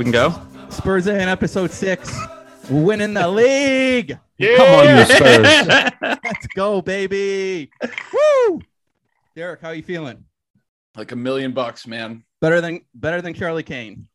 We 0.00 0.04
can 0.04 0.12
go. 0.12 0.34
Spurs 0.70 1.06
in 1.08 1.28
episode 1.28 1.70
six, 1.70 2.10
winning 2.70 3.12
the 3.12 3.28
league. 3.28 4.18
Come 4.40 4.60
on, 4.78 4.96
you 4.98 5.04
Spurs. 5.14 5.90
Let's 6.24 6.46
go, 6.54 6.80
baby. 6.80 7.70
Woo! 8.12 8.62
Derek, 9.36 9.60
how 9.60 9.70
you 9.72 9.82
feeling? 9.82 10.24
like 10.96 11.12
a 11.12 11.16
million 11.16 11.52
bucks, 11.52 11.86
man. 11.86 12.24
Better 12.40 12.62
than 12.62 12.80
better 12.94 13.20
than 13.20 13.34
Charlie 13.34 13.62
Kane. 13.62 14.08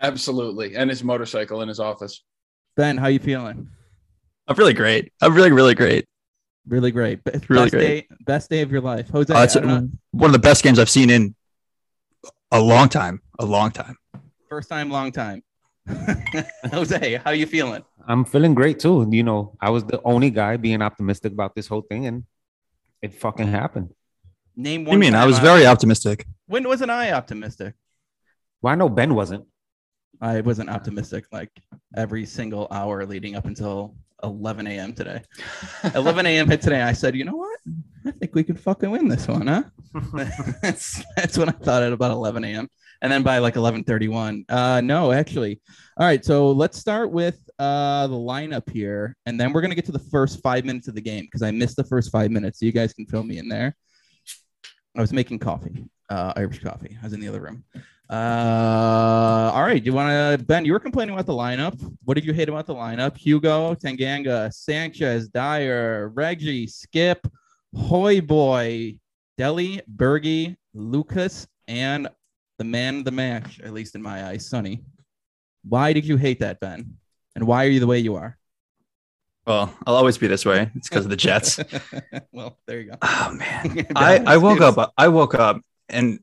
Absolutely, 0.00 0.76
and 0.76 0.88
his 0.88 1.02
motorcycle 1.02 1.62
in 1.62 1.68
his 1.68 1.80
office. 1.80 2.22
Ben, 2.76 2.96
how 2.96 3.08
you 3.08 3.18
feeling? 3.18 3.68
I'm 4.46 4.54
really 4.56 4.72
great. 4.72 5.12
I'm 5.20 5.34
really, 5.34 5.50
really 5.50 5.74
great. 5.74 6.06
Really 6.68 6.92
great. 6.92 7.24
Be- 7.24 7.32
Really 7.48 7.64
best 7.64 7.72
great. 7.72 8.08
day, 8.08 8.16
best 8.20 8.50
day 8.50 8.60
of 8.60 8.70
your 8.70 8.80
life. 8.80 9.08
Jose, 9.10 9.34
Uh, 9.34 9.42
it's 9.42 9.56
I 9.56 9.60
don't 9.60 9.68
know, 9.68 9.88
one 10.12 10.28
of 10.28 10.32
the 10.32 10.38
best 10.38 10.62
games 10.62 10.78
I've 10.78 10.88
seen 10.90 11.10
in 11.10 11.34
a 12.52 12.60
long 12.60 12.88
time. 12.88 13.20
A 13.40 13.44
long 13.44 13.72
time. 13.72 13.96
First 14.52 14.68
time, 14.68 14.90
long 14.90 15.10
time. 15.10 15.42
Jose, 16.72 17.14
how 17.24 17.30
are 17.30 17.34
you 17.42 17.46
feeling? 17.46 17.82
I'm 18.06 18.22
feeling 18.26 18.52
great 18.54 18.78
too. 18.78 19.08
You 19.10 19.22
know, 19.22 19.56
I 19.58 19.70
was 19.70 19.82
the 19.92 19.98
only 20.04 20.30
guy 20.30 20.58
being 20.58 20.82
optimistic 20.82 21.32
about 21.32 21.54
this 21.54 21.66
whole 21.66 21.80
thing, 21.80 22.06
and 22.06 22.24
it 23.00 23.14
fucking 23.14 23.48
happened. 23.48 23.88
Name 24.54 24.84
What 24.84 24.90
one. 24.90 24.96
you 24.98 25.00
mean? 25.06 25.14
I 25.14 25.20
time 25.20 25.28
was 25.30 25.38
very 25.38 25.64
optimistic. 25.64 26.26
When 26.46 26.64
wasn't 26.68 26.90
I 26.90 27.12
optimistic? 27.12 27.72
Well, 28.60 28.72
I 28.74 28.76
know 28.76 28.90
Ben 28.90 29.14
wasn't. 29.14 29.46
I 30.20 30.42
wasn't 30.42 30.68
optimistic 30.68 31.24
like 31.32 31.52
every 31.96 32.26
single 32.26 32.68
hour 32.70 33.06
leading 33.06 33.34
up 33.34 33.46
until 33.46 33.96
11 34.22 34.66
a.m. 34.66 34.92
today. 34.92 35.22
11 35.94 36.26
a.m. 36.26 36.46
hit 36.46 36.60
today. 36.60 36.82
I 36.82 36.92
said, 36.92 37.16
you 37.16 37.24
know 37.24 37.36
what? 37.36 37.58
I 38.06 38.10
think 38.10 38.34
we 38.34 38.44
could 38.44 38.60
fucking 38.60 38.90
win 38.90 39.08
this 39.08 39.26
one, 39.26 39.46
huh? 39.46 39.62
that's 40.62 41.02
that's 41.16 41.38
when 41.38 41.48
I 41.48 41.52
thought 41.52 41.82
at 41.82 41.94
about 41.94 42.10
11 42.10 42.44
a.m. 42.44 42.68
And 43.02 43.10
then 43.10 43.22
by 43.22 43.38
like 43.38 43.54
11:31, 43.54 44.44
uh, 44.48 44.80
no, 44.80 45.12
actually. 45.12 45.60
All 45.98 46.06
right, 46.06 46.24
so 46.24 46.52
let's 46.52 46.78
start 46.78 47.10
with 47.10 47.38
uh 47.58 48.06
the 48.06 48.16
lineup 48.16 48.70
here, 48.70 49.16
and 49.26 49.38
then 49.38 49.52
we're 49.52 49.60
gonna 49.60 49.74
get 49.74 49.84
to 49.86 49.92
the 49.92 49.98
first 49.98 50.40
five 50.40 50.64
minutes 50.64 50.88
of 50.88 50.94
the 50.94 51.00
game 51.00 51.24
because 51.24 51.42
I 51.42 51.50
missed 51.50 51.76
the 51.76 51.84
first 51.84 52.10
five 52.10 52.30
minutes. 52.30 52.60
So 52.60 52.66
you 52.66 52.72
guys 52.72 52.94
can 52.94 53.06
fill 53.06 53.24
me 53.24 53.38
in 53.38 53.48
there. 53.48 53.76
I 54.96 55.00
was 55.00 55.12
making 55.12 55.40
coffee, 55.40 55.84
uh, 56.10 56.32
Irish 56.36 56.60
coffee. 56.60 56.96
I 57.00 57.04
was 57.04 57.12
in 57.12 57.20
the 57.20 57.28
other 57.28 57.40
room. 57.40 57.64
Uh, 58.10 59.50
all 59.54 59.62
right. 59.62 59.82
Do 59.82 59.86
you 59.88 59.94
want 59.94 60.10
to, 60.38 60.44
Ben? 60.44 60.66
You 60.66 60.72
were 60.72 60.80
complaining 60.80 61.14
about 61.14 61.24
the 61.24 61.32
lineup. 61.32 61.80
What 62.04 62.14
did 62.14 62.26
you 62.26 62.34
hate 62.34 62.50
about 62.50 62.66
the 62.66 62.74
lineup? 62.74 63.16
Hugo, 63.16 63.74
Tanganga, 63.74 64.52
Sanchez, 64.52 65.28
Dyer, 65.28 66.10
Reggie, 66.14 66.66
Skipp, 66.66 67.24
Hoy 67.74 68.20
Boy, 68.20 68.98
Dele, 69.38 69.80
Bergie, 69.96 70.56
Lucas, 70.74 71.46
and 71.68 72.06
the 72.58 72.64
man 72.64 72.98
of 72.98 73.04
the 73.04 73.10
match, 73.10 73.60
at 73.60 73.72
least 73.72 73.94
in 73.94 74.02
my 74.02 74.26
eyes, 74.26 74.48
Sonny. 74.48 74.82
Why 75.64 75.92
did 75.92 76.04
you 76.04 76.16
hate 76.16 76.40
that, 76.40 76.60
Ben? 76.60 76.96
And 77.34 77.46
why 77.46 77.64
are 77.66 77.68
you 77.68 77.80
the 77.80 77.86
way 77.86 77.98
you 77.98 78.16
are? 78.16 78.36
Well, 79.46 79.76
I'll 79.86 79.96
always 79.96 80.18
be 80.18 80.28
this 80.28 80.44
way. 80.44 80.70
It's 80.74 80.88
because 80.88 81.04
of 81.04 81.10
the 81.10 81.16
Jets. 81.16 81.58
well, 82.32 82.58
there 82.66 82.80
you 82.80 82.90
go. 82.90 82.96
Oh 83.02 83.32
man. 83.32 83.86
I, 83.96 84.18
I 84.18 84.36
woke 84.36 84.60
up 84.60 84.92
I 84.96 85.08
woke 85.08 85.34
up 85.34 85.60
and 85.88 86.20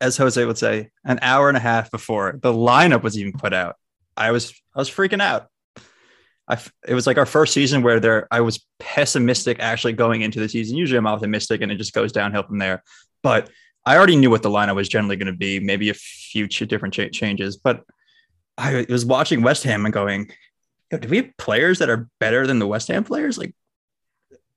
as 0.00 0.16
Jose 0.16 0.44
would 0.44 0.58
say, 0.58 0.90
an 1.04 1.20
hour 1.22 1.46
and 1.48 1.56
a 1.56 1.60
half 1.60 1.90
before 1.90 2.38
the 2.42 2.52
lineup 2.52 3.02
was 3.02 3.16
even 3.16 3.32
put 3.32 3.52
out. 3.52 3.76
I 4.16 4.32
was 4.32 4.52
I 4.74 4.80
was 4.80 4.90
freaking 4.90 5.22
out. 5.22 5.48
I 6.48 6.58
it 6.86 6.94
was 6.94 7.06
like 7.06 7.18
our 7.18 7.26
first 7.26 7.54
season 7.54 7.82
where 7.82 8.00
there 8.00 8.26
I 8.30 8.40
was 8.40 8.66
pessimistic 8.80 9.60
actually 9.60 9.92
going 9.92 10.22
into 10.22 10.40
the 10.40 10.48
season. 10.48 10.76
Usually 10.76 10.98
I'm 10.98 11.06
optimistic 11.06 11.60
and 11.60 11.70
it 11.70 11.76
just 11.76 11.92
goes 11.92 12.10
downhill 12.10 12.42
from 12.42 12.58
there. 12.58 12.82
But 13.22 13.50
I 13.84 13.96
already 13.96 14.16
knew 14.16 14.30
what 14.30 14.42
the 14.42 14.50
lineup 14.50 14.76
was 14.76 14.88
generally 14.88 15.16
going 15.16 15.32
to 15.32 15.36
be, 15.36 15.58
maybe 15.60 15.90
a 15.90 15.94
few 15.94 16.46
ch- 16.46 16.68
different 16.68 16.94
cha- 16.94 17.08
changes. 17.08 17.56
But 17.56 17.84
I 18.56 18.86
was 18.88 19.04
watching 19.04 19.42
West 19.42 19.64
Ham 19.64 19.84
and 19.84 19.92
going, 19.92 20.30
Yo, 20.90 20.98
do 20.98 21.08
we 21.08 21.16
have 21.16 21.36
players 21.38 21.78
that 21.78 21.88
are 21.88 22.08
better 22.20 22.46
than 22.46 22.58
the 22.58 22.66
West 22.66 22.88
Ham 22.88 23.02
players? 23.02 23.38
Like, 23.38 23.54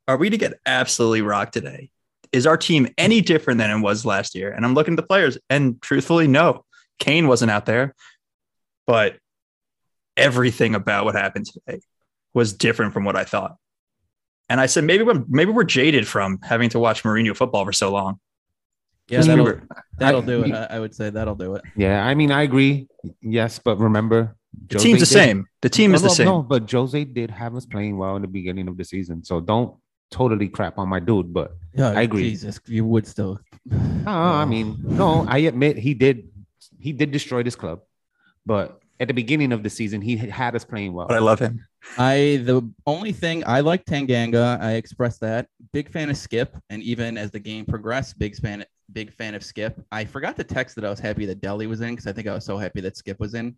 are 0.07 0.17
we 0.17 0.29
to 0.29 0.37
get 0.37 0.59
absolutely 0.65 1.21
rocked 1.21 1.53
today? 1.53 1.89
Is 2.31 2.45
our 2.45 2.57
team 2.57 2.89
any 2.97 3.21
different 3.21 3.57
than 3.57 3.71
it 3.71 3.81
was 3.81 4.05
last 4.05 4.35
year? 4.35 4.51
And 4.51 4.65
I'm 4.65 4.73
looking 4.73 4.93
at 4.93 4.97
the 4.97 5.07
players, 5.07 5.37
and 5.49 5.81
truthfully, 5.81 6.27
no. 6.27 6.65
Kane 6.99 7.27
wasn't 7.27 7.51
out 7.51 7.65
there, 7.65 7.95
but 8.85 9.17
everything 10.17 10.75
about 10.75 11.05
what 11.05 11.15
happened 11.15 11.45
today 11.45 11.79
was 12.33 12.53
different 12.53 12.93
from 12.93 13.05
what 13.05 13.15
I 13.15 13.23
thought. 13.23 13.55
And 14.49 14.59
I 14.59 14.67
said, 14.67 14.83
maybe 14.83 15.03
we're, 15.03 15.23
maybe 15.27 15.51
we're 15.51 15.63
jaded 15.63 16.07
from 16.07 16.39
having 16.43 16.69
to 16.69 16.79
watch 16.79 17.03
Mourinho 17.03 17.35
football 17.35 17.65
for 17.65 17.73
so 17.73 17.91
long. 17.91 18.19
Yeah, 19.07 19.17
Because 19.19 19.27
that'll, 19.27 19.45
were- 19.45 19.63
that'll 19.99 20.21
I- 20.23 20.25
do 20.25 20.43
it. 20.43 20.51
I, 20.53 20.65
I 20.75 20.79
would 20.79 20.95
say 20.95 21.09
that'll 21.11 21.35
do 21.35 21.55
it. 21.55 21.61
Yeah, 21.75 22.03
I 22.05 22.15
mean, 22.15 22.31
I 22.31 22.41
agree. 22.43 22.87
Yes, 23.21 23.59
but 23.59 23.77
remember, 23.77 24.35
the 24.69 24.79
team's 24.79 24.99
the 25.01 25.05
did- 25.05 25.11
same. 25.13 25.45
The 25.61 25.69
team 25.69 25.93
is 25.93 26.01
the 26.01 26.07
no, 26.07 26.13
same. 26.13 26.25
No, 26.25 26.41
but 26.41 26.69
Jose 26.71 27.03
did 27.05 27.29
have 27.29 27.55
us 27.55 27.65
playing 27.65 27.97
well 27.97 28.15
in 28.15 28.21
the 28.23 28.27
beginning 28.27 28.67
of 28.67 28.77
the 28.77 28.83
season, 28.83 29.23
so 29.23 29.39
don't 29.39 29.75
totally 30.11 30.47
crap 30.47 30.77
on 30.79 30.89
my 30.89 30.99
dude. 30.99 31.33
But 31.33 31.55
Yeah, 31.73 31.89
I 31.91 32.01
agree. 32.01 32.29
Jesus, 32.29 32.59
you 32.65 32.85
would 32.85 33.05
still. 33.05 33.39
no, 33.65 34.11
I 34.11 34.45
mean, 34.45 34.77
no, 34.81 35.25
I 35.27 35.39
admit 35.39 35.77
he 35.77 35.93
did. 35.93 36.29
He 36.79 36.91
did 36.91 37.11
destroy 37.11 37.43
this 37.43 37.55
club, 37.55 37.81
but 38.45 38.79
at 38.99 39.07
the 39.07 39.13
beginning 39.13 39.51
of 39.51 39.61
the 39.61 39.69
season, 39.69 40.01
he 40.01 40.15
had- 40.17 40.29
had 40.31 40.55
us 40.55 40.63
playing 40.65 40.93
well. 40.93 41.07
But 41.07 41.17
I 41.17 41.19
love 41.19 41.39
him. 41.39 41.63
I 41.97 42.41
the 42.43 42.67
only 42.87 43.11
thing 43.11 43.43
I 43.45 43.59
like 43.59 43.85
Tanganga. 43.85 44.59
I 44.59 44.73
expressed 44.73 45.19
that. 45.21 45.47
Big 45.73 45.91
fan 45.91 46.09
of 46.09 46.15
Skipp, 46.15 46.49
and 46.71 46.81
even 46.81 47.17
as 47.17 47.29
the 47.31 47.39
game 47.39 47.65
progressed, 47.65 48.17
big 48.17 48.35
fan 48.37 48.65
big 48.91 49.11
fan 49.11 49.35
of 49.35 49.41
Skipp. 49.41 49.83
I 49.91 50.05
forgot 50.05 50.35
to 50.37 50.43
text 50.43 50.75
that 50.75 50.85
I 50.85 50.89
was 50.89 50.99
happy 50.99 51.25
that 51.25 51.41
Dele 51.41 51.67
was 51.67 51.81
in 51.81 51.91
because 51.91 52.07
I 52.07 52.13
think 52.13 52.27
I 52.27 52.33
was 52.33 52.45
so 52.45 52.57
happy 52.57 52.81
that 52.81 52.95
Skipp 52.95 53.19
was 53.19 53.33
in. 53.33 53.55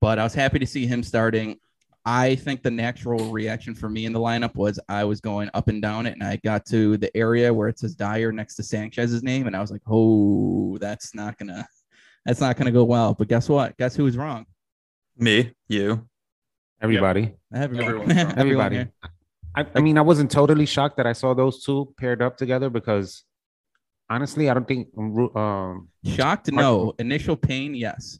But 0.00 0.18
I 0.18 0.24
was 0.24 0.34
happy 0.34 0.58
to 0.58 0.66
see 0.66 0.86
him 0.86 1.02
starting. 1.02 1.58
I 2.04 2.36
think 2.36 2.62
the 2.62 2.70
natural 2.70 3.32
reaction 3.32 3.74
for 3.74 3.88
me 3.88 4.06
in 4.06 4.12
the 4.12 4.20
lineup 4.20 4.54
was 4.54 4.78
I 4.88 5.04
was 5.04 5.20
going 5.20 5.50
up 5.54 5.68
and 5.68 5.82
down 5.82 6.06
it, 6.06 6.12
and 6.12 6.22
I 6.22 6.36
got 6.36 6.64
to 6.66 6.96
the 6.96 7.14
area 7.16 7.52
where 7.52 7.68
it 7.68 7.78
says 7.80 7.96
Dyer 7.96 8.30
next 8.30 8.54
to 8.56 8.62
Sanchez's 8.62 9.24
name, 9.24 9.48
and 9.48 9.56
I 9.56 9.60
was 9.60 9.72
like, 9.72 9.82
"Oh, 9.88 10.78
that's 10.78 11.16
not 11.16 11.36
gonna, 11.36 11.66
that's 12.24 12.40
not 12.40 12.56
gonna 12.56 12.70
go 12.70 12.84
well." 12.84 13.14
But 13.14 13.26
guess 13.26 13.48
what? 13.48 13.76
Guess 13.76 13.96
who 13.96 14.04
was 14.04 14.16
wrong? 14.16 14.46
Me, 15.18 15.52
you. 15.66 16.06
Everybody, 16.80 17.34
Everyone. 17.52 17.84
Everyone's 17.84 18.14
wrong. 18.14 18.18
Everyone 18.18 18.38
everybody. 18.38 18.76
here. 18.76 18.92
I, 19.56 19.66
I 19.74 19.80
mean, 19.80 19.96
I 19.98 20.02
wasn't 20.02 20.30
totally 20.30 20.66
shocked 20.66 20.98
that 20.98 21.06
I 21.06 21.12
saw 21.12 21.34
those 21.34 21.64
two 21.64 21.92
paired 21.96 22.22
up 22.22 22.36
together 22.36 22.68
because 22.70 23.24
honestly, 24.08 24.48
I 24.50 24.54
don't 24.54 24.66
think. 24.68 24.88
Um, 25.36 25.88
Shocked? 26.04 26.52
No. 26.52 26.94
Initial 26.98 27.36
pain? 27.36 27.74
Yes. 27.74 28.18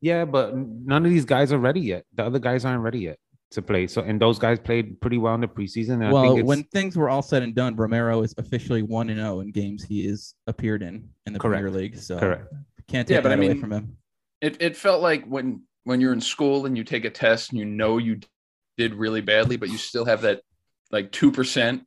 yeah, 0.00 0.24
but 0.24 0.54
none 0.56 1.04
of 1.04 1.10
these 1.10 1.24
guys 1.24 1.52
are 1.52 1.58
ready 1.58 1.80
yet. 1.80 2.04
The 2.14 2.24
other 2.24 2.38
guys 2.38 2.64
aren't 2.64 2.82
ready 2.82 3.00
yet 3.00 3.18
to 3.52 3.62
play. 3.62 3.86
So, 3.86 4.02
and 4.02 4.20
those 4.20 4.38
guys 4.38 4.58
played 4.58 5.00
pretty 5.00 5.18
well 5.18 5.34
in 5.34 5.40
the 5.40 5.48
preseason. 5.48 5.94
And 5.94 6.06
I 6.06 6.12
well, 6.12 6.34
think 6.36 6.46
when 6.46 6.64
things 6.64 6.96
were 6.96 7.08
all 7.08 7.22
said 7.22 7.42
and 7.42 7.54
done, 7.54 7.76
Romero 7.76 8.22
is 8.22 8.34
officially 8.38 8.82
one 8.82 9.08
and 9.10 9.18
zero 9.18 9.40
in 9.40 9.50
games 9.50 9.82
he 9.82 10.06
is 10.06 10.34
appeared 10.46 10.82
in 10.82 11.08
in 11.26 11.32
the 11.32 11.38
Correct. 11.38 11.62
Premier 11.62 11.80
League. 11.80 11.96
So 11.98 12.18
correct, 12.18 12.52
can't 12.88 13.08
Yeah, 13.08 13.16
take 13.16 13.22
but 13.24 13.28
that 13.30 13.34
I 13.34 13.38
away 13.38 13.48
mean- 13.54 13.60
from 13.60 13.72
him. 13.72 13.96
It 14.40 14.62
it 14.62 14.76
felt 14.76 15.02
like 15.02 15.24
when 15.24 15.62
when 15.84 16.00
you're 16.00 16.12
in 16.12 16.20
school 16.20 16.66
and 16.66 16.76
you 16.78 16.84
take 16.84 17.04
a 17.04 17.10
test 17.10 17.50
and 17.50 17.58
you 17.58 17.64
know 17.64 17.98
you 17.98 18.20
did 18.76 18.94
really 18.94 19.20
badly, 19.20 19.56
but 19.56 19.68
you 19.68 19.78
still 19.78 20.04
have 20.04 20.20
that 20.22 20.42
like 20.92 21.10
two 21.10 21.32
percent 21.32 21.82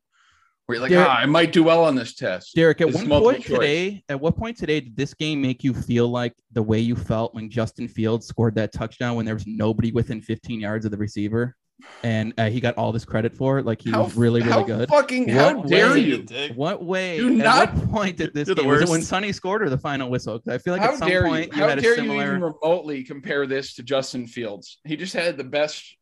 where 0.71 0.75
you're 0.77 0.81
like, 0.83 0.91
Derek- 0.91 1.07
ah, 1.07 1.17
I 1.17 1.25
might 1.25 1.51
do 1.51 1.63
well 1.63 1.83
on 1.83 1.95
this 1.95 2.13
test. 2.15 2.55
Derek, 2.55 2.79
at 2.81 2.87
It's 2.89 2.97
one 2.97 3.07
multiple 3.07 3.31
point 3.33 3.43
choice. 3.43 3.57
today, 3.59 4.03
at 4.09 4.19
what 4.19 4.37
point 4.37 4.57
today 4.57 4.79
did 4.79 4.95
this 4.95 5.13
game 5.13 5.41
make 5.41 5.63
you 5.63 5.73
feel 5.73 6.07
like 6.07 6.33
the 6.53 6.63
way 6.63 6.79
you 6.79 6.95
felt 6.95 7.33
when 7.35 7.49
Justin 7.49 7.87
Fields 7.87 8.25
scored 8.25 8.55
that 8.55 8.71
touchdown 8.71 9.15
when 9.15 9.25
there 9.25 9.35
was 9.35 9.45
nobody 9.45 9.91
within 9.91 10.21
15 10.21 10.59
yards 10.61 10.85
of 10.85 10.91
the 10.91 10.97
receiver? 10.97 11.55
and 12.03 12.31
uh, 12.37 12.47
he 12.47 12.59
got 12.61 12.77
all 12.77 12.91
this 12.91 13.03
credit 13.03 13.35
for 13.35 13.57
it. 13.57 13.65
Like 13.65 13.81
he 13.81 13.89
How 13.89 14.03
was 14.03 14.15
really, 14.15 14.39
really 14.41 14.51
how 14.53 14.61
good. 14.61 14.87
Fucking 14.87 15.27
how 15.29 15.63
dare 15.63 15.89
way- 15.93 15.99
you? 16.01 16.27
What 16.53 16.83
way? 16.85 17.17
Do 17.17 17.29
at 17.29 17.33
not- 17.33 17.73
what 17.73 17.89
point 17.89 18.17
did 18.17 18.33
this 18.35 18.47
You're 18.47 18.55
game? 18.55 18.67
Was 18.67 18.81
it 18.81 18.89
when 18.89 18.99
worst. 18.99 19.09
Sonny 19.09 19.31
scored 19.31 19.63
or 19.63 19.69
the 19.71 19.79
final 19.79 20.07
whistle? 20.07 20.37
'Cause 20.37 20.53
I 20.53 20.59
feel 20.59 20.73
like 20.73 20.83
how 20.83 20.91
at 20.91 20.99
some 20.99 21.09
dare 21.09 21.23
point 21.23 21.47
you? 21.47 21.57
you 21.57 21.61
How 21.63 21.69
had 21.69 21.79
a 21.79 21.81
dare 21.81 21.95
similar, 21.95 22.23
you 22.23 22.29
even 22.29 22.41
remotely 22.43 23.03
compare 23.03 23.47
this 23.47 23.73
to 23.75 23.83
Justin 23.83 24.27
Fields? 24.27 24.77
He 24.85 24.95
just 24.95 25.13
had 25.15 25.37
the 25.37 25.43
best. 25.43 25.97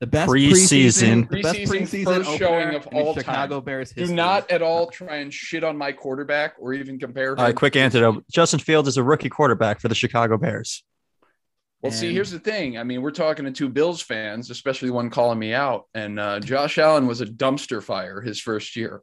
The 0.00 0.06
best 0.06 0.30
Preseason. 0.30 1.26
preseason, 1.26 1.30
the 1.30 1.42
best 1.42 1.58
Preseason 1.58 2.04
preseason 2.04 2.04
first 2.04 2.38
showing 2.38 2.74
of 2.74 2.86
in 2.92 2.98
all 2.98 3.14
Chicago 3.14 3.56
time. 3.56 3.64
Bears 3.64 3.92
Do 3.92 4.06
not 4.14 4.50
at 4.50 4.62
all 4.62 4.88
try 4.88 5.16
and 5.16 5.34
shit 5.34 5.64
on 5.64 5.76
my 5.76 5.92
quarterback 5.92 6.54
or 6.58 6.72
even 6.72 6.98
compare 6.98 7.32
him. 7.32 7.38
All 7.38 7.44
right, 7.46 7.56
quick 7.56 7.72
to- 7.72 7.80
antidote. 7.80 8.24
Justin 8.30 8.60
Fields 8.60 8.88
is 8.88 8.96
a 8.96 9.02
rookie 9.02 9.28
quarterback 9.28 9.80
for 9.80 9.88
the 9.88 9.94
Chicago 9.94 10.36
Bears. 10.36 10.84
Well, 11.82 11.92
see, 11.92 12.12
here's 12.12 12.32
the 12.32 12.40
thing. 12.40 12.76
I 12.76 12.82
mean, 12.82 13.02
we're 13.02 13.12
talking 13.12 13.44
to 13.44 13.52
two 13.52 13.68
Bills 13.68 14.02
fans, 14.02 14.50
especially 14.50 14.90
one 14.90 15.10
calling 15.10 15.38
me 15.38 15.52
out. 15.54 15.84
And 15.94 16.18
uh, 16.18 16.40
Josh 16.40 16.76
Allen 16.76 17.06
was 17.06 17.20
a 17.20 17.26
dumpster 17.26 17.80
fire 17.80 18.20
his 18.20 18.40
first 18.40 18.74
year. 18.74 19.00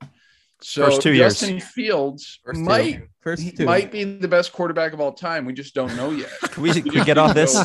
So 0.62 0.86
First 0.86 1.02
two 1.02 1.14
years. 1.14 1.40
Justin 1.40 1.60
Fields 1.60 2.40
First 2.44 2.60
two. 2.60 2.64
might 2.66 3.02
First 3.22 3.58
two. 3.58 3.66
might 3.66 3.92
be 3.92 4.04
the 4.04 4.28
best 4.28 4.54
quarterback 4.54 4.94
of 4.94 5.02
all 5.02 5.12
time. 5.14 5.46
We 5.46 5.54
just 5.54 5.74
don't 5.76 5.96
know 5.96 6.12
yet. 6.12 6.30
Can 6.52 6.64
we, 6.64 6.72
can 6.72 6.94
we 6.94 7.04
get 7.04 7.18
off 7.18 7.34
this? 7.36 7.56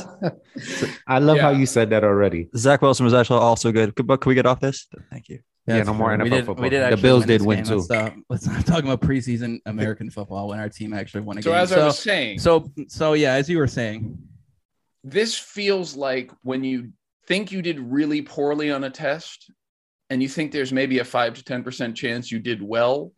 I 1.06 1.18
love 1.20 1.38
how 1.38 1.50
you 1.50 1.66
said 1.66 1.90
that 1.90 2.02
already. 2.04 2.48
Zach 2.56 2.82
Wilson 2.82 3.04
was 3.04 3.14
actually 3.14 3.40
also 3.40 3.70
good. 3.72 3.94
But 3.94 4.20
can 4.20 4.28
we 4.30 4.34
get 4.34 4.46
off 4.46 4.58
this? 4.60 4.86
Thank 5.10 5.28
you. 5.28 5.38
Yeah, 5.66 5.76
That's 5.76 5.86
no 5.86 5.94
more 5.94 6.16
true. 6.16 6.24
NFL 6.24 6.24
We 6.24 6.30
did, 6.30 6.46
football. 6.46 6.62
we 6.64 6.68
did 6.70 6.92
The 6.92 6.96
Bills 6.96 7.20
win 7.20 7.28
did 7.28 7.42
win 7.42 7.56
game. 7.58 7.64
too. 7.66 7.76
Let's, 7.76 7.90
uh, 7.90 8.10
let's 8.28 8.46
not 8.46 8.66
talk 8.66 8.82
about 8.82 9.00
preseason 9.02 9.60
American 9.66 10.10
football 10.10 10.48
when 10.48 10.58
our 10.58 10.68
team 10.68 10.92
actually 10.92 11.20
won 11.20 11.38
a 11.38 11.42
So 11.42 11.50
game. 11.50 11.60
as 11.60 11.72
I 11.72 11.84
was 11.84 11.98
saying, 11.98 12.38
so 12.40 12.72
so 12.88 13.12
yeah, 13.12 13.34
as 13.34 13.48
you 13.48 13.58
were 13.58 13.68
saying, 13.68 14.18
this 15.04 15.36
feels 15.38 15.94
like 15.94 16.32
when 16.42 16.64
you 16.64 16.92
think 17.26 17.52
you 17.52 17.62
did 17.62 17.78
really 17.78 18.22
poorly 18.22 18.70
on 18.72 18.82
a 18.84 18.90
test 18.90 19.50
and 20.10 20.20
you 20.22 20.28
think 20.28 20.52
there's 20.52 20.72
maybe 20.72 20.98
a 20.98 21.04
5 21.04 21.34
to 21.34 21.44
10% 21.44 21.94
chance 21.94 22.30
you 22.30 22.40
did 22.40 22.60
well 22.60 23.12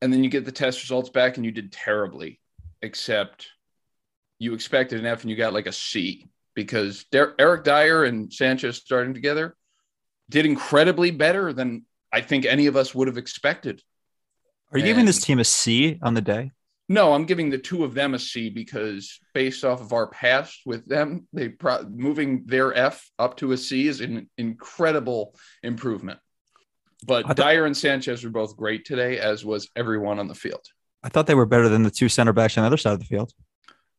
and 0.00 0.12
then 0.12 0.24
you 0.24 0.30
get 0.30 0.44
the 0.44 0.52
test 0.52 0.82
results 0.82 1.10
back 1.10 1.36
and 1.36 1.44
you 1.44 1.52
did 1.52 1.72
terribly 1.72 2.40
except 2.80 3.48
you 4.38 4.54
expected 4.54 4.98
an 4.98 5.06
F 5.06 5.22
and 5.22 5.30
you 5.30 5.36
got 5.36 5.52
like 5.52 5.66
a 5.66 5.72
C 5.72 6.28
because 6.54 7.04
Der- 7.12 7.34
Eric 7.38 7.64
Dyer 7.64 8.04
and 8.04 8.32
Sanchez 8.32 8.78
starting 8.78 9.12
together 9.12 9.56
did 10.30 10.46
incredibly 10.46 11.10
better 11.10 11.52
than 11.52 11.84
I 12.12 12.22
think 12.22 12.46
any 12.46 12.66
of 12.66 12.76
us 12.76 12.94
would 12.94 13.08
have 13.08 13.18
expected. 13.18 13.82
Are 14.72 14.78
you 14.78 14.84
giving 14.84 15.04
this 15.04 15.20
team 15.20 15.40
a 15.40 15.44
C 15.44 15.98
on 16.02 16.14
the 16.14 16.20
day? 16.20 16.52
No, 16.90 17.12
I'm 17.14 17.24
giving 17.24 17.50
the 17.50 17.56
two 17.58 17.84
of 17.84 17.94
them 17.94 18.14
a 18.14 18.18
C 18.18 18.50
because 18.50 19.20
based 19.32 19.64
off 19.64 19.80
of 19.80 19.92
our 19.92 20.08
past 20.08 20.62
with 20.66 20.84
them, 20.88 21.28
they 21.32 21.48
pro- 21.48 21.84
moving 21.84 22.42
their 22.46 22.74
F 22.76 23.08
up 23.16 23.36
to 23.36 23.52
a 23.52 23.56
C 23.56 23.86
is 23.86 24.00
an 24.00 24.28
incredible 24.36 25.36
improvement. 25.62 26.18
But 27.06 27.26
thought- 27.28 27.36
Dyer 27.36 27.64
and 27.64 27.76
Sanchez 27.76 28.24
were 28.24 28.30
both 28.30 28.56
great 28.56 28.84
today, 28.84 29.20
as 29.20 29.44
was 29.44 29.68
everyone 29.76 30.18
on 30.18 30.26
the 30.26 30.34
field. 30.34 30.66
I 31.04 31.10
thought 31.10 31.28
they 31.28 31.36
were 31.36 31.46
better 31.46 31.68
than 31.68 31.84
the 31.84 31.92
two 31.92 32.08
center 32.08 32.32
backs 32.32 32.58
on 32.58 32.62
the 32.62 32.66
other 32.66 32.76
side 32.76 32.94
of 32.94 32.98
the 32.98 33.04
field. 33.06 33.32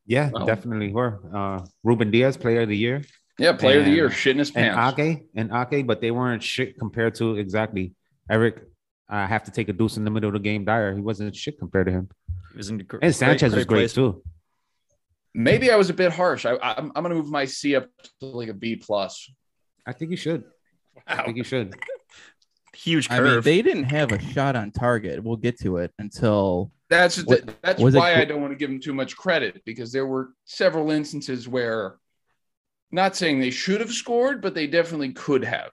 Yeah, 0.04 0.28
Well- 0.30 0.44
definitely 0.44 0.92
were. 0.92 1.18
Uh, 1.34 1.64
Ruben 1.82 2.10
Dias, 2.10 2.36
player 2.36 2.60
of 2.60 2.68
the 2.68 2.76
year, 2.76 3.00
Yeah, 3.38 3.54
player 3.54 3.78
of 3.78 3.86
the 3.86 3.90
year, 3.90 4.10
shit 4.10 4.32
in 4.32 4.38
his 4.40 4.54
and. 4.54 4.98
Ake, 4.98 5.22
and 5.34 5.50
Ake, 5.50 5.86
but 5.86 6.02
they 6.02 6.10
weren't 6.10 6.42
shit 6.42 6.78
compared 6.78 7.14
to 7.14 7.38
exactly 7.38 7.94
Eric. 8.28 8.64
I 9.08 9.26
have 9.26 9.44
to 9.44 9.50
take 9.50 9.68
a 9.70 9.72
deuce 9.72 9.96
in 9.96 10.04
the 10.04 10.10
middle 10.10 10.28
of 10.28 10.34
the 10.34 10.40
game. 10.40 10.64
Dyer, 10.66 10.94
he 10.94 11.00
wasn't 11.00 11.34
shit 11.34 11.58
compared 11.58 11.86
to 11.86 11.92
him. 11.92 12.08
He 12.52 12.56
was 12.56 12.68
in 12.70 12.78
gr- 12.78 12.98
And 13.02 13.14
Sanchez 13.14 13.54
was 13.54 13.64
great 13.64 13.78
place. 13.80 13.94
too. 13.94 14.22
Maybe 15.34 15.70
I 15.70 15.76
was 15.76 15.88
a 15.88 15.94
bit 15.94 16.12
harsh. 16.12 16.44
I, 16.44 16.52
I'm, 16.60 16.92
I'm 16.94 17.02
going 17.02 17.10
to 17.10 17.14
move 17.14 17.30
my 17.30 17.46
C 17.46 17.74
up 17.74 17.88
to 18.20 18.26
like 18.26 18.48
a 18.48 18.54
B 18.54 18.76
plus. 18.76 19.30
I 19.86 19.92
think 19.92 20.10
you 20.10 20.16
should. 20.16 20.42
Wow. 20.94 21.02
I 21.06 21.22
think 21.24 21.38
you 21.38 21.44
should. 21.44 21.74
Huge 22.74 23.08
curve. 23.08 23.26
I 23.26 23.30
mean, 23.34 23.40
they 23.42 23.62
didn't 23.62 23.84
have 23.84 24.12
a 24.12 24.20
shot 24.20 24.56
on 24.56 24.70
target. 24.72 25.22
We'll 25.22 25.36
get 25.36 25.58
to 25.60 25.78
it 25.78 25.92
until 25.98 26.70
That's 26.90 27.22
What- 27.24 27.62
that's 27.62 27.80
was 27.80 27.94
it 27.94 27.98
why 27.98 28.14
I 28.16 28.24
don't 28.24 28.40
want 28.42 28.52
to 28.52 28.56
give 28.56 28.68
them 28.70 28.80
too 28.80 28.92
much 28.94 29.16
credit 29.16 29.62
because 29.64 29.92
there 29.92 30.06
were 30.06 30.30
several 30.44 30.90
instances 30.90 31.48
where, 31.48 31.96
not 32.90 33.16
saying 33.16 33.40
they 33.40 33.50
should 33.50 33.80
have 33.80 33.92
scored, 33.92 34.42
but 34.42 34.54
they 34.54 34.66
definitely 34.66 35.12
could 35.12 35.44
have. 35.44 35.70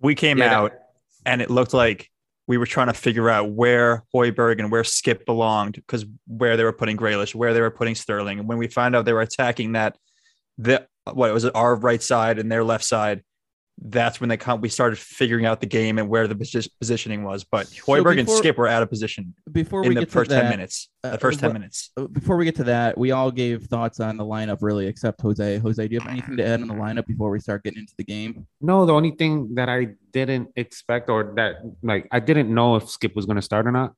we 0.00 0.14
came 0.14 0.38
Yeah, 0.38 0.48
that- 0.48 0.54
out 0.54 0.72
and 1.26 1.40
it 1.42 1.50
looked 1.50 1.74
like 1.74 2.10
we 2.46 2.58
were 2.58 2.66
trying 2.66 2.88
to 2.88 2.94
figure 2.94 3.30
out 3.30 3.50
where 3.50 4.04
Højbjerg 4.14 4.58
and 4.58 4.70
where 4.70 4.82
Skipp 4.82 5.24
belonged 5.24 5.74
because 5.74 6.04
where 6.26 6.56
they 6.56 6.64
were 6.64 6.72
putting 6.72 6.96
Grealish, 6.96 7.34
where 7.34 7.54
they 7.54 7.60
were 7.60 7.70
putting 7.70 7.94
Sterling. 7.94 8.40
And 8.40 8.48
when 8.48 8.58
we 8.58 8.66
found 8.66 8.96
out 8.96 9.04
they 9.04 9.12
were 9.12 9.20
attacking 9.20 9.72
that, 9.72 9.96
the 10.58 10.86
what 11.12 11.30
it 11.30 11.32
was 11.32 11.44
it, 11.44 11.54
our 11.54 11.74
right 11.74 12.02
side 12.02 12.38
and 12.38 12.50
their 12.50 12.64
left 12.64 12.84
side, 12.84 13.22
that's 13.84 14.20
when 14.20 14.28
they 14.28 14.36
come. 14.36 14.60
We 14.60 14.68
started 14.68 14.96
figuring 14.98 15.44
out 15.44 15.60
the 15.60 15.66
game 15.66 15.98
and 15.98 16.08
where 16.08 16.28
the 16.28 16.34
posi- 16.36 16.68
positioning 16.80 17.24
was. 17.24 17.42
But 17.44 17.66
Højbjerg 17.66 18.20
and 18.20 18.28
Skipp 18.28 18.56
were 18.56 18.68
out 18.68 18.82
of 18.82 18.88
position 18.88 19.34
before 19.50 19.82
in 19.82 19.88
we 19.88 19.94
the 19.96 20.02
get 20.02 20.10
first 20.10 20.30
to 20.30 20.36
that, 20.36 20.42
ten 20.42 20.50
minutes. 20.50 20.88
uh, 21.02 21.10
the 21.10 21.18
first 21.18 21.40
ten 21.40 21.52
minutes. 21.52 21.90
uh, 21.96 22.06
before 22.06 22.36
we 22.36 22.44
get 22.44 22.54
to 22.56 22.64
that, 22.64 22.96
we 22.96 23.10
all 23.10 23.30
gave 23.30 23.64
thoughts 23.64 23.98
on 23.98 24.16
the 24.16 24.24
lineup, 24.24 24.58
really, 24.60 24.86
except 24.86 25.20
Jose. 25.20 25.58
Jose, 25.58 25.88
do 25.88 25.92
you 25.94 26.00
have 26.00 26.10
anything 26.10 26.36
to 26.36 26.44
add 26.46 26.62
on 26.62 26.68
the 26.68 26.74
lineup 26.74 27.06
before 27.06 27.30
we 27.30 27.40
start 27.40 27.64
getting 27.64 27.80
into 27.80 27.94
the 27.98 28.04
game? 28.04 28.46
No, 28.60 28.86
the 28.86 28.92
only 28.92 29.10
thing 29.10 29.54
that 29.56 29.68
I 29.68 29.88
didn't 30.12 30.50
expect 30.56 31.08
or 31.10 31.32
that 31.36 31.56
like 31.82 32.06
I 32.12 32.20
didn't 32.20 32.52
know 32.54 32.76
if 32.76 32.84
Skipp 32.84 33.14
was 33.16 33.26
gonna 33.26 33.42
start 33.42 33.66
or 33.66 33.72
not. 33.72 33.94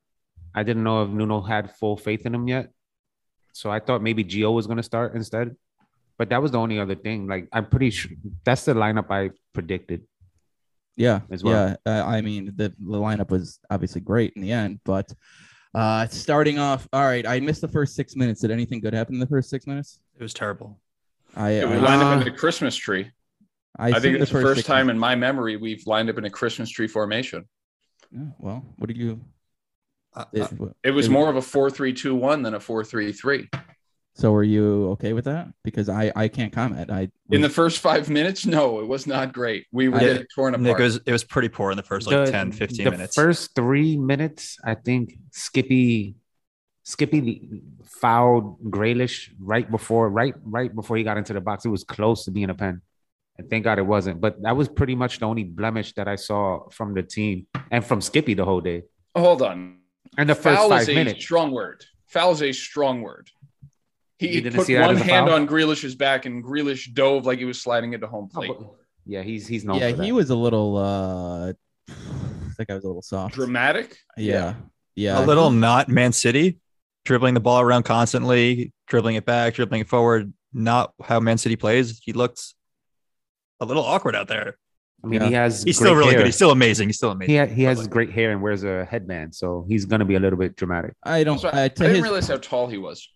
I 0.55 0.63
didn't 0.63 0.85
know 0.85 1.03
if 1.03 1.11
Nuno 1.11 1.43
had 1.43 1.71
full 1.73 1.97
faith 1.97 2.25
in 2.27 2.35
him 2.35 2.49
yet. 2.49 2.71
So 3.53 3.71
I 3.71 3.81
thought 3.81 4.03
maybe 4.03 4.25
Gio 4.25 4.55
was 4.55 4.67
gonna 4.67 4.83
start 4.83 5.15
instead. 5.15 5.57
But 6.19 6.29
that 6.31 6.41
was 6.41 6.53
the 6.53 6.59
only 6.59 6.79
other 6.79 6.95
thing. 6.95 7.27
Like 7.27 7.49
I'm 7.53 7.67
pretty 7.67 7.91
sure 7.91 8.13
that's 8.45 8.65
the 8.65 8.75
lineup 8.75 9.11
I 9.11 9.31
predicted. 9.53 10.03
Yeah, 10.97 11.21
As 11.29 11.43
well. 11.43 11.77
yeah. 11.87 12.03
Uh, 12.03 12.07
I 12.07 12.21
mean, 12.21 12.53
the, 12.55 12.69
the 12.69 12.99
lineup 12.99 13.31
was 13.31 13.59
obviously 13.69 14.01
great 14.01 14.33
in 14.37 14.43
the 14.43 14.53
end, 14.53 14.79
but 14.85 15.13
uh, 15.75 16.07
starting 16.07 16.61
off, 16.61 16.87
all 16.93 17.03
right. 17.03 17.27
I 17.27 17.41
missed 17.41 17.63
the 17.63 17.69
first 17.69 17.97
six 17.97 18.15
minutes. 18.15 18.43
Did 18.43 18.53
anything 18.53 18.79
good 18.81 18.95
happen 18.95 19.15
in 19.15 19.21
the 19.21 19.27
first 19.27 19.51
six 19.51 19.67
minutes? 19.67 19.99
It 20.17 20.23
was 20.23 20.33
terrible. 20.33 20.79
I 21.35 21.51
It 21.51 21.69
was 21.69 21.79
I, 21.81 21.83
lined 21.83 22.03
up 22.03 22.17
Uh, 22.17 22.19
in 22.21 22.25
the 22.25 22.31
Christmas 22.31 22.77
tree. 22.77 23.11
I, 23.77 23.89
I, 23.89 23.99
think 23.99 24.21
it's 24.21 24.31
the 24.31 24.41
first 24.41 24.59
six 24.59 24.69
time 24.69 24.87
minutes- 24.87 24.95
in 24.95 25.01
my 25.01 25.17
memory 25.17 25.57
we've 25.57 25.85
lined 25.85 26.09
up 26.11 26.17
in 26.19 26.25
a 26.27 26.31
Christmas 26.31 26.71
tree 26.71 26.87
formation. 26.87 27.45
Yeah, 28.13 28.27
well, 28.39 28.65
what 28.77 28.87
did 28.87 28.97
you? 28.97 29.21
Uh, 30.15 30.27
it- 30.33 30.43
uh, 30.43 30.67
It 30.85 30.93
was 30.93 31.07
It- 31.07 31.11
more 31.11 31.29
of 31.29 31.35
a 31.35 31.43
four-three-two-one 31.43 32.43
than 32.43 32.55
a 32.55 32.61
four-three-three. 32.61 33.51
So 34.17 34.31
were 34.31 34.45
you 34.45 34.91
okay 34.93 35.13
with 35.13 35.25
that? 35.25 35.49
Because 35.65 35.89
I 35.89 36.13
I 36.15 36.29
can't 36.29 36.53
comment. 36.53 36.91
I 36.91 37.11
In 37.31 37.41
the 37.41 37.49
first 37.51 37.81
five 37.81 38.09
minutes, 38.09 38.47
no, 38.47 38.79
it 38.81 38.87
was 38.87 39.07
not 39.09 39.33
great. 39.33 39.67
We 39.73 39.89
were 39.89 39.97
I- 39.97 40.01
getting 40.01 40.27
torn 40.35 40.55
apart. 40.55 40.81
it 40.81 40.83
was, 40.85 40.97
it 41.05 41.11
was 41.13 41.25
pretty 41.25 41.49
poor 41.49 41.71
in 41.73 41.77
the 41.77 41.83
first 41.83 42.07
like 42.07 42.27
The- 42.27 42.31
10, 42.31 42.53
15 42.53 42.85
the 42.85 42.91
minutes. 42.93 43.15
first 43.17 43.55
three 43.57 43.97
minutes, 43.97 44.57
I 44.65 44.75
think 44.77 45.19
Skippy 45.33 46.15
Skippy 46.85 47.63
fouled 47.85 48.63
Grealish 48.71 49.31
right 49.41 49.69
before 49.71 50.09
right 50.11 50.35
right 50.45 50.73
before 50.75 50.97
he 50.97 51.03
got 51.03 51.17
into 51.17 51.33
the 51.33 51.41
box. 51.41 51.65
It 51.65 51.71
was 51.71 51.83
close 51.83 52.25
to 52.27 52.31
being 52.31 52.51
a 52.51 52.55
pen. 52.55 52.83
And 53.37 53.51
thank 53.51 53.65
God 53.65 53.79
it 53.81 53.87
wasn't. 53.87 54.21
But 54.21 54.41
that 54.43 54.57
was 54.57 54.69
pretty 54.69 54.95
much 54.95 55.19
the 55.19 55.27
only 55.27 55.43
blemish 55.43 55.93
that 55.95 56.07
I 56.07 56.15
saw 56.15 56.69
from 56.71 56.95
the 56.95 57.03
team 57.03 57.49
and 57.73 57.85
from 57.85 58.01
Skippy 58.01 58.35
the 58.35 58.45
whole 58.45 58.61
day. 58.61 58.83
Hold 59.17 59.43
on. 59.43 59.79
And 60.17 60.31
the 60.31 60.37
first 60.37 60.57
Foul 60.59 60.69
five 60.69 60.83
is 60.83 60.89
a 60.91 60.95
minutes. 60.95 61.25
strong 61.25 61.51
word. 61.51 61.85
Foul 62.07 62.31
is 62.31 62.43
a 62.43 62.53
strong 62.53 63.01
word. 63.03 63.29
You 64.29 64.35
He 64.35 64.41
didn't 64.41 64.57
put 64.59 64.67
see 64.67 64.75
that 64.75 64.87
one 64.87 64.97
hand 64.97 65.29
foul? 65.29 65.37
on 65.37 65.47
Grealish's 65.49 65.95
back, 65.95 66.27
and 66.27 66.43
Grealish 66.45 66.93
dove 66.93 67.27
like 67.27 67.39
he 67.39 67.45
was 67.45 67.61
sliding 67.61 67.93
into 67.93 68.07
home 68.07 68.29
Oh, 68.33 68.39
plate. 68.39 68.53
but- 68.59 68.71
yeah, 69.07 69.23
he's 69.23 69.47
he's 69.47 69.65
known. 69.65 69.79
yeah, 69.79 69.91
for 69.95 70.03
he 70.03 70.09
that. 70.11 70.15
was 70.15 70.31
a 70.31 70.35
little. 70.37 70.77
uh 70.77 71.53
I 71.89 72.57
think 72.57 72.71
I 72.71 72.75
was 72.75 72.85
a 72.85 72.87
little 72.87 73.03
soft. 73.03 73.35
Dramatic. 73.35 73.97
Yeah, 74.17 74.55
yeah. 74.95 75.23
a 75.23 75.27
little 75.27 75.51
not 75.51 75.89
Man 75.89 76.13
City, 76.13 76.59
dribbling 77.05 77.35
the 77.35 77.41
ball 77.41 77.61
around 77.61 77.83
constantly, 77.83 78.73
dribbling 78.87 79.17
it 79.17 79.25
back, 79.27 79.55
dribbling 79.55 79.81
it 79.83 79.89
forward. 79.89 80.33
Not 80.53 80.95
how 81.03 81.19
Man 81.21 81.37
City 81.37 81.57
plays. 81.57 82.01
He 82.03 82.13
looked 82.13 82.41
a 83.61 83.67
little 83.67 83.83
awkward 83.85 84.15
out 84.15 84.29
there. 84.29 84.57
I 85.03 85.07
mean, 85.07 85.21
Yeah. 85.21 85.27
he 85.29 85.35
has 85.35 85.63
He's 85.65 85.79
great 85.79 85.87
still 85.89 85.97
really 85.97 86.11
hair. 86.13 86.21
good. 86.21 86.27
He's 86.27 86.37
still 86.37 86.51
amazing. 86.53 86.89
He's 86.89 86.97
still 86.97 87.11
amazing. 87.11 87.33
he, 87.35 87.39
ha- 87.39 87.47
he 87.47 87.63
has 87.65 87.81
like, 87.81 87.91
great 87.91 88.11
hair 88.13 88.31
and 88.33 88.41
wears 88.41 88.65
a 88.65 88.85
headband, 88.87 89.35
so 89.35 89.67
he's 89.69 89.85
gonna 89.85 90.05
be 90.05 90.15
a 90.15 90.21
little 90.21 90.39
bit 90.39 90.57
dramatic. 90.57 90.95
I 91.03 91.25
don't. 91.25 91.39
So 91.41 91.49
I, 91.49 91.65
I 91.65 91.69
didn't 91.69 91.97
his 91.97 92.03
realize 92.03 92.29
how 92.29 92.37
tall 92.39 92.69
he 92.69 92.79
was. 92.79 93.07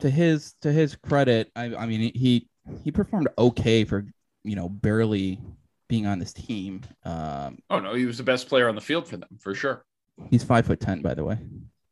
To 0.00 0.10
his 0.10 0.54
to 0.62 0.72
his 0.72 0.96
credit, 0.96 1.50
I, 1.56 1.74
I 1.76 1.86
mean 1.86 2.12
he 2.14 2.48
he 2.82 2.90
performed 2.90 3.28
okay 3.38 3.84
for 3.84 4.04
you 4.42 4.56
know 4.56 4.68
barely 4.68 5.40
being 5.88 6.06
on 6.06 6.18
this 6.18 6.32
team. 6.32 6.82
Um, 7.04 7.58
Oh 7.70 7.78
no, 7.80 7.94
he 7.94 8.04
was 8.06 8.18
the 8.18 8.24
best 8.24 8.48
player 8.48 8.68
on 8.68 8.74
the 8.74 8.80
field 8.80 9.06
for 9.08 9.16
them 9.16 9.28
for 9.40 9.54
sure. 9.54 9.84
he's 10.30 10.42
five 10.44 10.66
foot 10.66 10.80
ten, 10.80 11.00
by 11.02 11.14
the 11.14 11.24
way. 11.24 11.38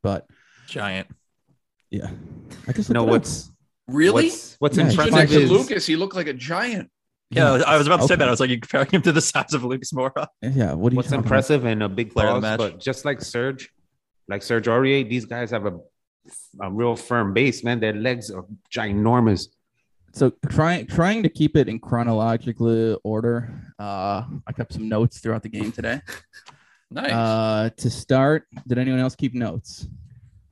But 0.03 0.27
giant. 0.67 1.07
yeah, 1.91 2.11
I 2.67 2.73
just 2.73 2.89
You 2.89 2.95
know 2.95 3.05
up. 3.05 3.11
what's 3.11 3.51
Really? 3.89 4.25
what's, 4.27 4.57
what's 4.59 4.77
Yeah, 4.77 4.85
he's 4.89 4.97
Next 4.97 5.09
impressive 5.09 5.31
to 5.39 5.45
is 5.45 5.51
Lucas, 5.51 5.87
he 5.87 5.97
looked 5.97 6.15
like 6.17 6.27
a 6.29 6.33
giant. 6.33 6.91
Yeah, 7.31 7.49
I 7.49 7.53
was- 7.53 7.63
I 7.63 7.77
was 7.79 7.87
about 7.87 8.01
to 8.01 8.07
say 8.09 8.17
that. 8.17 8.27
I 8.29 8.31
was 8.31 8.41
like, 8.41 8.51
you 8.51 8.59
comparing 8.61 8.91
him 8.91 9.03
to 9.03 9.13
the 9.13 9.21
size 9.21 9.55
of 9.55 9.65
Lucas 9.65 9.93
Moura. 9.93 10.27
Yeah, 10.43 10.73
what 10.75 10.93
are 10.93 10.95
you 10.95 10.97
what's 10.97 11.09
talking 11.09 11.21
about? 11.21 11.25
impressive 11.27 11.65
and 11.65 11.83
a 11.83 11.89
big 11.89 12.13
Player 12.13 12.29
of 12.29 12.43
the 12.43 12.49
pause, 12.49 12.59
match. 12.59 12.73
but 12.73 12.81
just 12.81 13.05
like 13.05 13.21
Serge, 13.23 13.71
like 14.29 14.43
Serge 14.43 14.67
Aurier, 14.67 15.09
these 15.09 15.25
guys 15.25 15.51
have 15.51 15.67
a, 15.67 15.79
a 16.61 16.71
real 16.71 16.97
firm 16.97 17.33
base, 17.35 17.65
man. 17.65 17.81
Their 17.81 17.95
legs 17.95 18.31
are 18.31 18.45
ginormous. 18.71 19.49
so 20.13 20.31
trying 20.51 20.87
trying 20.87 21.23
to 21.23 21.29
keep 21.29 21.57
it 21.57 21.69
in 21.69 21.79
chronological 21.79 22.99
order. 23.05 23.75
Uh, 23.79 24.25
I 24.47 24.53
kept 24.55 24.73
some 24.75 24.89
notes 24.89 25.19
throughout 25.21 25.43
the 25.43 25.49
game 25.49 25.73
today. 25.73 26.01
Nice. 26.95 27.11
Uh, 27.11 27.71
to 27.79 27.89
start, 27.89 28.45
did 28.69 28.77
anyone 28.77 29.01
else 29.01 29.17
keep 29.17 29.33
notes? 29.33 29.89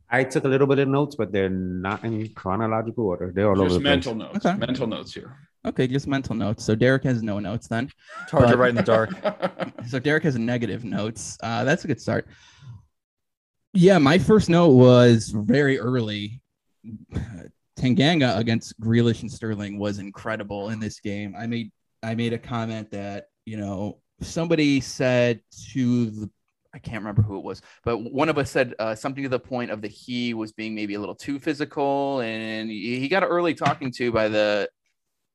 I 0.08 0.24
took 0.24 0.44
a 0.44 0.48
little 0.48 0.66
bit 0.66 0.78
of 0.78 0.88
notes, 0.88 1.14
but 1.14 1.32
they're 1.32 1.50
not 1.50 2.02
in 2.02 2.30
chronological 2.32 3.04
order. 3.04 3.30
They're 3.30 3.50
all 3.50 3.60
over 3.60 3.64
Just 3.68 3.74
the 3.74 3.80
place. 3.82 3.90
mental 4.06 4.14
notes. 4.14 4.46
Okay. 4.46 4.56
Mental 4.56 4.86
notes 4.86 5.12
here. 5.12 5.36
Okay, 5.66 5.86
just 5.86 6.06
mental 6.06 6.34
notes. 6.34 6.64
So 6.64 6.74
Derek 6.74 7.04
has 7.04 7.22
no 7.22 7.40
notes 7.40 7.68
then. 7.68 7.90
It's 8.22 8.32
hard 8.32 8.48
to 8.48 8.56
write 8.56 8.70
in 8.70 8.76
the 8.76 8.82
dark. 8.82 9.10
So 9.86 9.98
Derek 9.98 10.22
has 10.22 10.38
negative 10.38 10.82
notes. 10.82 11.36
Uh, 11.42 11.64
that's 11.64 11.84
a 11.84 11.88
good 11.88 12.00
start. 12.00 12.26
Yeah, 13.72 13.98
my 13.98 14.18
first 14.18 14.48
note 14.48 14.70
was 14.70 15.28
very 15.28 15.78
early. 15.78 16.42
Tanganga 17.78 18.36
against 18.36 18.78
Grealish 18.80 19.22
and 19.22 19.30
Sterling 19.30 19.78
was 19.78 19.98
incredible 19.98 20.70
in 20.70 20.80
this 20.80 21.00
game. 21.00 21.34
I 21.38 21.46
made 21.46 21.70
I 22.02 22.14
made 22.14 22.32
a 22.32 22.38
comment 22.38 22.90
that 22.90 23.26
you 23.44 23.56
know 23.56 24.00
somebody 24.20 24.80
said 24.80 25.40
to 25.72 26.10
the 26.10 26.30
I 26.74 26.78
can't 26.78 26.98
remember 26.98 27.22
who 27.22 27.38
it 27.38 27.44
was, 27.44 27.62
but 27.84 27.98
one 27.98 28.28
of 28.28 28.38
us 28.38 28.50
said 28.50 28.74
uh, 28.78 28.94
something 28.94 29.24
to 29.24 29.28
the 29.28 29.40
point 29.40 29.70
of 29.70 29.82
the 29.82 29.88
he 29.88 30.34
was 30.34 30.52
being 30.52 30.74
maybe 30.74 30.94
a 30.94 31.00
little 31.00 31.16
too 31.16 31.38
physical, 31.38 32.20
and 32.20 32.70
he 32.70 33.08
got 33.08 33.22
an 33.24 33.28
early 33.28 33.54
talking 33.54 33.90
to 33.92 34.12
by 34.12 34.28
the 34.28 34.68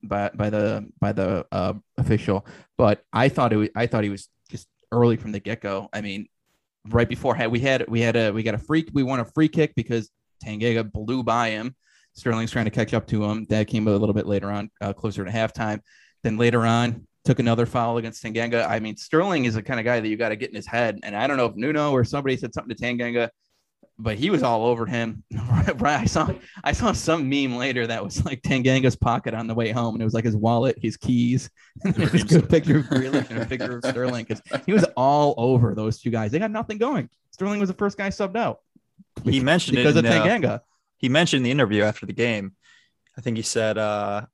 by 0.03 0.29
by 0.29 0.49
the 0.49 0.89
by 0.99 1.11
the 1.11 1.45
uh, 1.51 1.73
official. 1.97 2.45
But 2.77 3.03
I 3.11 3.29
thought 3.29 3.53
it 3.53 3.57
was, 3.57 3.69
I 3.75 3.87
thought 3.87 4.03
he 4.03 4.09
was 4.09 4.29
just 4.49 4.67
early 4.91 5.17
from 5.17 5.31
the 5.31 5.39
get 5.39 5.61
go. 5.61 5.89
I 5.91 6.01
mean, 6.01 6.27
right 6.89 7.09
before 7.09 7.35
we 7.49 7.59
had 7.59 7.87
we 7.87 8.01
had 8.01 8.15
a 8.15 8.31
we 8.31 8.43
got 8.43 8.55
a 8.55 8.59
free 8.59 8.87
we 8.93 9.03
won 9.03 9.19
a 9.19 9.25
free 9.25 9.47
kick 9.47 9.73
because 9.75 10.09
Tanganga 10.43 10.91
blew 10.91 11.23
by 11.23 11.49
him. 11.49 11.75
Sterling's 12.13 12.51
trying 12.51 12.65
to 12.65 12.71
catch 12.71 12.93
up 12.93 13.07
to 13.07 13.25
him. 13.25 13.45
That 13.49 13.67
came 13.67 13.87
a 13.87 13.91
little 13.91 14.13
bit 14.13 14.25
later 14.25 14.49
on, 14.49 14.69
uh, 14.79 14.93
closer 14.93 15.25
to 15.25 15.31
halftime. 15.31 15.81
Then 16.23 16.37
later 16.37 16.65
on, 16.65 17.05
took 17.25 17.39
another 17.39 17.65
foul 17.65 17.97
against 17.97 18.23
Tanganga. 18.23 18.69
I 18.69 18.79
mean, 18.79 18.95
Sterling 18.95 19.45
is 19.45 19.55
the 19.55 19.63
kind 19.63 19.79
of 19.79 19.85
guy 19.85 19.99
that 19.99 20.07
you 20.07 20.15
got 20.15 20.29
to 20.29 20.35
get 20.35 20.49
in 20.49 20.55
his 20.55 20.67
head. 20.67 20.99
And 21.03 21.15
I 21.15 21.27
don't 21.27 21.37
know 21.37 21.47
if 21.47 21.55
Nuno 21.55 21.91
or 21.91 22.03
somebody 22.05 22.37
said 22.37 22.53
something 22.53 22.75
to 22.75 22.81
Tanganga, 22.81 23.29
but 23.97 24.17
he 24.17 24.29
was 24.29 24.43
all 24.43 24.65
over 24.65 24.85
him. 24.85 25.23
right, 25.75 26.01
I 26.01 26.05
saw 26.05 26.29
I 26.63 26.73
saw 26.73 26.91
some 26.91 27.29
meme 27.29 27.55
later 27.55 27.87
that 27.87 28.03
was 28.03 28.23
like 28.25 28.41
Tanganga's 28.41 28.95
pocket 28.95 29.33
on 29.33 29.47
the 29.47 29.53
way 29.53 29.71
home, 29.71 29.95
and 29.95 30.01
it 30.01 30.05
was 30.05 30.13
like 30.13 30.25
his 30.25 30.35
wallet, 30.35 30.77
his 30.81 30.97
keys, 30.97 31.49
and 31.83 31.93
then 31.93 32.07
it 32.07 32.13
was 32.13 32.33
a 32.33 32.41
picture 32.43 32.79
of 32.79 32.85
Grealish 32.85 33.29
and 33.29 33.41
a 33.41 33.45
picture 33.45 33.77
of 33.77 33.85
Sterling 33.85 34.25
because 34.27 34.41
he 34.65 34.73
was 34.73 34.83
all 34.95 35.33
over 35.37 35.73
those 35.73 35.99
two 35.99 36.09
guys. 36.09 36.31
They 36.31 36.39
got 36.39 36.51
nothing 36.51 36.77
going. 36.77 37.09
Sterling 37.31 37.59
was 37.59 37.69
the 37.69 37.75
first 37.75 37.97
guy 37.97 38.09
subbed 38.09 38.37
out. 38.37 38.59
He 39.23 39.39
mentioned 39.39 39.77
because 39.77 39.95
it 39.95 40.05
of 40.05 40.11
in, 40.11 40.17
uh, 40.17 40.25
Tanganga. 40.25 40.59
he 40.97 41.09
mentioned 41.09 41.39
in 41.39 41.43
the 41.43 41.51
interview 41.51 41.83
after 41.83 42.05
the 42.05 42.13
game. 42.13 42.53
I 43.17 43.21
think 43.21 43.37
he 43.37 43.43
said, 43.43 43.77
uh, 43.77 44.25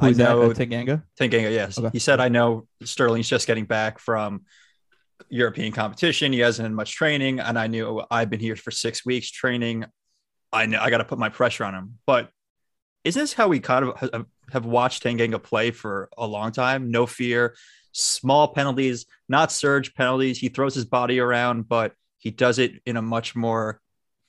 I 0.00 0.08
Who's 0.08 0.16
that? 0.16 0.30
know 0.30 0.50
Uh, 0.50 0.54
Tanganga? 0.54 1.02
Tanganga, 1.20 1.52
yes. 1.52 1.78
Okay. 1.78 1.90
He 1.92 1.98
said, 1.98 2.20
I 2.20 2.28
know 2.28 2.66
Sterling's 2.82 3.28
just 3.28 3.46
getting 3.46 3.66
back 3.66 3.98
from 3.98 4.42
European 5.28 5.72
competition. 5.72 6.32
He 6.32 6.40
hasn't 6.40 6.64
had 6.64 6.72
much 6.72 6.92
training. 6.92 7.40
And 7.40 7.58
I 7.58 7.66
knew 7.66 8.02
I've 8.10 8.30
been 8.30 8.40
here 8.40 8.56
for 8.56 8.70
six 8.70 9.04
weeks 9.04 9.30
training. 9.30 9.84
I 10.52 10.66
know 10.66 10.80
I 10.80 10.90
got 10.90 10.98
to 10.98 11.04
put 11.04 11.18
my 11.18 11.28
pressure 11.28 11.64
on 11.64 11.74
him. 11.74 11.98
But 12.06 12.30
isn't 13.04 13.20
this 13.20 13.32
how 13.32 13.48
we 13.48 13.60
kind 13.60 13.86
of 13.86 14.26
have 14.52 14.64
watched 14.64 15.02
Tanganga 15.02 15.42
play 15.42 15.70
for 15.70 16.08
a 16.16 16.26
long 16.26 16.52
time? 16.52 16.90
No 16.90 17.06
fear, 17.06 17.56
small 17.92 18.48
penalties, 18.48 19.06
not 19.28 19.52
surge 19.52 19.94
penalties. 19.94 20.38
He 20.38 20.48
throws 20.48 20.74
his 20.74 20.84
body 20.84 21.18
around, 21.20 21.68
but 21.68 21.92
he 22.18 22.30
does 22.30 22.58
it 22.58 22.80
in 22.86 22.96
a 22.96 23.02
much 23.02 23.36
more 23.36 23.80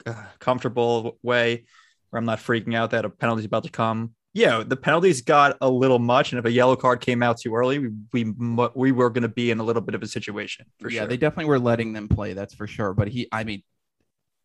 uh, 0.05 0.23
comfortable 0.39 1.17
way 1.23 1.65
where 2.09 2.19
I'm 2.19 2.25
not 2.25 2.39
freaking 2.39 2.75
out 2.75 2.91
that 2.91 3.05
a 3.05 3.09
penalty's 3.09 3.45
about 3.45 3.63
to 3.63 3.69
come. 3.69 4.13
Yeah, 4.35 4.63
the 4.67 4.75
penalties 4.75 5.21
got 5.21 5.57
a 5.61 5.69
little 5.69 5.97
much, 5.97 6.33
and 6.33 6.39
if 6.39 6.43
a 6.43 6.51
yellow 6.51 6.75
card 6.75 6.99
came 6.99 7.23
out 7.23 7.39
too 7.39 7.55
early, 7.55 7.79
we 7.79 7.89
we, 8.11 8.33
we 8.75 8.91
were 8.91 9.09
going 9.09 9.21
to 9.21 9.29
be 9.29 9.49
in 9.49 9.61
a 9.61 9.63
little 9.63 9.81
bit 9.81 9.95
of 9.95 10.03
a 10.03 10.07
situation 10.07 10.65
for 10.77 10.89
yeah, 10.89 10.99
sure. 10.99 11.07
they 11.07 11.15
definitely 11.15 11.45
were 11.45 11.57
letting 11.57 11.93
them 11.93 12.09
play. 12.09 12.33
That's 12.33 12.53
for 12.53 12.67
sure. 12.67 12.93
But 12.93 13.07
he, 13.07 13.29
I 13.31 13.45
mean, 13.45 13.63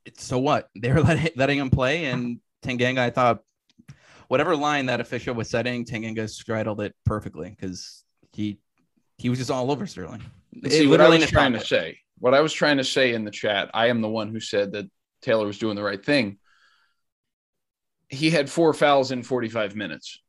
it's 0.04 0.24
so 0.24 0.38
what 0.38 0.68
they 0.80 0.92
were 0.92 1.02
letting 1.02 1.32
letting 1.34 1.58
him 1.58 1.70
play, 1.70 2.04
and 2.04 2.38
Tanganga, 2.62 2.98
I 2.98 3.10
thought, 3.10 3.40
whatever 4.28 4.54
line 4.54 4.86
that 4.86 5.00
official 5.00 5.34
was 5.34 5.50
setting, 5.50 5.84
Tanganga 5.84 6.30
straddled 6.30 6.80
it 6.80 6.94
perfectly 7.04 7.50
because 7.50 8.04
he 8.32 8.60
he 9.18 9.28
was 9.28 9.40
just 9.40 9.50
all 9.50 9.72
over 9.72 9.88
Sterling. 9.88 10.22
See 10.68 10.86
what 10.86 11.00
I 11.00 11.08
was 11.08 11.26
trying 11.26 11.52
to 11.52 11.58
pocket. 11.58 11.68
say. 11.68 11.98
What 12.20 12.32
I 12.32 12.40
was 12.42 12.52
trying 12.52 12.76
to 12.76 12.84
say 12.84 13.12
in 13.12 13.24
the 13.24 13.30
chat. 13.32 13.70
I 13.74 13.88
am 13.88 14.02
the 14.02 14.08
one 14.08 14.28
who 14.28 14.38
said 14.38 14.70
that 14.72 14.88
Taylor 15.20 15.46
was 15.46 15.58
doing 15.58 15.74
the 15.74 15.82
right 15.82 16.04
thing. 16.04 16.38
He 18.10 18.30
had 18.30 18.50
four 18.50 18.74
fouls 18.74 19.12
in 19.12 19.22
45 19.22 19.76
minutes, 19.76 20.20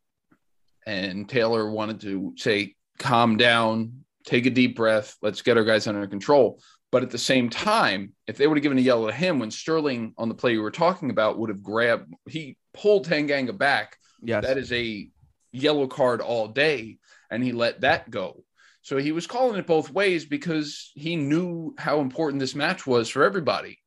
and 0.86 1.28
Taylor 1.28 1.70
wanted 1.70 2.02
to 2.02 2.34
say, 2.38 2.76
"Calm 3.00 3.38
down, 3.38 4.06
take 4.26 4.46
a 4.46 4.50
deep 4.50 4.76
breath, 4.76 5.18
let's 5.22 5.42
get 5.42 5.58
our 5.58 5.64
guys 5.64 5.88
under 5.88 6.06
control." 6.08 6.62
But 6.92 7.04
at 7.04 7.10
the 7.10 7.18
same 7.18 7.50
time, 7.50 8.14
if 8.28 8.38
they 8.38 8.48
would 8.48 8.58
have 8.58 8.64
given 8.64 8.78
a 8.78 8.82
yellow 8.82 9.08
to 9.08 9.14
him 9.14 9.40
when 9.40 9.50
Sterling 9.50 10.14
on 10.18 10.30
the 10.30 10.36
play 10.36 10.54
you 10.54 10.62
were 10.62 10.72
talking 10.72 11.10
about 11.10 11.40
would 11.40 11.50
have 11.50 11.64
grabbed, 11.64 12.14
he 12.30 12.58
pulled 12.74 13.08
Tanganga 13.08 13.58
back 13.58 13.98
Yes, 14.22 14.46
that 14.46 14.58
is 14.58 14.72
a 14.72 15.10
yellow 15.52 15.88
card 15.88 16.22
all 16.22 16.48
day 16.48 16.98
and 17.30 17.44
he 17.44 17.52
let 17.52 17.82
that 17.82 18.10
go. 18.12 18.44
So 18.82 18.98
he 18.98 19.12
was 19.12 19.28
calling 19.28 19.58
it 19.58 19.68
both 19.68 19.92
ways 19.92 20.26
because 20.26 20.92
he 20.96 21.16
knew 21.16 21.74
how 21.78 22.02
important 22.02 22.40
this 22.40 22.56
match 22.56 22.86
was 22.86 23.10
for 23.10 23.24
everybody 23.24 23.80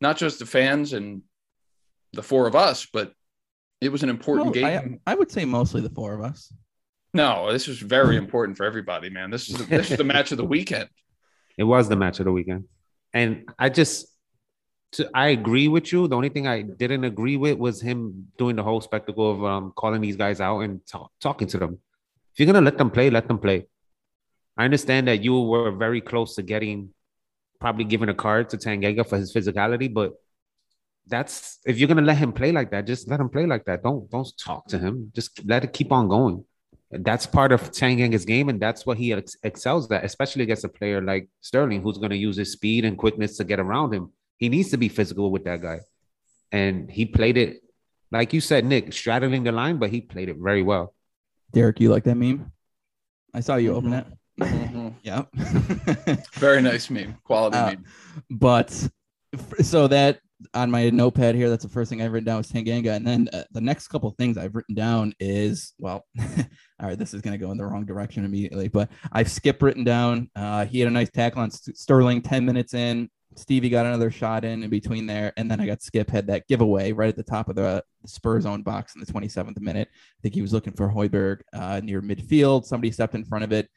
not 0.00 0.16
just 0.16 0.38
the 0.38 0.46
fans 0.46 0.92
and 0.92 1.22
the 2.12 2.22
four 2.22 2.46
of 2.46 2.56
us 2.56 2.86
but 2.92 3.12
it 3.80 3.90
was 3.90 4.02
an 4.02 4.08
important 4.10 4.46
No, 4.48 4.52
game 4.52 5.00
I, 5.06 5.12
I 5.12 5.14
would 5.14 5.30
say 5.30 5.44
mostly 5.44 5.80
the 5.80 5.90
four 5.90 6.12
of 6.14 6.20
us. 6.22 6.52
no 7.14 7.52
this 7.52 7.66
was 7.66 7.78
very 7.80 8.16
important 8.16 8.56
for 8.56 8.64
everybody 8.64 9.08
man 9.10 9.30
this 9.30 9.48
is 9.50 9.56
this 9.68 9.90
is 9.90 9.96
the 9.98 10.04
match 10.04 10.30
of 10.32 10.38
the 10.38 10.44
weekend 10.56 10.88
It 11.58 11.64
was 11.64 11.88
the 11.88 11.96
match 11.96 12.20
of 12.20 12.24
the 12.28 12.32
weekend. 12.38 12.64
And 13.12 13.30
I 13.58 13.68
just, 13.80 13.96
to, 14.96 15.00
I 15.12 15.26
agree 15.38 15.68
with 15.76 15.86
you. 15.92 16.00
The 16.08 16.16
only 16.20 16.30
thing 16.34 16.46
I 16.46 16.58
didn't 16.82 17.04
agree 17.12 17.36
with 17.44 17.56
was 17.58 17.76
him 17.88 17.98
doing 18.38 18.54
the 18.56 18.62
whole 18.68 18.80
spectacle 18.80 19.26
of 19.34 19.38
um, 19.52 19.64
calling 19.80 20.00
these 20.00 20.16
guys 20.24 20.38
out 20.40 20.60
and 20.64 20.74
talk, 20.92 21.10
talking 21.20 21.48
to 21.52 21.58
them. 21.62 21.72
If 22.32 22.36
you're 22.38 22.50
going 22.50 22.62
to 22.64 22.68
let 22.70 22.78
them 22.78 22.90
play, 22.96 23.10
let 23.10 23.26
them 23.28 23.40
play. 23.46 23.58
I 24.56 24.64
understand 24.68 25.08
that 25.08 25.18
you 25.26 25.34
were 25.52 25.72
very 25.84 26.00
close 26.00 26.30
to 26.36 26.42
getting, 26.42 26.78
probably 27.64 27.84
giving 27.92 28.08
a 28.08 28.14
card 28.14 28.48
to 28.50 28.56
Tanganga 28.56 29.04
for 29.10 29.18
his 29.18 29.34
physicality, 29.34 29.88
but 29.92 30.10
that's 31.10 31.58
if 31.66 31.78
you're 31.78 31.88
gonna 31.88 32.02
let 32.12 32.16
him 32.18 32.32
play 32.32 32.52
like 32.52 32.70
that, 32.70 32.86
just 32.86 33.08
let 33.10 33.20
him 33.20 33.28
play 33.28 33.46
like 33.46 33.64
that. 33.66 33.82
Don't 33.82 34.10
don't 34.10 34.28
talk 34.38 34.66
to 34.68 34.78
him. 34.78 35.10
Just 35.14 35.44
let 35.46 35.64
it 35.64 35.72
keep 35.72 35.90
on 35.92 36.08
going. 36.08 36.44
That's 36.92 37.26
part 37.26 37.52
of 37.52 37.70
Tanganga's 37.70 38.24
game, 38.24 38.48
and 38.48 38.60
that's 38.60 38.84
what 38.86 38.96
he 38.98 39.12
ex- 39.12 39.36
excels 39.44 39.90
at, 39.92 40.04
especially 40.04 40.42
against 40.42 40.64
a 40.64 40.68
player 40.68 41.00
like 41.00 41.28
Sterling, 41.40 41.82
who's 41.82 41.98
going 41.98 42.10
to 42.10 42.16
use 42.16 42.36
his 42.36 42.50
speed 42.52 42.84
and 42.84 42.98
quickness 42.98 43.36
to 43.36 43.44
get 43.44 43.60
around 43.60 43.94
him. 43.94 44.10
He 44.38 44.48
needs 44.48 44.70
to 44.70 44.76
be 44.76 44.88
physical 44.88 45.30
with 45.30 45.44
that 45.44 45.60
guy, 45.62 45.80
and 46.50 46.90
he 46.90 47.04
played 47.06 47.36
it 47.36 47.60
like 48.12 48.32
you 48.32 48.40
said, 48.40 48.64
Nick, 48.64 48.92
straddling 48.92 49.44
the 49.44 49.52
line, 49.52 49.76
but 49.78 49.90
he 49.90 50.00
played 50.00 50.28
it 50.28 50.36
very 50.36 50.64
well. 50.64 50.92
Derek, 51.52 51.78
you 51.80 51.90
like 51.92 52.02
that 52.04 52.16
meme? 52.16 52.50
I 53.32 53.38
saw 53.40 53.54
you 53.56 53.74
open 53.74 53.92
it. 53.92 54.06
Mhm. 54.40 54.94
Yeah. 55.02 55.24
very 56.34 56.62
nice 56.62 56.88
meme 56.88 57.18
quality 57.24 57.58
Uh, 57.58 57.66
meme 57.66 57.84
but 58.30 58.70
so 59.62 59.86
that 59.86 60.20
on 60.54 60.70
my 60.70 60.90
notepad 60.90 61.34
here, 61.34 61.48
that's 61.48 61.64
the 61.64 61.70
first 61.70 61.90
thing 61.90 62.02
I've 62.02 62.12
written 62.12 62.26
down 62.26 62.38
was 62.38 62.50
Tanganga, 62.50 62.96
and 62.96 63.06
then 63.06 63.28
uh, 63.32 63.44
the 63.52 63.60
next 63.60 63.88
couple 63.88 64.10
things 64.10 64.36
I've 64.36 64.54
written 64.54 64.74
down 64.74 65.14
is 65.20 65.74
well, 65.78 66.06
all 66.18 66.88
right, 66.88 66.98
this 66.98 67.14
is 67.14 67.22
going 67.22 67.38
to 67.38 67.44
go 67.44 67.52
in 67.52 67.58
the 67.58 67.64
wrong 67.64 67.84
direction 67.84 68.24
immediately, 68.24 68.68
but 68.68 68.90
I've 69.12 69.30
skipped 69.30 69.62
written 69.62 69.84
down. 69.84 70.30
Uh, 70.34 70.64
he 70.64 70.80
had 70.80 70.88
a 70.88 70.92
nice 70.92 71.10
tackle 71.10 71.42
on 71.42 71.50
St- 71.50 71.76
Sterling, 71.76 72.22
ten 72.22 72.44
minutes 72.44 72.74
in. 72.74 73.08
Stevie 73.36 73.68
got 73.68 73.86
another 73.86 74.10
shot 74.10 74.44
in 74.44 74.62
in 74.64 74.70
between 74.70 75.06
there, 75.06 75.32
and 75.36 75.50
then 75.50 75.60
I 75.60 75.66
got 75.66 75.78
Skipp 75.80 76.10
had 76.10 76.26
that 76.26 76.48
giveaway 76.48 76.92
right 76.92 77.08
at 77.08 77.16
the 77.16 77.22
top 77.22 77.48
of 77.48 77.54
the 77.54 77.82
Spurs 78.06 78.44
own 78.44 78.62
box 78.62 78.94
in 78.94 79.00
the 79.00 79.06
27th 79.06 79.60
minute. 79.60 79.88
I 79.92 80.18
think 80.22 80.34
he 80.34 80.42
was 80.42 80.52
looking 80.52 80.72
for 80.72 80.88
Højbjerg 80.88 81.40
uh, 81.52 81.80
near 81.82 82.02
midfield. 82.02 82.64
Somebody 82.64 82.90
stepped 82.90 83.14
in 83.14 83.24
front 83.24 83.44
of 83.44 83.52
it. 83.52 83.68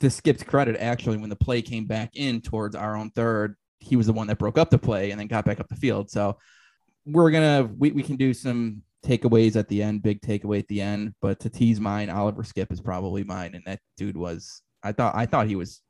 To 0.00 0.06
Skipp's 0.06 0.42
credit, 0.42 0.76
actually, 0.80 1.18
when 1.18 1.30
the 1.30 1.36
play 1.36 1.62
came 1.62 1.86
back 1.86 2.10
in 2.14 2.40
towards 2.40 2.74
our 2.74 2.96
own 2.96 3.10
third, 3.10 3.56
he 3.78 3.96
was 3.96 4.06
the 4.06 4.12
one 4.12 4.26
that 4.26 4.38
broke 4.38 4.58
up 4.58 4.70
the 4.70 4.78
play 4.78 5.10
and 5.10 5.20
then 5.20 5.26
got 5.26 5.44
back 5.44 5.60
up 5.60 5.68
the 5.68 5.76
field. 5.76 6.10
So 6.10 6.38
we're 7.04 7.30
gonna 7.30 7.70
we, 7.76 7.92
we 7.92 8.02
can 8.02 8.16
do 8.16 8.34
some 8.34 8.82
takeaways 9.04 9.56
at 9.56 9.68
the 9.68 9.82
end, 9.82 10.02
big 10.02 10.20
takeaway 10.20 10.58
at 10.58 10.68
the 10.68 10.80
end. 10.80 11.14
But 11.20 11.40
to 11.40 11.50
tease 11.50 11.80
mine, 11.80 12.10
Oliver 12.10 12.42
Skipp 12.42 12.72
is 12.72 12.80
probably 12.80 13.24
mine, 13.24 13.54
and 13.54 13.64
that 13.66 13.80
dude 13.96 14.16
was 14.16 14.62
I 14.82 14.92
thought 14.92 15.14
I 15.14 15.26
thought 15.26 15.46
he 15.46 15.56
was. 15.56 15.82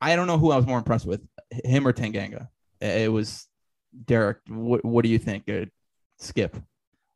I 0.00 0.16
don't 0.16 0.26
know 0.26 0.38
who 0.38 0.50
I 0.50 0.56
was 0.56 0.66
more 0.66 0.78
impressed 0.78 1.06
with, 1.06 1.20
him 1.64 1.86
or 1.86 1.92
Tanganga. 1.92 2.48
It 2.80 3.12
was 3.12 3.46
Derek. 4.04 4.38
What 4.48 4.84
what 4.84 5.04
do 5.04 5.08
you 5.08 5.18
think? 5.18 5.48
Uh, 5.48 5.66
Skipp. 6.20 6.62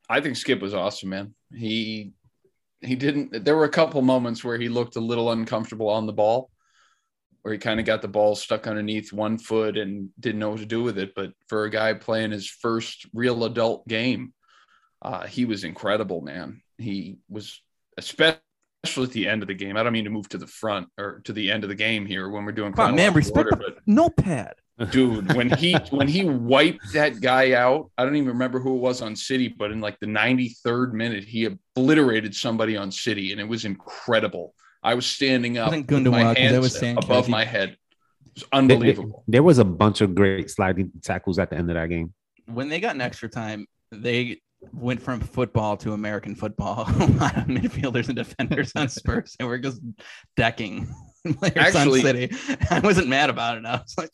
I 0.09 0.21
think 0.21 0.37
Skipp 0.37 0.61
was 0.61 0.75
awesome, 0.75 1.11
man. 1.11 1.35
He 1.52 2.12
he 2.81 2.95
didn't. 2.95 3.45
There 3.45 3.57
were 3.57 3.64
a 3.64 3.71
couple 3.71 4.00
moments 4.02 4.45
where 4.45 4.59
he 4.59 4.69
looked 4.69 4.97
a 4.97 5.00
little 5.00 5.33
uncomfortable 5.33 5.88
on 5.88 6.07
the 6.07 6.12
ball, 6.12 6.50
where 7.46 7.52
he 7.52 7.60
kind 7.60 7.78
of 7.78 7.86
got 7.86 8.02
the 8.02 8.08
ball 8.08 8.34
stuck 8.34 8.66
underneath 8.66 9.12
one 9.12 9.38
foot 9.38 9.76
and 9.76 10.08
didn't 10.18 10.40
know 10.40 10.50
what 10.50 10.58
to 10.58 10.66
do 10.66 10.82
with 10.82 10.98
it. 10.98 11.14
But 11.14 11.30
for 11.46 11.62
a 11.62 11.70
guy 11.70 11.94
playing 11.94 12.32
his 12.32 12.50
first 12.50 13.06
real 13.14 13.44
adult 13.44 13.86
game, 13.86 14.34
uh, 15.00 15.28
he 15.28 15.44
was 15.44 15.62
incredible, 15.62 16.22
man. 16.22 16.60
he 16.76 17.18
was 17.28 17.62
especially 17.98 18.40
at 18.84 19.12
the 19.12 19.28
end 19.28 19.42
of 19.42 19.46
the 19.46 19.54
game. 19.54 19.76
I 19.76 19.84
don't 19.84 19.92
mean 19.92 20.06
to 20.06 20.10
move 20.10 20.28
to 20.30 20.38
the 20.38 20.46
front 20.48 20.88
or 20.98 21.20
to 21.22 21.32
the 21.32 21.52
end 21.52 21.62
of 21.62 21.68
the 21.68 21.76
game 21.76 22.04
here 22.04 22.28
when 22.28 22.44
we're 22.44 22.50
doing 22.50 22.72
Come 22.72 22.84
on, 22.84 22.96
man, 22.96 23.12
chronological 23.12 23.42
respect 23.44 23.62
order, 23.62 23.74
the 23.76 23.92
notepad. 23.92 24.54
dude, 24.90 25.32
when 25.34 25.48
he 25.48 25.74
when 25.90 26.08
he 26.08 26.24
wiped 26.24 26.94
that 26.94 27.20
guy 27.20 27.52
out, 27.52 27.92
I 27.96 28.04
don't 28.04 28.16
even 28.16 28.30
remember 28.30 28.58
who 28.58 28.74
it 28.74 28.80
was 28.80 29.02
on 29.02 29.14
City, 29.14 29.46
but 29.46 29.70
in 29.70 29.80
like 29.80 30.00
the 30.00 30.06
93rd 30.06 30.94
minute, 30.94 31.22
he 31.22 31.44
obliterated 31.44 32.34
somebody 32.34 32.76
on 32.76 32.90
City, 32.90 33.30
and 33.30 33.40
it 33.40 33.46
was 33.46 33.64
incredible. 33.64 34.52
I 34.87 34.95
was 34.95 35.05
standing 35.05 35.59
up, 35.59 35.69
Wasn't 35.73 35.90
with 35.90 36.07
my 36.07 36.23
Gundogan, 36.23 36.25
'cause 36.26 36.37
hands 36.38 36.59
was 36.61 36.78
Sanchez. 36.78 37.05
above 37.05 37.26
He- 37.26 37.33
my 37.33 37.45
head. 37.45 37.71
It 37.71 37.78
was 38.35 38.43
There- 38.43 38.49
unbelievable. 38.61 39.25
There 39.26 39.43
was 39.43 39.59
a 39.59 39.64
bunch 39.64 40.00
of 40.00 40.14
great 40.14 40.49
sliding 40.49 40.93
tackles 41.02 41.38
at 41.40 41.50
the 41.50 41.57
end 41.57 41.71
of 41.71 41.75
that 41.75 41.88
game. 41.88 42.14
When 42.47 42.69
they 42.69 42.78
got 42.78 42.95
an 42.95 43.00
extra 43.00 43.28
time, 43.28 43.66
they 43.90 44.40
went 44.73 45.02
from 45.02 45.21
football 45.21 45.76
to 45.78 45.93
American 45.93 46.37
football. 46.37 46.85
a 47.00 47.07
lot 47.07 47.37
of 47.37 47.45
midfielders 47.47 48.07
and 48.07 48.16
defenders 48.16 48.71
on 48.76 48.88
Spurs, 48.88 49.35
and 49.40 49.49
we're 49.49 49.59
just 49.59 49.81
decking 50.37 50.87
Actually- 51.57 52.02
City. 52.02 52.31
I 52.71 52.78
wasn't 52.78 53.09
mad 53.09 53.28
about 53.28 53.59
it. 53.59 53.64
I 53.66 53.78
was 53.83 53.95
like, 53.99 54.11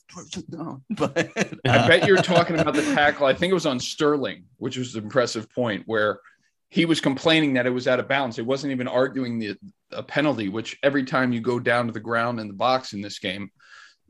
no, 0.49 0.81
but 0.91 1.19
I 1.67 1.87
bet 1.87 2.05
uh, 2.05 2.07
you're 2.07 2.17
talking 2.23 2.59
about 2.59 2.73
the 2.73 2.83
tackle. 2.95 3.27
I 3.27 3.35
think 3.35 3.51
it 3.51 3.55
was 3.55 3.67
on 3.67 3.79
Sterling, 3.79 4.45
which 4.57 4.79
was 4.79 4.95
an 4.95 5.05
impressive 5.05 5.51
point 5.51 5.83
where 5.85 6.19
he 6.73 6.87
was 6.87 7.03
complaining 7.03 7.53
that 7.53 7.67
it 7.67 7.71
was 7.71 7.87
out 7.87 8.01
of 8.01 8.09
bounds. 8.09 8.39
It 8.39 8.47
wasn't 8.47 8.71
even 8.71 8.89
arguing 8.89 9.39
the 9.39 9.59
a 9.91 10.03
penalty, 10.03 10.49
which 10.49 10.79
every 10.83 11.05
time 11.05 11.31
you 11.31 11.39
go 11.43 11.61
down 11.61 11.87
to 11.87 11.93
the 11.93 12.01
ground 12.01 12.41
in 12.41 12.49
the 12.49 12.55
box 12.55 12.95
in 12.95 13.03
this 13.03 13.19
game, 13.19 13.51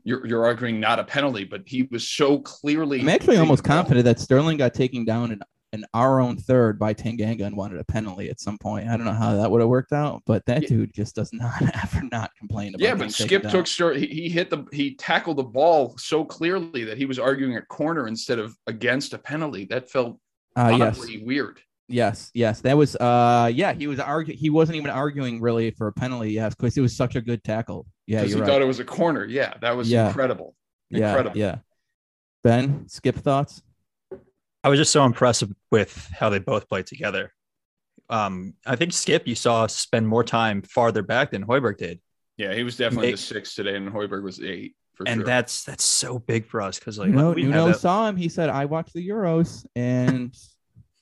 you're, 0.05 0.25
you're 0.25 0.45
arguing 0.45 0.79
not 0.79 0.97
a 0.97 1.03
penalty, 1.03 1.43
but 1.43 1.63
he 1.65 1.83
was 1.91 2.07
so 2.07 2.39
clearly. 2.39 3.01
I'm 3.01 3.09
actually 3.09 3.35
almost 3.35 3.65
confident 3.65 4.05
that 4.05 4.17
Sterling 4.21 4.55
got 4.55 4.73
taken 4.73 5.03
down 5.03 5.33
in, 5.33 5.41
in 5.73 5.83
our 5.93 6.21
own 6.21 6.37
third 6.37 6.79
by 6.79 6.93
Tanganga 6.93 7.41
and 7.41 7.57
wanted 7.57 7.81
a 7.81 7.83
penalty 7.83 8.29
at 8.29 8.39
some 8.39 8.57
point. 8.57 8.87
I 8.87 8.95
don't 8.95 9.05
know 9.05 9.11
how 9.11 9.35
that 9.35 9.51
would 9.51 9.59
have 9.59 9.69
worked 9.69 9.91
out, 9.91 10.21
but 10.25 10.45
that 10.45 10.61
Yeah. 10.61 10.69
dude 10.69 10.93
just 10.93 11.15
does 11.15 11.33
not 11.33 11.61
ever 11.83 12.07
not 12.13 12.31
complain 12.39 12.75
about. 12.75 12.81
Yeah, 12.85 12.95
but 12.95 13.09
Skipp 13.09 13.51
took 13.51 13.67
Ster- 13.67 13.93
he, 13.95 14.05
he 14.07 14.29
hit 14.29 14.49
the 14.49 14.63
he 14.71 14.95
tackled 14.95 15.35
the 15.35 15.43
ball 15.43 15.97
so 15.97 16.23
clearly 16.23 16.85
that 16.85 16.97
he 16.97 17.05
was 17.05 17.19
arguing 17.19 17.57
a 17.57 17.61
corner 17.63 18.07
instead 18.07 18.39
of 18.39 18.55
against 18.67 19.13
a 19.13 19.17
penalty. 19.17 19.65
That 19.65 19.91
felt 19.91 20.17
Uh, 20.55 20.75
yes, 20.77 21.05
weird. 21.21 21.59
Yes, 21.89 22.31
yes. 22.33 22.61
That 22.61 22.77
was. 22.77 22.95
Uh, 22.95 23.51
yeah. 23.53 23.73
He 23.73 23.87
was 23.87 23.99
arguing. 23.99 24.39
He 24.39 24.49
wasn't 24.49 24.77
even 24.77 24.89
arguing 24.89 25.41
really 25.41 25.71
for 25.71 25.87
a 25.87 25.93
penalty. 25.93 26.31
Yes, 26.31 26.55
because 26.55 26.77
it 26.77 26.81
was 26.81 26.95
such 26.95 27.15
a 27.15 27.21
good 27.21 27.43
tackle. 27.43 27.85
Yeah, 28.07 28.19
Because 28.19 28.31
you're 28.31 28.37
he 28.37 28.41
right. 28.41 28.47
thought 28.55 28.61
it 28.61 28.65
was 28.65 28.79
a 28.79 28.85
corner. 28.85 29.25
Yeah, 29.25 29.53
that 29.61 29.75
was 29.75 29.89
Yeah. 29.89 30.07
incredible. 30.07 30.55
yeah, 30.89 31.09
incredible. 31.09 31.37
yeah. 31.37 31.57
Ben, 32.43 32.85
Skipp 32.85 33.15
thoughts. 33.15 33.61
I 34.63 34.69
was 34.69 34.79
just 34.79 34.91
so 34.91 35.03
impressed 35.05 35.43
with 35.71 36.09
how 36.17 36.29
they 36.29 36.39
both 36.39 36.67
played 36.69 36.87
together. 36.87 37.33
Um, 38.09 38.53
I 38.65 38.75
think 38.75 38.91
Skipp, 38.91 39.27
you 39.27 39.35
saw 39.35 39.67
spend 39.67 40.07
more 40.07 40.23
time 40.23 40.61
farther 40.61 41.01
back 41.03 41.31
than 41.31 41.45
Højbjerg 41.45 41.77
did, 41.77 41.99
Yeah, 42.37 42.53
he 42.53 42.63
was 42.63 42.75
definitely 42.77 43.07
They- 43.07 43.11
the 43.13 43.17
six 43.17 43.55
today, 43.55 43.75
and 43.75 43.89
Højbjerg 43.89 44.23
was 44.23 44.41
eight 44.41 44.75
for 44.95 45.07
and 45.07 45.19
sure. 45.19 45.25
that's 45.25 45.63
that's 45.63 45.83
so 45.83 46.19
big 46.19 46.45
for 46.45 46.61
us 46.61 46.79
because 46.79 46.97
like 46.97 47.09
you 47.09 47.15
know, 47.15 47.31
we 47.31 47.43
Nuno 47.43 47.71
saw 47.73 48.07
him. 48.07 48.15
He 48.17 48.29
said, 48.29 48.49
"I 48.49 48.65
watched 48.65 48.93
the 48.93 49.07
Euros," 49.07 49.65
and 49.75 50.35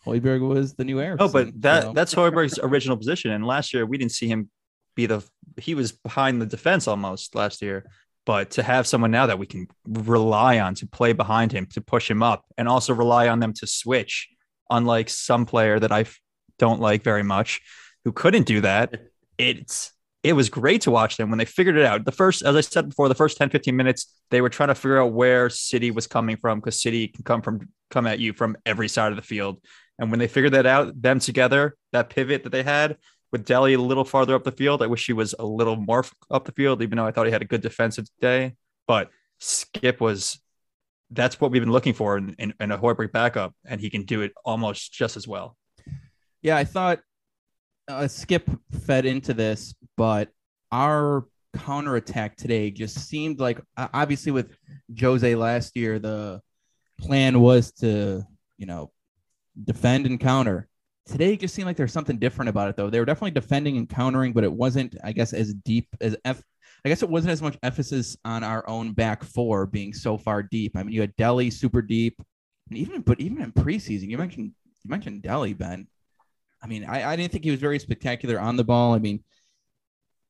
Højbjerg 0.06 0.48
was 0.48 0.74
the 0.74 0.84
new 0.84 1.00
Eriksen. 1.00 1.26
No, 1.26 1.32
but 1.32 1.62
that 1.62 1.84
so- 1.84 1.94
that's 1.94 2.14
Højbjerg's 2.14 2.60
original 2.62 2.98
position. 2.98 3.32
And 3.32 3.46
last 3.46 3.74
year 3.74 3.86
we 3.86 3.98
didn't 3.98 4.14
see 4.14 4.28
him 4.28 4.50
be 4.96 5.06
the 5.06 5.24
he 5.58 5.76
was 5.76 5.92
behind 5.92 6.42
the 6.42 6.46
defense 6.46 6.88
almost 6.88 7.36
last 7.36 7.62
year. 7.62 7.86
But 8.26 8.52
to 8.52 8.64
have 8.64 8.86
someone 8.86 9.12
now 9.12 9.26
that 9.28 9.40
we 9.40 9.48
can 9.48 9.68
rely 9.88 10.60
on 10.60 10.76
to 10.76 10.88
play 10.88 11.14
behind 11.14 11.52
him, 11.52 11.66
to 11.68 11.82
push 11.82 12.10
him 12.10 12.22
up, 12.22 12.46
and 12.58 12.68
also 12.68 12.94
rely 12.94 13.28
on 13.28 13.40
them 13.40 13.54
to 13.54 13.68
switch, 13.68 14.30
unlike 14.70 15.10
some 15.10 15.46
player 15.46 15.80
that 15.80 15.92
I 15.92 16.06
don't 16.60 16.80
like 16.80 17.04
very 17.04 17.24
much, 17.24 17.62
who 18.06 18.12
couldn't 18.12 18.46
do 18.46 18.62
that. 18.62 19.02
It's 19.38 19.92
it 20.24 20.34
was 20.34 20.50
great 20.50 20.82
to 20.82 20.92
watch 20.92 21.18
them 21.18 21.32
when 21.32 21.40
they 21.40 21.46
figured 21.46 21.78
it 21.78 21.86
out. 21.86 22.06
The 22.06 22.12
first, 22.12 22.44
as 22.44 22.56
I 22.56 22.62
said 22.62 22.90
before, 22.90 23.10
the 23.10 23.16
first 23.16 23.38
10, 23.38 23.50
15 23.50 23.76
minutes, 23.76 24.14
they 24.30 24.40
were 24.42 24.50
trying 24.50 24.70
to 24.70 24.76
figure 24.76 25.02
out 25.02 25.14
where 25.14 25.50
City 25.50 25.90
was 25.90 26.06
coming 26.06 26.38
from 26.38 26.60
because 26.60 26.80
City 26.80 27.08
can 27.08 27.24
come 27.24 27.42
from 27.42 27.70
come 27.90 28.06
at 28.06 28.20
you 28.20 28.34
from 28.34 28.56
every 28.66 28.88
side 28.88 29.12
of 29.12 29.16
the 29.16 29.24
field. 29.24 29.58
And 30.02 30.10
when 30.10 30.20
they 30.20 30.28
figured 30.28 30.54
that 30.54 30.66
out, 30.66 31.00
them 31.00 31.20
together, 31.20 31.78
that 31.92 32.10
pivot 32.10 32.44
that 32.44 32.50
they 32.50 32.64
had 32.64 32.98
with 33.32 33.46
Dele 33.46 33.76
a 33.76 33.80
little 33.80 34.04
farther 34.04 34.34
up 34.34 34.44
the 34.44 34.52
field, 34.52 34.82
I 34.82 34.88
wish 34.88 35.06
he 35.06 35.14
was 35.14 35.36
a 35.38 35.46
little 35.46 35.76
more 35.76 36.04
up 36.32 36.44
the 36.44 36.52
field, 36.52 36.82
even 36.82 36.98
though 36.98 37.06
I 37.06 37.12
thought 37.12 37.28
he 37.28 37.32
had 37.32 37.44
a 37.44 37.46
good 37.46 37.62
defensive 37.62 38.08
day. 38.20 38.56
But 38.88 39.12
Skipp 39.40 40.00
was 40.00 40.42
that's 41.12 41.40
what 41.40 41.52
we've 41.52 41.62
been 41.62 41.72
looking 41.72 41.94
for 41.94 42.18
in, 42.18 42.36
in, 42.40 42.52
in 42.60 42.72
a 42.72 42.80
Højbjerg 42.80 43.12
backup, 43.12 43.54
and 43.64 43.80
he 43.80 43.92
can 43.92 44.04
do 44.04 44.22
it 44.22 44.34
almost 44.44 44.92
just 44.92 45.18
as 45.18 45.28
well. 45.28 45.56
Yeah, 46.42 46.58
I 46.58 46.64
thought 46.64 47.02
uh, 47.88 48.06
Skipp 48.06 48.60
fed 48.88 49.06
into 49.06 49.36
this, 49.36 49.76
but 49.98 50.30
our 50.72 51.28
counterattack 51.56 52.38
today 52.38 52.72
just 52.72 53.08
seemed 53.08 53.40
like 53.40 53.62
obviously 53.78 54.32
with 54.32 54.58
Jose 55.00 55.36
last 55.36 55.78
year, 55.78 56.00
the 56.00 56.42
plan 57.00 57.40
was 57.40 57.72
to, 57.74 58.24
you 58.58 58.66
know, 58.66 58.92
defend 59.64 60.06
and 60.06 60.20
counter. 60.20 60.68
Today 61.06 61.34
it 61.34 61.40
just 61.40 61.56
seemed 61.56 61.66
like 61.66 61.78
there's 61.78 61.94
something 61.94 62.20
different 62.20 62.50
about 62.50 62.70
it 62.70 62.78
though. 62.78 62.90
They 62.90 63.00
were 63.00 63.06
definitely 63.06 63.32
defending 63.32 63.78
and 63.78 63.90
countering, 63.90 64.34
but 64.34 64.44
it 64.44 64.52
wasn't, 64.52 64.96
I 65.04 65.12
guess, 65.12 65.34
as 65.34 65.54
deep 65.54 65.88
as 66.00 66.16
F. 66.26 66.42
I 66.86 66.90
guess 66.90 67.04
it 67.04 67.10
wasn't 67.10 67.32
as 67.32 67.42
much 67.42 67.58
emphasis 67.62 68.18
on 68.26 68.44
our 68.44 68.68
own 68.68 68.94
back 68.94 69.24
four 69.24 69.66
being 69.66 69.94
so 69.94 70.18
far 70.18 70.42
deep. 70.42 70.76
I 70.76 70.84
mean, 70.84 70.94
you 70.94 71.02
had 71.02 71.16
Dele 71.16 71.50
super 71.50 71.82
deep, 71.82 72.22
and 72.70 72.78
even 72.78 73.02
but 73.02 73.20
even 73.20 73.42
in 73.42 73.52
preseason, 73.52 74.10
you 74.10 74.18
mentioned 74.18 74.52
you 74.84 74.90
mentioned 74.90 75.22
Dele, 75.22 75.54
Ben. 75.54 75.88
I 76.64 76.68
mean, 76.68 76.86
I, 76.86 77.12
I 77.12 77.16
didn't 77.16 77.32
think 77.32 77.44
he 77.44 77.52
was 77.52 77.60
very 77.60 77.80
spectacular 77.80 78.40
on 78.40 78.56
the 78.56 78.64
ball. 78.64 78.94
I 78.94 79.00
mean, 79.00 79.24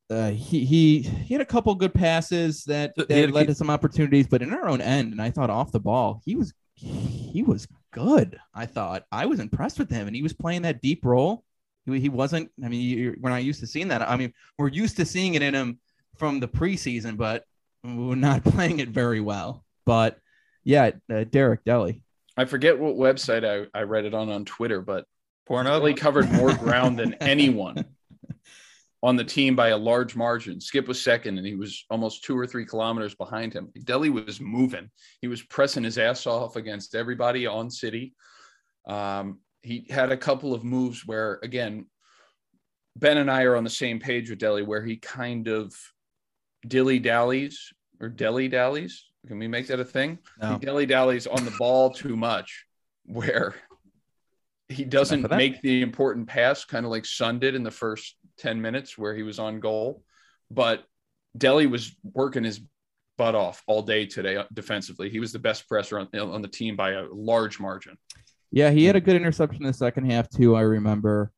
uh, 0.09 0.31
he 0.31 0.65
he 0.65 1.01
he 1.01 1.33
had 1.33 1.41
a 1.41 1.45
couple 1.45 1.73
good 1.75 1.93
passes 1.93 2.63
that, 2.65 2.93
that 2.95 3.31
led 3.31 3.47
to 3.47 3.55
some 3.55 3.69
opportunities, 3.69 4.27
but 4.27 4.41
in 4.41 4.53
our 4.53 4.67
own 4.67 4.81
end, 4.81 5.13
and 5.13 5.21
I 5.21 5.31
thought 5.31 5.49
off 5.49 5.71
the 5.71 5.79
ball, 5.79 6.21
he 6.25 6.35
was 6.35 6.53
he 6.81 7.43
was 7.43 7.67
good. 7.91 8.39
I 8.53 8.65
thought 8.65 9.05
I 9.11 9.25
was 9.25 9.39
impressed 9.39 9.79
with 9.79 9.89
him, 9.89 10.07
and 10.07 10.15
he 10.15 10.23
was 10.23 10.33
playing 10.33 10.63
that 10.63 10.81
deep 10.81 11.05
role. 11.05 11.43
He, 11.85 11.99
he 11.99 12.09
wasn't. 12.09 12.51
I 12.63 12.69
mean, 12.69 12.81
you, 12.81 13.17
we're 13.19 13.29
not 13.29 13.43
used 13.43 13.59
to 13.61 13.67
seeing 13.67 13.89
that. 13.89 14.01
I 14.01 14.17
mean, 14.17 14.33
we're 14.57 14.69
used 14.69 14.97
to 14.97 15.05
seeing 15.05 15.35
it 15.35 15.41
in 15.41 15.53
him 15.53 15.79
from 16.17 16.39
the 16.39 16.47
preseason, 16.47 17.17
but 17.17 17.45
we're 17.83 18.15
not 18.15 18.43
playing 18.45 18.79
it 18.79 18.89
very 18.89 19.21
well. 19.21 19.63
But 19.85 20.19
yeah, 20.63 20.91
uh, 21.11 21.23
Derek 21.25 21.63
Dele. 21.63 22.01
I 22.37 22.45
forget 22.45 22.79
what 22.79 22.95
website 22.95 23.45
I, 23.45 23.67
I 23.77 23.83
read 23.83 24.05
it 24.05 24.13
on 24.13 24.29
on 24.29 24.45
Twitter, 24.45 24.81
but 24.81 25.05
Porno. 25.45 25.79
Dele 25.79 25.93
covered 25.93 26.31
more 26.31 26.53
ground 26.53 26.97
than 26.97 27.13
anyone 27.21 27.85
on 29.03 29.15
the 29.15 29.23
team 29.23 29.55
by 29.55 29.69
a 29.69 29.77
large 29.77 30.15
margin. 30.15 30.59
Skipp 30.59 30.87
was 30.87 31.01
second, 31.01 31.37
and 31.37 31.47
he 31.47 31.55
was 31.55 31.85
almost 31.89 32.23
two 32.23 32.37
or 32.37 32.45
three 32.45 32.65
kilometers 32.65 33.15
behind 33.15 33.51
him. 33.53 33.69
Dele 33.83 34.09
was 34.09 34.39
moving. 34.39 34.89
He 35.21 35.27
was 35.27 35.41
pressing 35.41 35.83
his 35.83 35.97
ass 35.97 36.27
off 36.27 36.55
against 36.55 36.93
everybody 36.93 37.47
on 37.47 37.71
City. 37.71 38.13
Um, 38.87 39.39
he 39.63 39.87
had 39.89 40.11
a 40.11 40.17
couple 40.17 40.53
of 40.53 40.63
moves 40.63 41.05
where, 41.05 41.39
again, 41.41 41.87
Ben 42.95 43.17
and 43.17 43.31
I 43.31 43.43
are 43.43 43.55
on 43.55 43.63
the 43.63 43.69
same 43.69 43.99
page 43.99 44.29
with 44.29 44.39
Dele, 44.39 44.61
where 44.63 44.83
he 44.83 44.97
kind 44.97 45.47
of 45.47 45.73
dilly 46.67 46.99
dallies 46.99 47.73
or 47.99 48.09
Delhi 48.09 48.47
dallies. 48.47 49.05
Can 49.27 49.39
we 49.39 49.47
make 49.47 49.67
that 49.67 49.79
a 49.79 49.85
thing? 49.85 50.19
No. 50.41 50.53
He 50.53 50.59
dilly 50.65 50.85
dallies 50.85 51.25
on 51.25 51.45
the 51.45 51.55
ball 51.57 51.91
too 51.91 52.15
much, 52.15 52.65
where 53.05 53.55
he 54.67 54.83
doesn't 54.83 55.19
Enough 55.19 55.25
of 55.25 55.29
that. 55.31 55.37
make 55.37 55.61
the 55.61 55.81
important 55.81 56.27
pass, 56.27 56.65
kind 56.65 56.85
of 56.85 56.91
like 56.91 57.05
Son 57.05 57.39
did 57.39 57.55
in 57.55 57.63
the 57.63 57.71
first 57.71 58.15
10 58.37 58.61
minutes 58.61 58.97
where 58.97 59.15
he 59.15 59.23
was 59.23 59.39
on 59.39 59.59
goal. 59.59 60.03
But 60.49 60.83
Dele 61.37 61.67
was 61.67 61.95
working 62.03 62.43
his 62.43 62.59
butt 63.17 63.35
off 63.35 63.63
all 63.67 63.81
day 63.81 64.05
today 64.05 64.35
uh, 64.37 64.45
defensively. 64.53 65.09
He 65.09 65.19
was 65.19 65.31
the 65.31 65.39
best 65.39 65.67
presser 65.67 65.99
on, 65.99 66.07
on 66.19 66.41
the 66.41 66.47
team 66.47 66.75
by 66.75 66.91
a 66.91 67.05
large 67.11 67.59
margin. 67.59 67.97
Yeah, 68.51 68.69
he 68.71 68.83
had 68.85 68.95
a 68.95 69.01
good 69.01 69.15
interception 69.15 69.61
in 69.63 69.67
the 69.67 69.73
second 69.73 70.09
half 70.11 70.29
too. 70.29 70.55
I 70.55 70.61
remember 70.61 71.31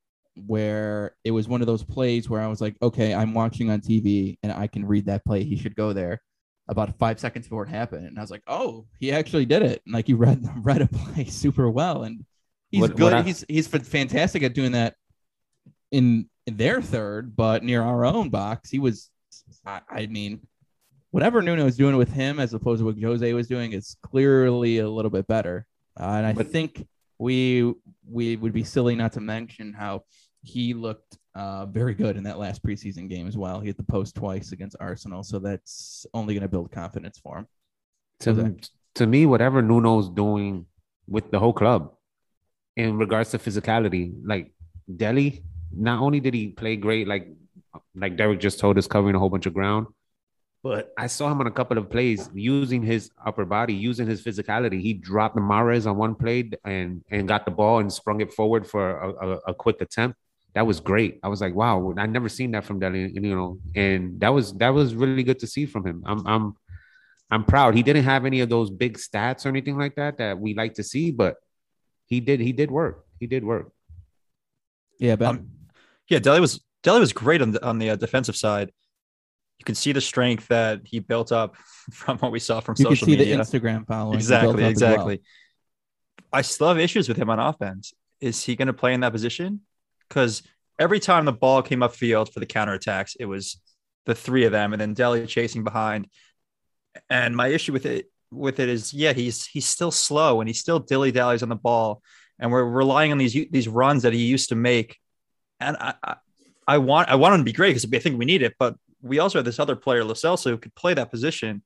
where 0.47 1.15
it 1.23 1.31
was 1.31 1.47
one 1.47 1.61
of 1.61 1.67
those 1.67 1.83
plays 1.83 2.27
where 2.29 2.41
I 2.41 2.47
was 2.47 2.59
like, 2.59 2.75
okay, 2.81 3.13
I'm 3.13 3.33
watching 3.35 3.69
on 3.69 3.81
TV 3.81 4.37
and 4.41 4.51
I 4.51 4.65
can 4.67 4.85
read 4.85 5.05
that 5.05 5.23
play. 5.25 5.43
He 5.43 5.57
should 5.57 5.75
go 5.75 5.93
there. 5.93 6.21
About 6.69 6.97
five 6.97 7.19
seconds 7.19 7.45
before 7.45 7.63
it 7.63 7.69
happened, 7.69 8.07
and 8.07 8.17
I 8.17 8.21
was 8.21 8.31
like, 8.31 8.41
oh, 8.47 8.85
he 8.97 9.11
actually 9.11 9.45
did 9.45 9.63
it. 9.63 9.81
And 9.85 9.93
like 9.93 10.07
he 10.07 10.13
read 10.25 10.41
read 10.63 10.81
a 10.81 10.87
play 10.87 11.25
super 11.25 11.69
well, 11.69 12.03
and 12.03 12.23
he's 12.71 12.79
What- 12.79 12.95
good. 12.95 13.03
what 13.03 13.13
I- 13.13 13.21
he's 13.21 13.43
he's 13.49 13.67
fantastic 13.67 14.43
at 14.43 14.53
doing 14.53 14.71
that 14.71 14.95
in, 15.91 16.03
in 16.03 16.29
their 16.47 16.81
third, 16.81 17.35
but 17.35 17.63
near 17.63 17.81
our 17.81 18.05
own 18.05 18.29
box, 18.29 18.69
he 18.69 18.79
was. 18.79 19.09
I, 19.65 19.81
I 19.89 20.05
mean, 20.07 20.41
whatever 21.11 21.41
Nuno 21.41 21.65
is 21.65 21.77
doing 21.77 21.95
with 21.97 22.11
him 22.11 22.39
as 22.39 22.53
opposed 22.53 22.79
to 22.81 22.85
what 22.85 22.99
Jose 23.01 23.33
was 23.33 23.47
doing 23.47 23.73
is 23.73 23.95
clearly 24.03 24.79
a 24.79 24.89
little 24.89 25.11
bit 25.11 25.27
better. 25.27 25.65
Uh, 25.99 26.03
and 26.17 26.25
I 26.25 26.33
But- 26.33 26.47
think 26.47 26.87
we 27.19 27.73
we 28.09 28.35
would 28.35 28.53
be 28.53 28.63
silly 28.63 28.95
not 28.95 29.13
to 29.13 29.21
mention 29.21 29.73
how 29.73 30.03
he 30.41 30.73
looked 30.73 31.17
uh, 31.35 31.65
very 31.67 31.93
good 31.93 32.17
in 32.17 32.23
that 32.23 32.37
last 32.37 32.61
preseason 32.63 33.07
game 33.09 33.27
as 33.27 33.37
well. 33.37 33.59
He 33.61 33.67
hit 33.67 33.77
the 33.77 33.83
post 33.83 34.15
twice 34.15 34.51
against 34.51 34.75
Arsenal, 34.79 35.23
so 35.23 35.39
that's 35.39 36.05
only 36.13 36.33
going 36.33 36.41
to 36.43 36.47
build 36.49 36.71
confidence 36.71 37.17
for 37.17 37.37
him. 37.39 37.47
to, 38.19 38.55
to 38.95 39.07
me, 39.07 39.25
whatever 39.25 39.61
Nuno's 39.61 40.09
doing 40.09 40.65
with 41.07 41.31
the 41.31 41.39
whole 41.39 41.53
club 41.53 41.93
in 42.75 42.97
regards 42.97 43.31
to 43.31 43.39
physicality, 43.39 44.13
like 44.25 44.53
Dele, 44.97 45.43
not 45.75 46.01
only 46.01 46.19
did 46.19 46.33
he 46.33 46.49
play 46.49 46.75
great, 46.75 47.07
like 47.07 47.27
like 47.95 48.17
Derek 48.17 48.39
just 48.39 48.59
told 48.59 48.77
us, 48.77 48.87
covering 48.87 49.15
a 49.15 49.19
whole 49.19 49.29
bunch 49.29 49.45
of 49.45 49.53
ground, 49.53 49.87
but 50.63 50.93
I 50.97 51.07
saw 51.07 51.31
him 51.31 51.39
on 51.41 51.47
a 51.47 51.51
couple 51.51 51.77
of 51.77 51.89
plays 51.89 52.29
using 52.33 52.81
his 52.83 53.11
upper 53.25 53.45
body, 53.45 53.73
using 53.73 54.07
his 54.07 54.23
physicality. 54.23 54.79
He 54.79 54.93
dropped 54.93 55.35
the 55.35 55.41
Mahrez 55.41 55.85
on 55.85 55.97
one 55.97 56.15
play 56.15 56.49
and 56.63 57.03
and 57.09 57.27
got 57.27 57.45
the 57.45 57.51
ball 57.51 57.79
and 57.79 57.91
sprung 57.91 58.21
it 58.21 58.33
forward 58.33 58.65
for 58.67 58.97
a, 58.97 59.09
a, 59.09 59.37
a 59.47 59.53
quick 59.53 59.81
attempt. 59.81 60.17
That 60.55 60.67
was 60.67 60.79
great. 60.79 61.19
I 61.23 61.29
was 61.29 61.41
like, 61.41 61.55
wow, 61.55 61.93
I 61.97 62.05
never 62.05 62.29
seen 62.29 62.51
that 62.51 62.63
from 62.63 62.79
Dele, 62.79 63.09
you 63.11 63.35
know, 63.35 63.59
and 63.75 64.19
that 64.19 64.29
was 64.29 64.53
that 64.53 64.69
was 64.69 64.93
really 64.95 65.23
good 65.23 65.39
to 65.39 65.47
see 65.47 65.65
from 65.65 65.85
him. 65.85 66.03
I'm 66.05 66.25
I'm 66.27 66.53
I'm 67.31 67.43
proud. 67.43 67.75
He 67.75 67.81
didn't 67.83 68.03
have 68.03 68.25
any 68.25 68.41
of 68.41 68.49
those 68.49 68.69
big 68.69 68.97
stats 68.97 69.45
or 69.45 69.49
anything 69.49 69.77
like 69.77 69.95
that 69.95 70.19
that 70.19 70.39
we 70.39 70.53
like 70.53 70.75
to 70.75 70.83
see, 70.83 71.09
but 71.09 71.37
he 72.05 72.19
did 72.19 72.39
he 72.39 72.51
did 72.51 72.69
work. 72.69 73.05
He 73.19 73.27
did 73.27 73.43
work. 73.43 73.71
Yeah, 74.99 75.15
but 75.15 75.29
Um, 75.29 75.49
yeah, 76.09 76.19
Dele 76.19 76.39
was 76.39 76.63
Dele 76.83 76.99
was 76.99 77.13
great 77.13 77.41
on 77.41 77.51
the 77.51 77.65
on 77.65 77.79
the 77.79 77.91
uh, 77.91 77.95
defensive 77.95 78.35
side. 78.35 78.71
You 79.59 79.65
can 79.65 79.75
see 79.75 79.91
the 79.91 80.01
strength 80.01 80.47
that 80.47 80.81
he 80.83 80.99
built 80.99 81.31
up 81.31 81.55
from 81.91 82.17
what 82.17 82.31
we 82.31 82.39
saw 82.39 82.59
from 82.59 82.75
you 82.77 82.85
can 82.85 82.95
social 82.95 83.05
see 83.05 83.17
media. 83.17 83.37
the 83.37 83.43
Instagram 83.43 83.87
following. 83.87 84.11
built 84.11 84.21
exactly, 84.21 84.61
well. 84.61 84.71
exactly. 84.71 85.21
I 86.31 86.41
still 86.41 86.67
have 86.67 86.79
issues 86.79 87.07
with 87.07 87.17
him 87.17 87.29
on 87.29 87.39
offense. 87.39 87.93
Is 88.19 88.43
he 88.43 88.55
going 88.55 88.67
to 88.67 88.73
play 88.73 88.93
in 88.93 89.01
that 89.01 89.11
position? 89.11 89.61
Because 90.07 90.41
every 90.79 90.99
time 90.99 91.25
the 91.25 91.33
ball 91.33 91.61
came 91.61 91.79
upfield 91.79 92.33
for 92.33 92.39
the 92.39 92.45
counterattacks, 92.45 93.15
it 93.19 93.25
was 93.25 93.61
the 94.05 94.15
three 94.15 94.45
of 94.45 94.51
them, 94.51 94.73
and 94.73 94.81
then 94.81 94.93
Dele 94.93 95.25
chasing 95.27 95.63
behind. 95.63 96.07
And 97.09 97.35
my 97.35 97.47
issue 97.47 97.73
with 97.73 97.85
it 97.85 98.07
with 98.31 98.59
it 98.59 98.69
is, 98.69 98.93
yeah, 98.93 99.13
he's 99.13 99.45
he's 99.45 99.67
still 99.67 99.91
slow 99.91 100.41
and 100.41 100.49
he 100.49 100.53
still 100.53 100.79
dilly 100.79 101.11
dallies 101.11 101.43
on 101.43 101.49
the 101.49 101.55
ball, 101.55 102.01
and 102.39 102.51
we're 102.51 102.63
relying 102.63 103.11
on 103.11 103.17
these 103.17 103.33
these 103.51 103.67
runs 103.67 104.03
that 104.03 104.13
he 104.13 104.25
used 104.25 104.49
to 104.49 104.55
make. 104.55 104.97
And 105.63 105.77
I 105.79 105.93
I, 106.03 106.15
I 106.67 106.77
want 106.77 107.09
I 107.09 107.15
want 107.15 107.35
him 107.35 107.41
to 107.41 107.45
be 107.45 107.53
great 107.53 107.69
because 107.71 107.85
I 107.91 107.99
think 107.99 108.17
we 108.17 108.25
need 108.25 108.41
it, 108.41 108.55
but 108.59 108.75
we 109.01 109.19
also 109.19 109.37
have 109.39 109.45
this 109.45 109.59
other 109.59 109.75
player, 109.75 110.03
Lo 110.03 110.13
Celso, 110.13 110.49
who 110.51 110.57
could 110.57 110.75
play 110.75 110.93
that 110.93 111.11
position. 111.11 111.61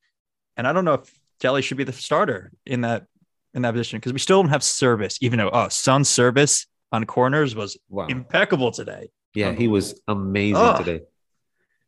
And 0.55 0.67
I 0.67 0.73
don't 0.73 0.85
know 0.85 0.95
if 0.95 1.13
Dele 1.39 1.61
should 1.61 1.77
be 1.77 1.83
the 1.83 1.93
starter 1.93 2.51
in 2.65 2.81
that 2.81 3.05
in 3.53 3.61
that 3.61 3.71
position 3.71 3.97
because 3.99 4.13
we 4.13 4.19
still 4.19 4.41
don't 4.41 4.49
have 4.49 4.63
service, 4.63 5.17
even 5.21 5.39
though 5.39 5.49
oh, 5.51 5.69
Son's 5.69 6.09
service 6.09 6.65
on 6.91 7.05
corners 7.05 7.55
was 7.55 7.77
Wow. 7.89 8.07
impeccable 8.07 8.71
today. 8.71 9.09
Yeah, 9.33 9.53
he 9.53 9.67
was 9.67 10.01
amazing 10.07 10.55
Ugh. 10.63 10.77
today. 10.83 11.01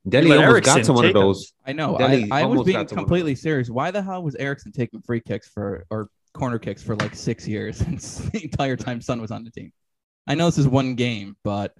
We 0.06 0.12
Dele 0.12 0.30
let 0.30 0.48
almost 0.48 0.63
got 0.63 0.84
to 0.84 0.93
one 0.93 1.06
of 1.06 1.10
take 1.10 1.15
him. 1.15 1.22
those. 1.22 1.54
I 1.65 1.74
know. 1.74 1.98
Dele 1.98 2.28
I, 2.32 2.41
I 2.41 2.45
was 2.45 2.63
being 2.63 2.78
got 2.78 2.88
to 2.89 2.95
one 2.95 3.04
of 3.04 3.08
completely 3.08 3.36
serious. 3.36 3.69
Why 3.69 3.91
the 3.91 4.02
hell 4.02 4.24
was 4.24 4.36
Eriksen 4.36 4.72
taking 4.72 5.02
free 5.02 5.19
kicks 5.19 5.48
for 5.48 5.86
or 5.89 6.10
corner 6.34 6.60
kicks 6.60 6.84
for 6.84 6.95
like 6.95 7.15
six 7.15 7.48
years 7.48 7.78
since 7.86 8.17
the 8.17 8.43
entire 8.43 8.76
time 8.76 9.02
Sun 9.02 9.22
was 9.22 9.32
on 9.32 9.43
the 9.43 9.52
team? 9.52 9.72
I 10.28 10.36
know 10.36 10.45
this 10.45 10.58
is 10.58 10.67
one 10.67 10.95
game, 10.95 11.36
but 11.43 11.74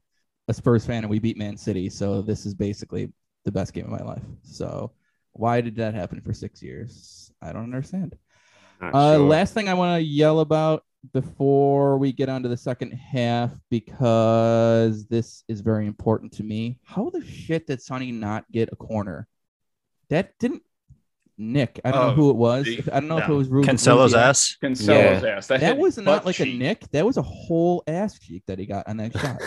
a 0.50 0.54
Spurs 0.54 0.84
fan 0.84 1.04
and 1.04 1.10
we 1.10 1.20
beat 1.20 1.38
Man 1.38 1.56
City, 1.56 1.90
so 1.90 2.24
this 2.24 2.46
is 2.46 2.56
basically 2.56 3.14
the 3.46 3.52
best 3.52 3.72
game 3.72 3.86
of 3.86 3.92
my 3.92 4.04
life. 4.04 4.24
So 4.42 4.92
why 5.34 5.62
did 5.62 5.76
that 5.76 5.94
happen 5.94 6.20
for 6.22 6.34
six 6.34 6.62
years? 6.62 7.32
I 7.42 7.54
don't 7.54 7.64
understand. 7.64 8.18
Uh, 8.82 9.16
sure. 9.16 9.28
Last 9.28 9.54
thing 9.54 9.70
I 9.70 9.76
want 9.76 10.00
to 10.00 10.04
yell 10.04 10.40
about 10.40 10.84
before 11.14 11.98
we 11.98 12.12
get 12.12 12.30
on 12.30 12.42
to 12.44 12.50
the 12.50 12.58
second 12.58 12.92
half, 12.92 13.52
because 13.70 15.06
this 15.06 15.44
is 15.48 15.62
very 15.62 15.86
important 15.86 16.34
to 16.34 16.44
me. 16.44 16.80
How 16.84 17.12
the 17.12 17.24
shit 17.24 17.68
did 17.68 17.82
Sonny 17.82 18.12
not 18.12 18.52
get 18.52 18.70
a 18.72 18.76
corner? 18.76 19.28
That 20.10 20.34
didn't 20.40 20.64
Nick. 21.40 21.80
I 21.86 21.92
don't 21.92 22.02
know 22.02 22.08
Oh, 22.10 22.14
who 22.14 22.30
it 22.32 22.36
was. 22.36 22.66
the- 22.66 22.84
I 22.94 23.00
don't 23.00 23.08
know 23.10 23.18
if 23.18 23.28
it 23.30 23.34
was 23.34 23.48
Ruben. 23.48 23.70
Cancelo's 23.76 24.12
Rubio. 24.14 24.20
ass. 24.28 24.58
Cancelo's 24.62 25.24
ass. 25.24 25.48
That, 25.48 25.62
That 25.62 25.78
was 25.78 25.98
not 25.98 26.06
butt 26.06 26.26
like 26.26 26.40
a 26.42 26.46
nick. 26.46 26.82
That 26.92 27.06
was 27.06 27.18
a 27.18 27.22
whole 27.22 27.84
ass 27.88 28.20
cheek 28.20 28.44
that 28.48 28.60
he 28.60 28.66
got 28.66 28.88
on 28.88 28.98
that 28.98 29.14
shot. 29.18 29.40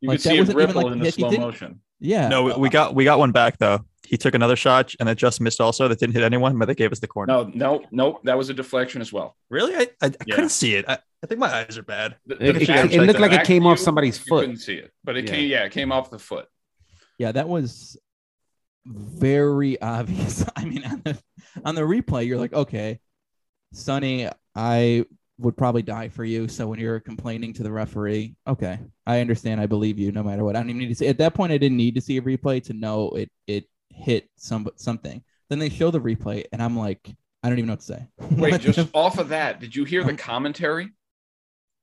You 0.00 0.08
Like, 0.08 0.16
could 0.16 0.22
see 0.22 0.36
it 0.36 0.40
wasn't 0.40 0.56
ripple 0.58 0.82
like 0.82 0.92
in 0.92 0.98
the 1.00 1.12
slow 1.12 1.30
motion. 1.32 1.80
Yeah. 2.00 2.28
No, 2.28 2.42
we, 2.44 2.52
we 2.54 2.68
got 2.70 2.94
we 2.94 3.04
got 3.04 3.18
one 3.18 3.30
back 3.32 3.58
though. 3.58 3.80
He 4.06 4.16
took 4.18 4.34
another 4.34 4.56
shot 4.56 4.94
and 5.00 5.08
it 5.08 5.14
just 5.16 5.40
missed 5.40 5.60
also. 5.60 5.86
That 5.88 5.98
didn't 5.98 6.14
hit 6.14 6.22
anyone, 6.24 6.58
but 6.58 6.66
they 6.66 6.74
gave 6.74 6.92
us 6.92 6.98
the 7.00 7.06
corner. 7.06 7.32
No, 7.32 7.50
no, 7.54 7.84
no. 7.90 8.20
That 8.24 8.36
was 8.36 8.50
a 8.50 8.54
deflection 8.54 9.00
as 9.00 9.12
well. 9.12 9.36
Really? 9.50 9.74
I, 9.74 9.88
I, 10.02 10.06
I 10.06 10.10
Yeah. 10.26 10.34
couldn't 10.34 10.50
see 10.50 10.74
it. 10.74 10.84
I, 10.88 10.98
I 11.22 11.26
think 11.26 11.38
my 11.40 11.50
eyes 11.54 11.78
are 11.78 11.82
bad. 11.82 12.16
The- 12.26 12.34
It- 12.34 12.38
the 12.38 12.62
it- 12.62 12.66
back- 12.68 12.92
it 12.92 13.00
looked 13.00 13.12
the 13.14 13.18
like 13.20 13.32
it 13.32 13.36
back 13.36 13.46
came 13.46 13.66
off 13.66 13.78
view, 13.78 13.84
somebody's 13.84 14.18
you 14.18 14.24
foot. 14.28 14.40
couldn't 14.40 14.56
see 14.58 14.74
it, 14.74 14.90
but 15.04 15.16
it 15.16 15.24
Yeah. 15.24 15.30
came. 15.30 15.50
Yeah, 15.50 15.64
it 15.64 15.72
came 15.72 15.92
off 15.92 16.10
the 16.10 16.18
foot. 16.18 16.46
Yeah, 17.18 17.32
that 17.32 17.48
was 17.48 17.96
very 18.86 19.80
obvious. 19.82 20.44
I 20.56 20.64
mean, 20.64 20.84
on 20.84 21.02
the, 21.04 21.18
on 21.64 21.74
the 21.74 21.82
replay, 21.82 22.26
you're 22.26 22.38
like, 22.38 22.52
okay, 22.52 23.00
Sonny, 23.72 24.28
I 24.54 25.04
would 25.38 25.56
probably 25.56 25.82
die 25.82 26.08
for 26.08 26.24
you. 26.24 26.48
So 26.48 26.66
when 26.66 26.78
you're 26.78 27.00
complaining 27.00 27.52
to 27.54 27.62
the 27.62 27.72
referee, 27.72 28.36
okay, 28.46 28.78
I 29.06 29.20
understand. 29.20 29.60
I 29.60 29.66
believe 29.66 29.98
you, 29.98 30.12
no 30.12 30.22
matter 30.22 30.44
what. 30.44 30.56
I 30.56 30.60
don't 30.60 30.70
even 30.70 30.80
need 30.80 30.88
to 30.88 30.94
see. 30.94 31.08
At 31.08 31.18
that 31.18 31.34
point, 31.34 31.52
I 31.52 31.58
didn't 31.58 31.76
need 31.76 31.94
to 31.96 32.00
see 32.00 32.16
a 32.16 32.22
replay 32.22 32.62
to 32.64 32.72
know 32.72 33.10
it 33.10 33.30
it 33.46 33.64
hit 33.90 34.28
some 34.36 34.68
something. 34.76 35.22
Then 35.50 35.58
they 35.58 35.68
show 35.68 35.90
the 35.90 36.00
replay, 36.00 36.44
and 36.52 36.62
I'm 36.62 36.76
like, 36.76 37.14
I 37.42 37.48
don't 37.48 37.58
even 37.58 37.66
know 37.66 37.72
what 37.72 37.80
to 37.80 37.86
say. 37.86 38.06
Wait, 38.30 38.60
just 38.60 38.88
off 38.94 39.18
of 39.18 39.28
that, 39.30 39.60
did 39.60 39.74
you 39.74 39.84
hear 39.84 40.04
the 40.04 40.14
commentary? 40.16 40.90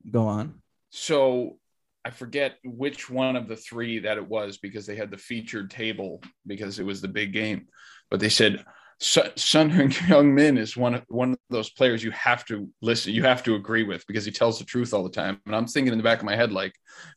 go 0.10 0.26
on. 0.26 0.56
So 0.90 1.58
I 2.04 2.10
forget 2.10 2.58
which 2.64 3.10
one 3.10 3.36
of 3.36 3.48
the 3.48 3.56
three 3.56 4.00
that 4.00 4.18
it 4.18 4.28
was 4.28 4.58
because 4.58 4.86
they 4.86 4.96
had 4.96 5.12
the 5.12 5.18
featured 5.18 5.70
table 5.70 6.22
because 6.48 6.80
it 6.80 6.86
was 6.86 7.02
the 7.02 7.08
big 7.08 7.32
game. 7.34 7.68
But 8.10 8.20
they 8.20 8.30
said 8.30 8.66
Sun 9.00 9.32
Sun 9.36 9.92
Young 10.08 10.34
Min 10.34 10.58
is 10.58 10.78
one 10.78 10.96
of 10.96 11.04
one 11.08 11.32
of 11.34 11.40
those 11.50 11.70
players 11.70 12.04
you 12.04 12.12
have 12.12 12.46
to 12.46 12.70
listen, 12.82 13.14
you 13.14 13.24
have 13.24 13.44
to 13.44 13.56
agree 13.56 13.84
with 13.84 14.06
because 14.08 14.26
he 14.26 14.32
tells 14.32 14.60
the 14.60 14.66
truth 14.66 14.94
all 14.94 15.04
the 15.04 15.10
time. 15.10 15.40
And 15.46 15.56
I'm 15.56 15.68
thinking 15.68 15.92
in 15.92 15.98
the 15.98 16.04
back 16.04 16.20
of 16.20 16.26
my 16.26 16.36
head, 16.36 16.52
like, 16.52 16.74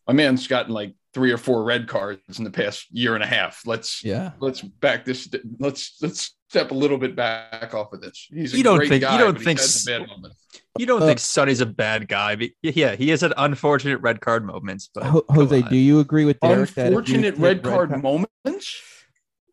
my 0.06 0.14
man's 0.14 0.46
gotten 0.46 0.72
like 0.72 0.94
three 1.12 1.30
or 1.30 1.38
four 1.38 1.62
red 1.62 1.86
cards 1.86 2.38
in 2.38 2.44
the 2.44 2.50
past 2.50 2.86
year 2.90 3.14
and 3.14 3.22
a 3.22 3.26
half. 3.26 3.62
Let's 3.66 4.02
Yeah. 4.02 4.32
let's 4.40 4.62
back 4.62 5.04
this. 5.04 5.28
Let's 5.58 5.96
let's 6.00 6.34
step 6.54 6.70
a 6.70 6.74
little 6.74 6.98
bit 6.98 7.16
back 7.16 7.74
off 7.74 7.92
of 7.92 8.00
this. 8.00 8.28
He's 8.32 8.54
a 8.54 8.56
You 8.56 8.62
don't 8.62 8.76
great 8.78 8.88
think- 8.88 9.02
you 9.02 9.18
don't 9.18 9.34
think 9.36 9.58
had 9.58 9.64
s- 9.64 9.82
some 9.82 10.02
bad 10.02 10.08
moments. 10.08 10.36
You 10.78 10.86
don't 10.86 11.02
Uh, 11.02 11.06
think 11.06 11.18
Sonny's 11.18 11.60
a 11.60 11.66
bad 11.66 12.06
guy? 12.06 12.36
But 12.36 12.50
yeah, 12.62 12.94
he 12.94 13.08
has 13.10 13.20
had 13.22 13.32
unfortunate 13.36 13.98
red 13.98 14.20
card 14.20 14.44
moments. 14.44 14.88
But 14.94 15.02
Ho- 15.04 15.24
Jose, 15.30 15.62
on. 15.62 15.68
do 15.68 15.76
you 15.76 15.98
agree 15.98 16.24
with 16.24 16.38
Derek 16.38 16.70
that 16.74 16.86
Unfortunate 16.86 17.34
take 17.34 17.42
red 17.42 17.62
card 17.64 17.90
card- 17.90 18.02
moments. 18.04 18.80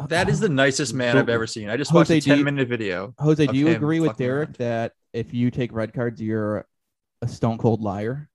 that 0.10 0.30
is 0.30 0.40
the 0.40 0.50
nicest 0.50 0.94
man 0.94 1.18
I've 1.18 1.30
ever 1.30 1.48
seen. 1.48 1.70
I 1.70 1.78
just 1.78 1.90
Jose, 1.90 1.98
watched 2.00 2.10
a 2.12 2.20
do 2.24 2.30
you- 2.30 2.36
ten 2.36 2.46
minute 2.46 2.68
video. 2.68 3.16
Jose, 3.18 3.48
do 3.48 3.58
you 3.58 3.70
agree 3.70 4.00
with 4.00 4.16
Derek 4.18 4.50
around. 4.50 4.56
that 4.58 4.94
if 5.14 5.34
you 5.34 5.50
take 5.50 5.74
red 5.74 5.94
cards, 5.94 6.22
you're 6.22 6.68
a 7.24 7.28
stone 7.28 7.58
cold 7.58 7.82
liar? 7.82 8.30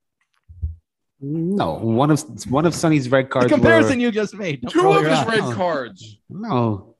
No, 1.21 1.75
one 1.75 2.11
of 2.11 2.21
one 2.51 2.67
of 2.67 2.75
Sonny's 2.75 3.09
red 3.11 3.31
cards. 3.31 3.47
the 3.49 3.55
comparison 3.55 3.99
were- 3.99 4.03
you 4.07 4.11
just 4.11 4.35
made. 4.35 4.63
Two 4.69 4.89
of 4.91 5.05
his 5.05 5.13
eyes. 5.13 5.27
red 5.29 5.55
cards. 5.55 6.19
no, 6.29 6.96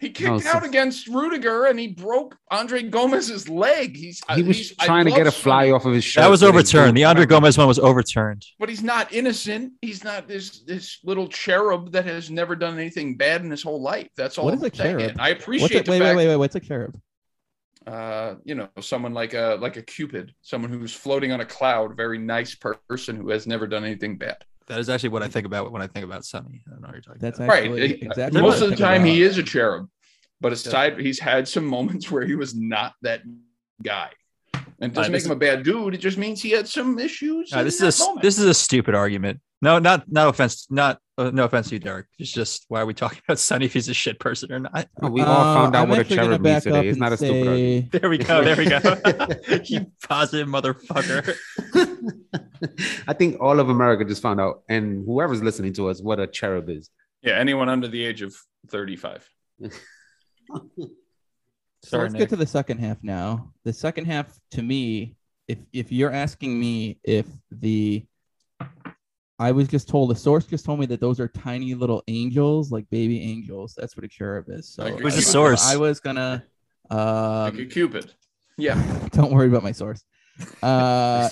He 0.00 0.10
kicked 0.10 0.28
No, 0.44 0.50
out 0.50 0.62
so- 0.62 0.68
against 0.68 1.06
Rudiger 1.08 1.66
and 1.66 1.78
he 1.78 1.88
broke 1.88 2.36
Andre 2.50 2.82
Gomes's 2.82 3.48
leg. 3.48 3.96
He's 3.96 4.20
he 4.34 4.42
was 4.42 4.56
he's- 4.56 4.72
I 4.80 4.86
trying 4.86 5.04
to 5.04 5.10
get 5.12 5.26
a 5.26 5.30
fly 5.32 5.62
Sonny, 5.64 5.72
off 5.72 5.84
of 5.84 5.94
his 5.94 6.04
shirt. 6.04 6.22
That 6.22 6.30
was 6.30 6.42
overturned. 6.42 6.96
The 6.96 7.04
Andre 7.04 7.26
Gomes 7.26 7.56
one 7.56 7.66
was 7.68 7.78
overturned. 7.78 8.44
but 8.58 8.68
he's 8.68 8.82
not 8.82 9.12
innocent. 9.12 9.72
He's 9.82 10.02
not 10.04 10.26
this 10.28 10.60
this 10.62 10.98
little 11.04 11.28
cherub 11.28 11.92
that 11.92 12.04
has 12.06 12.30
never 12.30 12.56
done 12.56 12.78
anything 12.78 13.16
bad 13.16 13.42
in 13.44 13.50
his 13.50 13.62
whole 13.62 13.80
life. 13.80 14.08
That's 14.16 14.36
all. 14.38 14.46
What 14.46 14.54
I'm 14.54 14.64
a 14.64 14.74
saying. 14.74 14.98
cherub? 14.98 15.10
And 15.10 15.20
I 15.20 15.30
What's 15.30 15.42
appreciate 15.42 15.70
it? 15.72 15.84
the 15.86 15.90
Wait, 15.92 15.98
fact, 16.00 16.16
wait, 16.16 16.24
wait, 16.24 16.28
wait. 16.30 16.36
What's 16.36 16.54
a 16.56 16.60
cherub? 16.60 16.98
uh, 17.86 18.36
you 18.44 18.54
know, 18.54 18.68
someone 18.80 19.12
like 19.12 19.34
a 19.34 19.58
like 19.60 19.76
a 19.76 19.82
cupid, 19.82 20.34
someone 20.42 20.70
who's 20.72 20.94
floating 20.94 21.32
on 21.32 21.40
a 21.40 21.44
cloud, 21.46 21.96
very 21.96 22.18
nice 22.18 22.54
person 22.54 23.16
who 23.16 23.28
has 23.30 23.46
never 23.46 23.66
done 23.66 23.84
anything 23.84 24.16
bad. 24.16 24.38
That 24.68 24.78
is 24.78 24.88
actually 24.88 25.10
what 25.10 25.22
I 25.22 25.28
think 25.28 25.46
about 25.46 25.72
when 25.72 25.82
I 25.82 25.86
think 25.86 26.04
about 26.04 26.24
Sonny. 26.24 26.62
I 26.66 26.70
don't 26.70 26.80
know 26.80 26.86
what 26.88 26.94
you're 26.94 27.02
talking 27.02 27.20
That's 27.20 27.38
about. 27.38 27.48
Right. 27.48 27.64
actually 27.64 27.88
He- 27.88 27.94
exactly. 28.06 28.40
Most 28.40 28.62
of 28.62 28.70
the 28.70 28.76
time, 28.76 29.02
about. 29.02 29.08
he 29.12 29.22
is 29.22 29.36
a 29.38 29.42
cherub, 29.42 29.88
but 30.40 30.52
aside, 30.52 30.98
he's 31.00 31.18
had 31.20 31.46
some 31.46 31.66
moments 31.66 32.10
where 32.10 32.24
he 32.24 32.34
was 32.34 32.54
not 32.54 32.94
that 33.02 33.20
guy. 33.82 34.10
And 34.80 34.90
it 34.90 34.94
doesn't 34.94 35.12
Uh, 35.12 35.16
make 35.16 35.24
him 35.24 35.30
a 35.30 35.36
bad 35.36 35.62
dude. 35.62 35.94
It 35.94 35.98
just 35.98 36.18
means 36.18 36.40
he 36.42 36.50
had 36.50 36.66
some 36.68 36.98
issues. 36.98 37.52
Uh, 37.52 37.62
this 37.62 37.78
that 37.78 37.86
is 37.88 38.00
a, 38.00 38.04
moment. 38.04 38.22
this 38.22 38.38
is 38.38 38.44
a 38.46 38.54
stupid 38.54 38.94
argument. 38.94 39.40
No, 39.62 39.78
not 39.78 40.04
no 40.10 40.28
offense, 40.28 40.66
not 40.68 40.98
uh, 41.16 41.30
no 41.32 41.44
offense 41.44 41.68
to 41.68 41.74
you, 41.76 41.78
Derek. 41.78 42.06
It's 42.18 42.30
just 42.30 42.64
why 42.68 42.80
are 42.80 42.86
we 42.86 42.92
talking 42.92 43.20
about 43.26 43.38
Sonny 43.38 43.64
if 43.66 43.72
he's 43.72 43.88
a 43.88 43.94
shit 43.94 44.18
person 44.18 44.52
or 44.52 44.58
not? 44.58 44.88
No, 45.00 45.08
we 45.08 45.22
all 45.22 45.28
Uh, 45.40 45.54
found 45.54 45.76
out 45.76 45.82
I'm 45.84 45.88
what 45.88 46.00
a 46.00 46.04
cherub 46.04 46.40
means 46.42 46.42
back 46.42 46.56
up 46.56 46.62
today. 46.64 46.88
It's 46.88 46.96
and 46.96 47.00
not 47.00 47.12
a 47.12 47.16
stupid 47.16 47.46
argument. 47.46 47.92
There 47.92 48.10
we 48.10 48.18
go. 48.18 48.44
There 48.44 48.56
we 48.56 48.66
go. 48.66 49.60
you 49.64 49.86
positive 50.06 50.48
motherfucker. 50.48 51.34
I 53.08 53.12
think 53.12 53.40
all 53.40 53.60
of 53.60 53.68
America 53.68 54.04
just 54.04 54.22
found 54.22 54.40
out, 54.40 54.62
and 54.68 55.04
whoever's 55.06 55.42
listening 55.42 55.72
to 55.74 55.88
us, 55.88 56.00
what 56.02 56.18
a 56.20 56.26
cherub 56.26 56.68
is. 56.68 56.90
yeah, 57.22 57.34
anyone 57.38 57.68
under 57.68 57.88
the 57.88 58.04
age 58.04 58.22
of 58.22 58.34
35. 58.68 59.28
So 61.82 61.90
Sorry, 61.90 62.02
let's 62.04 62.12
Nick. 62.14 62.20
get 62.20 62.28
to 62.30 62.36
the 62.36 62.46
second 62.46 62.78
half 62.78 62.96
now. 63.02 63.52
The 63.64 63.72
second 63.72 64.06
half, 64.06 64.38
to 64.52 64.62
me, 64.62 65.16
if 65.48 65.58
if 65.70 65.92
you're 65.92 66.10
asking 66.10 66.58
me 66.58 66.98
if 67.04 67.26
the, 67.50 68.06
I 69.38 69.52
was 69.52 69.68
just 69.68 69.86
told 69.86 70.08
the 70.08 70.14
source 70.16 70.46
just 70.46 70.64
told 70.64 70.80
me 70.80 70.86
that 70.86 71.00
those 71.00 71.20
are 71.20 71.28
tiny 71.28 71.74
little 71.74 72.02
angels, 72.08 72.72
like 72.72 72.88
baby 72.88 73.20
angels. 73.20 73.74
That's 73.76 73.98
what 73.98 74.04
a 74.04 74.08
cherub 74.08 74.46
is. 74.48 74.66
So 74.70 74.84
Like 74.84 74.94
a 74.94 74.96
Who's 75.02 75.16
the 75.16 75.20
source? 75.22 75.66
I 75.66 75.76
was 75.76 76.00
gonna. 76.00 76.42
Like 76.90 76.98
a 77.54 77.58
Um, 77.62 77.68
cupid. 77.68 78.12
Yeah. 78.56 78.82
don't 79.12 79.30
worry 79.32 79.48
about 79.48 79.62
my 79.62 79.72
source. 79.72 80.02
Uh, 80.62 81.28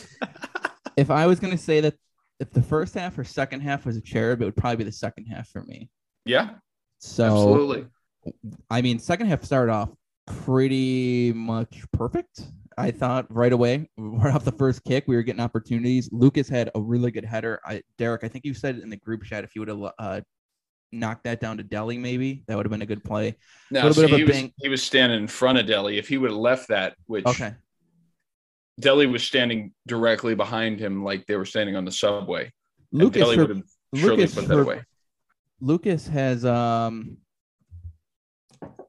if 0.97 1.11
I 1.11 1.27
was 1.27 1.41
gonna 1.41 1.59
say 1.59 1.81
that 1.81 1.95
if 2.41 2.51
the 2.51 2.63
first 2.63 2.95
half 2.95 3.17
or 3.19 3.25
second 3.25 3.61
half 3.61 3.87
was 3.87 3.97
a 3.97 4.01
cherub, 4.01 4.43
it 4.43 4.45
would 4.45 4.57
probably 4.57 4.77
be 4.77 4.85
the 4.85 4.93
second 4.93 5.27
half 5.27 5.49
for 5.49 5.63
me. 5.63 5.89
Yeah, 6.25 6.51
So 6.99 7.25
absolutely. 7.25 7.87
I 8.71 8.83
mean, 8.83 8.99
second 8.99 9.27
half 9.27 9.45
started 9.45 9.73
off 9.73 9.91
pretty 10.27 11.33
much 11.33 11.85
perfect. 11.93 12.43
I 12.79 12.91
thought 12.91 13.27
right 13.29 13.53
away, 13.53 13.89
right 13.97 14.35
off 14.35 14.45
the 14.45 14.53
first 14.53 14.85
kick, 14.85 15.05
we 15.07 15.17
were 15.17 15.23
getting 15.23 15.41
opportunities. 15.41 16.09
Lucas 16.13 16.49
had 16.49 16.71
a 16.75 16.81
really 16.81 17.11
good 17.11 17.25
header. 17.25 17.61
I, 17.65 17.83
Derek, 17.99 18.25
I 18.25 18.29
think 18.29 18.45
you 18.45 18.55
said 18.55 18.79
in 18.79 18.91
the 18.91 18.97
group 18.97 19.25
chat 19.25 19.45
if 19.45 19.55
you 19.55 19.61
would 19.61 19.69
have 19.69 19.93
uh, 19.99 20.21
knocked 20.91 21.25
that 21.25 21.41
down 21.41 21.57
to 21.59 21.63
Dele, 21.63 21.99
maybe 21.99 22.45
that 22.47 22.57
would 22.57 22.67
have 22.67 22.71
been 22.71 22.83
a 22.83 22.87
good 22.87 23.05
play. 23.05 23.37
Now, 23.71 23.87
little 23.87 24.03
bit 24.03 24.09
see, 24.09 24.23
of 24.23 24.29
a 24.29 24.33
he, 24.35 24.43
was, 24.43 24.53
he 24.63 24.69
was 24.69 24.83
standing 24.83 25.21
in 25.21 25.29
front 25.29 25.59
of 25.59 25.67
Dele. 25.67 25.99
If 25.99 26.09
he 26.09 26.19
would 26.19 26.31
have 26.31 26.39
left 26.39 26.69
that, 26.69 26.95
which 27.07 27.27
Okay, 27.27 27.55
Dele 28.81 29.07
was 29.07 29.23
standing 29.23 29.73
directly 29.87 30.35
behind 30.35 30.81
him, 30.81 31.05
like 31.05 31.27
they 31.27 31.37
were 31.37 31.45
standing 31.45 31.77
on 31.77 31.85
the 31.85 31.93
subway. 31.93 32.51
Lucas 32.91 33.23
Dele 33.23 33.35
for- 33.37 33.41
would 33.43 33.57
have 33.57 33.63
surely 33.95 34.17
Lucas 34.17 34.35
put 34.35 34.49
that 34.49 34.55
for- 34.55 34.63
away. 34.63 34.83
Lucas 35.61 36.07
has 36.09 36.45
um. 36.45 37.19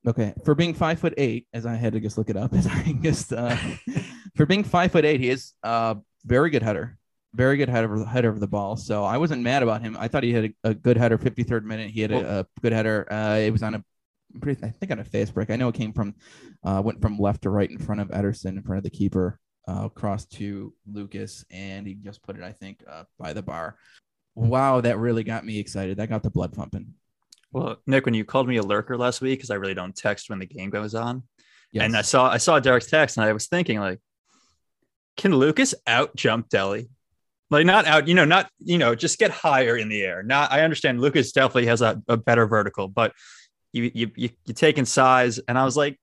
Okay, 0.05 0.33
for 0.43 0.53
being 0.53 0.73
five 0.73 0.99
foot 0.99 1.13
eight, 1.17 1.47
as 1.53 1.65
I 1.65 1.75
had 1.75 1.93
to 1.93 1.99
just 1.99 2.17
look 2.17 2.29
it 2.29 2.35
up, 2.35 2.53
as 2.55 2.67
I 2.67 2.93
just 3.01 3.31
uh, 3.31 3.55
for 4.35 4.45
being 4.45 4.63
five 4.63 4.91
foot 4.91 5.05
eight, 5.05 5.19
he 5.19 5.29
is 5.29 5.53
uh 5.63 5.95
very 6.25 6.49
good 6.49 6.63
header, 6.63 6.97
very 7.33 7.57
good 7.57 7.69
header 7.69 8.03
header 8.05 8.29
of 8.29 8.39
the 8.39 8.47
ball. 8.47 8.75
So 8.75 9.03
I 9.03 9.17
wasn't 9.17 9.43
mad 9.43 9.63
about 9.63 9.81
him. 9.81 9.95
I 9.99 10.07
thought 10.07 10.23
he 10.23 10.33
had 10.33 10.45
a, 10.45 10.69
a 10.69 10.73
good 10.73 10.97
header. 10.97 11.17
Fifty 11.17 11.43
third 11.43 11.65
minute, 11.65 11.91
he 11.91 12.01
had 12.01 12.11
a, 12.11 12.39
a 12.39 12.45
good 12.61 12.73
header. 12.73 13.11
Uh, 13.11 13.37
it 13.37 13.51
was 13.51 13.63
on 13.63 13.75
a 13.75 13.83
pretty, 14.41 14.63
I 14.63 14.69
think 14.69 14.91
on 14.91 14.99
a 14.99 15.03
fast 15.05 15.33
break. 15.33 15.49
I 15.49 15.55
know 15.55 15.69
it 15.69 15.75
came 15.75 15.93
from, 15.93 16.15
uh, 16.63 16.81
went 16.83 17.01
from 17.01 17.17
left 17.19 17.43
to 17.43 17.49
right 17.49 17.69
in 17.69 17.77
front 17.77 18.01
of 18.01 18.09
Ederson, 18.09 18.57
in 18.57 18.63
front 18.63 18.79
of 18.79 18.83
the 18.83 18.89
keeper, 18.89 19.39
uh, 19.67 19.82
across 19.86 20.26
to 20.26 20.73
Lucas, 20.91 21.45
and 21.52 21.88
he 21.88 21.93
just 21.93 22.21
put 22.23 22.38
it, 22.38 22.43
I 22.43 22.52
think, 22.52 22.84
uh, 22.89 23.04
by 23.19 23.34
the 23.34 23.41
bar. 23.41 23.78
Wow, 24.36 24.82
that 24.82 24.97
really 24.97 25.23
got 25.23 25.45
me 25.45 25.60
excited. 25.60 25.97
That 25.97 26.10
got 26.10 26.23
the 26.23 26.30
blood 26.30 26.54
pumping. 26.54 26.93
Well, 27.52 27.78
Nick, 27.86 28.06
when 28.06 28.15
you 28.15 28.26
called 28.26 28.47
me 28.47 28.58
a 28.58 28.63
lurker 28.63 28.97
last 28.97 29.21
week, 29.21 29.39
because 29.39 29.52
I 29.52 29.56
really 29.56 29.76
don't 29.76 29.95
text 29.95 30.30
when 30.30 30.39
the 30.39 30.45
game 30.45 30.69
goes 30.69 30.95
on, 30.95 31.23
Yes. 31.71 31.86
and 31.86 31.95
I 31.97 32.02
saw 32.02 32.30
I 32.30 32.38
saw 32.38 32.60
Derek's 32.60 32.89
text, 32.89 33.17
and 33.17 33.26
I 33.26 33.34
was 33.34 33.47
thinking 33.47 33.80
like, 33.80 33.99
can 35.17 35.36
Lucas 35.36 35.76
out 35.86 36.15
jump 36.15 36.49
Dele? 36.49 36.89
Like 37.52 37.65
not 37.67 37.86
out, 37.86 38.08
you 38.08 38.15
know, 38.15 38.26
not 38.26 38.49
you 38.60 38.80
know, 38.80 38.95
just 38.95 39.19
get 39.19 39.30
higher 39.30 39.78
in 39.78 39.88
the 39.89 40.02
air. 40.02 40.23
Not 40.23 40.52
I 40.52 40.62
understand 40.62 40.99
Lucas 40.99 41.32
definitely 41.32 41.67
has 41.67 41.82
a, 41.82 42.02
a 42.08 42.17
better 42.17 42.47
vertical, 42.47 42.88
but 42.88 43.13
you 43.71 43.91
you 43.93 44.12
you 44.15 44.30
you 44.45 44.54
taking 44.56 44.86
size, 44.86 45.39
and 45.47 45.58
I 45.58 45.63
was 45.65 45.78
like, 45.78 45.99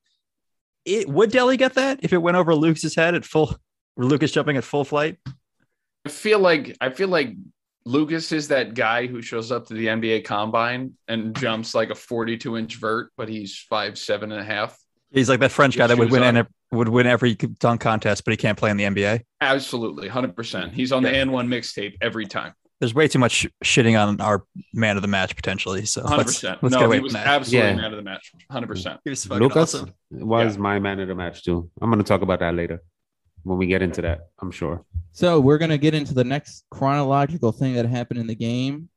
it 0.97 1.09
would 1.09 1.31
Dele 1.31 1.57
get 1.57 1.75
that 1.75 2.01
if 2.03 2.13
it 2.13 2.19
went 2.19 2.37
over 2.37 2.55
Lucas's 2.55 2.95
head 2.95 3.15
at 3.15 3.25
full, 3.25 3.57
Lucas 3.97 4.33
jumping 4.33 4.57
at 4.57 4.65
full 4.65 4.85
flight? 4.85 5.19
I 6.05 6.09
feel 6.09 6.39
like 6.39 6.77
I 6.81 6.91
feel 6.91 7.09
like 7.09 7.35
Lucas 7.85 8.33
is 8.33 8.49
that 8.49 8.75
guy 8.75 9.07
who 9.07 9.23
shows 9.23 9.51
up 9.51 9.67
to 9.67 9.75
the 9.75 9.87
NBA 9.87 10.25
combine 10.25 10.95
and 11.09 11.35
jumps 11.35 11.75
like 11.75 11.91
a 11.91 11.95
42 11.95 12.57
inch 12.57 12.77
vert, 12.77 13.13
but 13.17 13.29
he's 13.29 13.57
five, 13.69 13.99
seven 13.99 14.33
and 14.33 14.41
a 14.41 14.45
half. 14.45 14.79
He's 15.11 15.29
like 15.29 15.41
that 15.41 15.51
French 15.51 15.77
guy 15.77 15.87
that 15.87 15.99
would 15.99 16.11
win 16.11 16.23
on. 16.23 16.37
and 16.37 16.49
would 16.73 16.89
win 16.89 17.07
every 17.07 17.35
dunk 17.35 17.81
contest, 17.81 18.25
but 18.25 18.31
he 18.31 18.37
can't 18.37 18.57
play 18.57 18.71
in 18.71 18.77
the 18.77 18.85
NBA. 18.85 19.23
Absolutely, 19.41 20.09
100%. 20.09 20.73
He's 20.73 20.93
on 20.93 21.03
the 21.03 21.09
N1 21.09 21.49
mixtape 21.49 21.97
every 22.01 22.27
time. 22.27 22.53
There's 22.81 22.95
way 22.95 23.09
too 23.09 23.19
much 23.19 23.47
shitting 23.63 24.01
on 24.01 24.21
our 24.23 24.45
man 24.73 24.97
of 24.97 25.03
the 25.03 25.09
match 25.09 25.37
potentially. 25.37 25.85
So 25.85 26.03
100%. 26.03 26.17
let's, 26.17 26.43
let's 26.43 26.61
get 26.63 26.71
no, 26.81 26.91
he 26.91 27.01
was 27.01 27.15
absolutely 27.15 27.69
Yeah. 27.69 27.77
man 27.77 27.93
of 27.93 27.97
the 27.99 28.03
match. 28.03 28.33
100%. 28.51 28.99
He 29.05 29.11
was 29.11 29.25
fucking 29.27 29.43
Lucas 29.43 29.75
awesome. 29.75 29.93
was 30.11 30.57
my 30.57 30.79
man 30.79 30.99
of 31.01 31.09
the 31.09 31.15
match 31.15 31.45
too. 31.45 31.71
I'm 31.83 31.91
going 31.91 32.03
to 32.03 32.09
talk 32.09 32.23
about 32.23 32.41
that 32.41 32.55
later 32.55 32.81
when 33.43 33.59
we 33.59 33.67
get 33.67 33.83
into 33.83 34.03
that. 34.03 34.29
I'm 34.41 34.51
sure. 34.51 34.85
So 35.13 35.41
we're 35.41 35.59
gonna 35.59 35.79
get 35.79 35.95
into 35.95 36.15
the 36.15 36.25
next 36.25 36.65
chronological 36.71 37.53
thing 37.53 37.75
that 37.75 37.87
happened 37.87 38.21
in 38.21 38.27
the 38.27 38.35
game, 38.35 38.89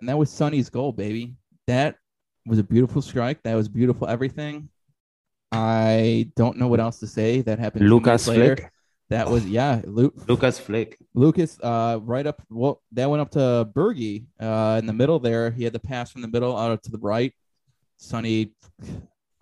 and 0.00 0.08
that 0.08 0.18
was 0.18 0.30
Sonny's 0.30 0.68
goal, 0.68 0.92
baby. 0.92 1.34
That 1.66 1.96
was 2.46 2.58
a 2.58 2.62
beautiful 2.62 3.00
strike. 3.00 3.42
That 3.44 3.54
was 3.54 3.68
beautiful 3.68 4.06
everything. 4.08 4.68
I 5.52 6.30
don't 6.36 6.58
know 6.58 6.66
what 6.68 6.80
else 6.80 6.98
to 7.00 7.06
say. 7.06 7.40
That 7.42 7.58
happened. 7.58 7.88
Lucas. 7.88 8.24
Flick. 8.24 8.70
That 9.10 9.28
was 9.30 9.46
yeah, 9.46 9.82
Luke. 9.84 10.14
Lucas 10.28 10.58
Flick. 10.58 10.96
Lucas, 11.14 11.58
uh, 11.62 11.98
right 12.02 12.26
up. 12.26 12.42
Well, 12.50 12.82
that 12.92 13.08
went 13.10 13.20
up 13.20 13.30
to 13.32 13.68
Bergie, 13.74 14.24
uh, 14.40 14.78
in 14.78 14.86
the 14.86 14.92
middle 14.94 15.18
there. 15.18 15.50
He 15.50 15.64
had 15.64 15.72
the 15.74 15.78
pass 15.80 16.10
from 16.10 16.22
the 16.22 16.28
middle 16.28 16.56
out 16.56 16.82
to 16.82 16.90
the 16.90 16.98
right. 16.98 17.32
Sonny, 17.96 18.52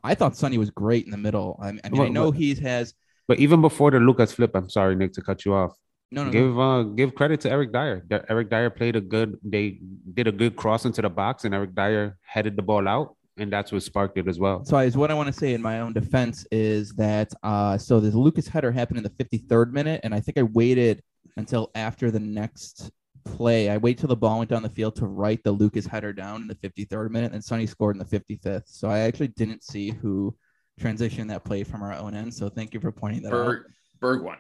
I 0.05 0.15
thought 0.15 0.37
Sonny 0.37 0.59
was 0.59 0.71
great 0.71 1.05
in 1.05 1.11
the 1.11 1.17
middle. 1.17 1.59
I, 1.63 1.69
I 1.69 1.89
mean, 1.89 2.03
I 2.03 2.09
know 2.09 2.31
but- 2.33 2.39
he 2.39 2.55
has 2.57 2.95
But 3.29 3.39
even 3.39 3.61
before 3.61 3.91
the 3.91 4.01
Lucas 4.01 4.33
flip, 4.33 4.51
I'm 4.55 4.69
sorry, 4.69 4.97
Nick, 4.97 5.13
to 5.15 5.23
cut 5.23 5.45
you 5.45 5.55
off. 5.55 5.73
no, 6.11 6.25
no, 6.25 6.31
no. 6.31 6.33
give 6.33 6.59
uh 6.59 6.83
give 6.99 7.15
credit 7.15 7.41
to 7.43 7.51
Eric 7.51 7.73
Dyer. 7.73 8.05
Eric 8.29 8.51
Dyer 8.51 8.69
played 8.69 8.97
a 8.97 9.01
good. 9.01 9.39
They 9.43 9.79
did 10.13 10.27
a 10.27 10.33
good 10.33 10.57
cross 10.57 10.85
into 10.85 11.01
the 11.03 11.09
box, 11.09 11.45
and 11.45 11.55
Eric 11.55 11.75
Dyer 11.75 12.19
headed 12.21 12.57
the 12.57 12.63
ball 12.63 12.87
out, 12.89 13.17
and 13.39 13.53
that's 13.53 13.73
what 13.73 13.83
sparked 13.83 14.19
it 14.19 14.29
as 14.29 14.39
well. 14.39 14.65
So 14.65 14.77
is 14.79 14.97
what 14.97 15.11
I 15.11 15.15
want 15.15 15.29
to 15.29 15.33
say 15.33 15.55
in 15.55 15.63
my 15.63 15.81
own 15.81 15.93
defense 15.93 16.47
is 16.51 16.93
that 16.95 17.33
uh 17.43 17.79
so 17.79 18.01
the 18.01 18.11
Lucas 18.17 18.49
header 18.49 18.71
happened 18.73 18.99
in 18.99 19.05
the 19.05 19.25
53rd 19.25 19.73
minute, 19.73 20.01
and 20.05 20.15
I 20.15 20.21
think 20.21 20.39
I 20.39 20.43
waited 20.43 21.03
until 21.37 21.71
after 21.75 22.11
the 22.11 22.21
next 22.21 22.91
play. 23.25 23.71
I 23.71 23.77
wait 23.77 23.99
till 23.99 24.09
the 24.09 24.17
ball 24.17 24.39
went 24.39 24.51
down 24.51 24.63
the 24.63 24.69
field 24.69 24.97
to 24.97 25.07
write 25.07 25.43
the 25.45 25.53
Lucas 25.53 25.87
header 25.87 26.13
down 26.13 26.43
in 26.43 26.49
the 26.49 26.57
53rd 26.57 27.11
minute, 27.11 27.33
and 27.33 27.43
Sonny 27.43 27.67
scored 27.67 27.97
in 27.97 27.99
the 28.01 28.05
55th. 28.05 28.65
So 28.67 28.89
I 28.89 29.01
actually 29.01 29.29
didn't 29.29 29.63
see 29.65 29.91
who 29.91 30.35
transitioned 30.81 31.29
that 31.29 31.45
play 31.45 31.63
from 31.63 31.83
our 31.83 31.93
own 31.95 32.15
end. 32.15 32.35
So 32.35 32.49
thank 32.49 32.75
you 32.75 32.81
for 32.81 32.91
pointing 32.91 33.23
that 33.23 33.33
out. 33.33 33.47
Berg, 33.47 33.63
Berg 34.01 34.23
one. 34.23 34.39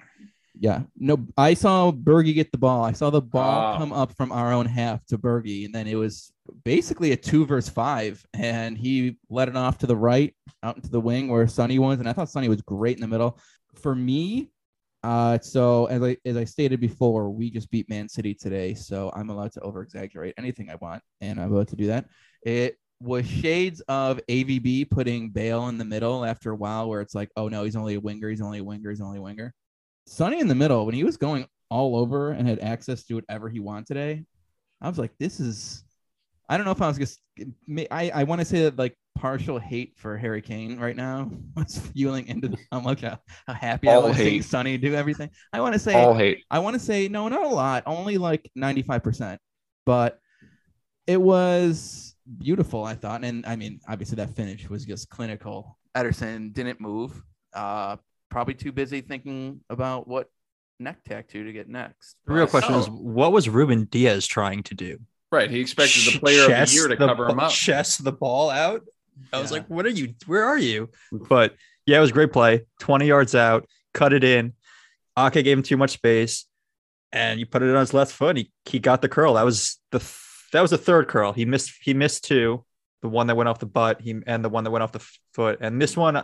Yeah. 0.58 0.82
No, 0.98 1.24
I 1.36 1.54
saw 1.54 1.92
Bergie 1.92 2.34
get 2.34 2.50
the 2.52 2.58
ball. 2.58 2.84
I 2.84 2.92
saw 2.92 3.10
the 3.10 3.22
ball 3.22 3.74
Ah. 3.74 3.78
come 3.78 3.92
up 3.92 4.16
from 4.16 4.32
our 4.32 4.52
own 4.52 4.66
half 4.66 5.04
to 5.06 5.16
Bergie, 5.18 5.64
and 5.64 5.74
then 5.74 5.86
it 5.86 5.94
was 5.94 6.31
basically 6.64 7.12
a 7.12 7.16
two 7.16 7.46
versus 7.46 7.72
five, 7.72 8.24
and 8.34 8.76
he 8.76 9.16
let 9.30 9.48
it 9.48 9.56
off 9.56 9.78
to 9.78 9.86
the 9.86 9.96
right, 9.96 10.34
out 10.62 10.76
into 10.76 10.90
the 10.90 11.00
wing 11.00 11.28
where 11.28 11.46
Sonny 11.48 11.78
was, 11.78 12.00
and 12.00 12.08
I 12.08 12.12
thought 12.12 12.28
Sonny 12.28 12.48
was 12.48 12.62
great 12.62 12.96
in 12.96 13.00
the 13.00 13.08
middle. 13.08 13.38
For 13.74 13.94
me, 13.94 14.50
uh, 15.02 15.38
so 15.40 15.86
as 15.86 16.02
I 16.02 16.16
as 16.24 16.36
I 16.36 16.44
stated 16.44 16.80
before, 16.80 17.30
we 17.30 17.50
just 17.50 17.70
beat 17.70 17.88
Man 17.88 18.08
City 18.08 18.34
today, 18.34 18.74
so 18.74 19.10
I'm 19.14 19.30
allowed 19.30 19.52
to 19.52 19.60
over 19.60 19.82
exaggerate 19.82 20.34
anything 20.38 20.70
I 20.70 20.76
want, 20.76 21.02
and 21.20 21.40
I'm 21.40 21.52
about 21.52 21.68
to 21.68 21.76
do 21.76 21.86
that. 21.88 22.06
It 22.42 22.76
was 23.00 23.26
shades 23.26 23.80
of 23.88 24.20
AVB 24.28 24.90
putting 24.90 25.30
Bale 25.30 25.68
in 25.68 25.78
the 25.78 25.84
middle 25.84 26.24
after 26.24 26.52
a 26.52 26.56
while, 26.56 26.88
where 26.88 27.00
it's 27.00 27.14
like, 27.14 27.30
oh 27.36 27.48
no, 27.48 27.64
he's 27.64 27.76
only 27.76 27.94
a 27.94 28.00
winger, 28.00 28.28
he's 28.28 28.40
only 28.40 28.58
a 28.58 28.64
winger, 28.64 28.90
he's 28.90 29.00
only 29.00 29.18
a 29.18 29.22
winger. 29.22 29.52
Sonny 30.06 30.40
in 30.40 30.48
the 30.48 30.54
middle, 30.54 30.86
when 30.86 30.94
he 30.94 31.04
was 31.04 31.16
going 31.16 31.46
all 31.68 31.96
over 31.96 32.32
and 32.32 32.48
had 32.48 32.60
access 32.60 33.04
to 33.04 33.14
whatever 33.14 33.48
he 33.48 33.60
wanted 33.60 33.86
today, 33.86 34.24
I 34.80 34.88
was 34.88 34.98
like, 34.98 35.12
this 35.18 35.40
is. 35.40 35.84
I 36.52 36.56
don't 36.56 36.66
know 36.66 36.72
if 36.72 36.82
I 36.82 36.88
was 36.88 36.98
just. 36.98 37.20
I 37.90 38.10
I 38.14 38.24
want 38.24 38.40
to 38.40 38.44
say 38.44 38.62
that 38.64 38.76
like 38.78 38.94
partial 39.14 39.58
hate 39.58 39.94
for 39.96 40.18
Harry 40.18 40.42
Kane 40.42 40.78
right 40.78 40.96
now 40.96 41.30
was 41.56 41.78
fueling 41.78 42.26
into 42.28 42.54
how 42.70 42.80
much 42.80 43.00
how, 43.02 43.18
how 43.46 43.54
happy 43.54 43.88
I 43.88 43.94
All 43.94 44.08
was 44.08 44.16
seeing 44.16 44.34
hate. 44.34 44.44
Sonny 44.44 44.76
do 44.76 44.94
everything. 44.94 45.30
I 45.52 45.60
want 45.60 45.72
to 45.74 45.78
say 45.78 45.94
All 45.94 46.14
hate. 46.14 46.44
I 46.50 46.58
want 46.58 46.74
to 46.74 46.80
say 46.80 47.08
no, 47.08 47.28
not 47.28 47.42
a 47.44 47.48
lot, 47.48 47.84
only 47.86 48.18
like 48.18 48.50
95%. 48.58 49.38
But 49.86 50.18
it 51.06 51.20
was 51.20 52.14
beautiful, 52.38 52.84
I 52.84 52.94
thought. 52.94 53.24
And 53.24 53.46
I 53.46 53.56
mean, 53.56 53.80
obviously 53.88 54.16
that 54.16 54.36
finish 54.36 54.68
was 54.68 54.84
just 54.84 55.08
clinical. 55.08 55.78
Ederson 55.96 56.52
didn't 56.52 56.80
move. 56.80 57.22
Uh 57.54 57.96
probably 58.30 58.54
too 58.54 58.72
busy 58.72 59.00
thinking 59.00 59.60
about 59.70 60.06
what 60.08 60.28
neck 60.80 61.02
tattoo 61.04 61.44
to 61.44 61.52
get 61.52 61.68
next. 61.68 62.16
The 62.26 62.32
real 62.34 62.44
But- 62.44 62.50
question 62.50 62.74
is, 62.74 62.88
what 62.90 63.32
was 63.32 63.48
Ruben 63.48 63.84
Dias 63.84 64.26
trying 64.26 64.62
to 64.64 64.74
do? 64.74 64.98
Right. 65.32 65.50
He 65.50 65.60
expected 65.60 66.12
the 66.12 66.18
player 66.20 66.42
of 66.42 66.48
the 66.68 66.72
year 66.74 66.88
to 66.88 66.94
the 66.94 66.96
cover 66.96 67.28
him 67.28 67.40
up. 67.40 67.50
Chest 67.50 68.04
the 68.04 68.12
ball 68.12 68.50
out. 68.50 68.82
I 69.32 69.40
was 69.40 69.50
like, 69.50 69.66
what 69.68 69.86
are 69.86 69.90
you? 69.90 70.14
Where 70.26 70.44
are 70.44 70.58
you? 70.58 70.90
But 71.10 71.56
yeah, 71.86 71.96
it 71.98 72.00
was 72.00 72.10
a 72.10 72.12
great 72.12 72.32
play. 72.32 72.66
20 72.80 73.06
yards 73.06 73.34
out, 73.34 73.66
cut 73.94 74.12
it 74.12 74.22
in. 74.24 74.52
Ake 75.18 75.32
gave 75.44 75.56
him 75.58 75.62
too 75.62 75.76
much 75.76 75.90
space, 75.92 76.46
and 77.12 77.40
you 77.40 77.46
put 77.46 77.62
it 77.62 77.70
on 77.74 77.80
his 77.80 77.92
left 77.94 78.12
foot. 78.12 78.36
He 78.36 78.50
he 78.66 78.78
got 78.78 79.02
the 79.02 79.08
curl. 79.08 79.34
That 79.34 79.44
was 79.44 79.78
the 79.90 79.98
th- 79.98 80.18
that 80.52 80.60
was 80.60 80.70
the 80.70 80.78
third 80.78 81.08
curl. 81.08 81.32
He 81.32 81.44
missed 81.44 81.72
he 81.82 81.92
missed 81.94 82.24
two. 82.24 82.64
The 83.02 83.08
one 83.08 83.26
that 83.26 83.36
went 83.36 83.48
off 83.48 83.58
the 83.58 83.66
butt, 83.66 84.00
he 84.00 84.20
and 84.26 84.44
the 84.44 84.48
one 84.48 84.64
that 84.64 84.70
went 84.70 84.82
off 84.82 84.92
the 84.92 85.04
foot. 85.34 85.58
And 85.60 85.80
this 85.82 85.96
one, 85.96 86.22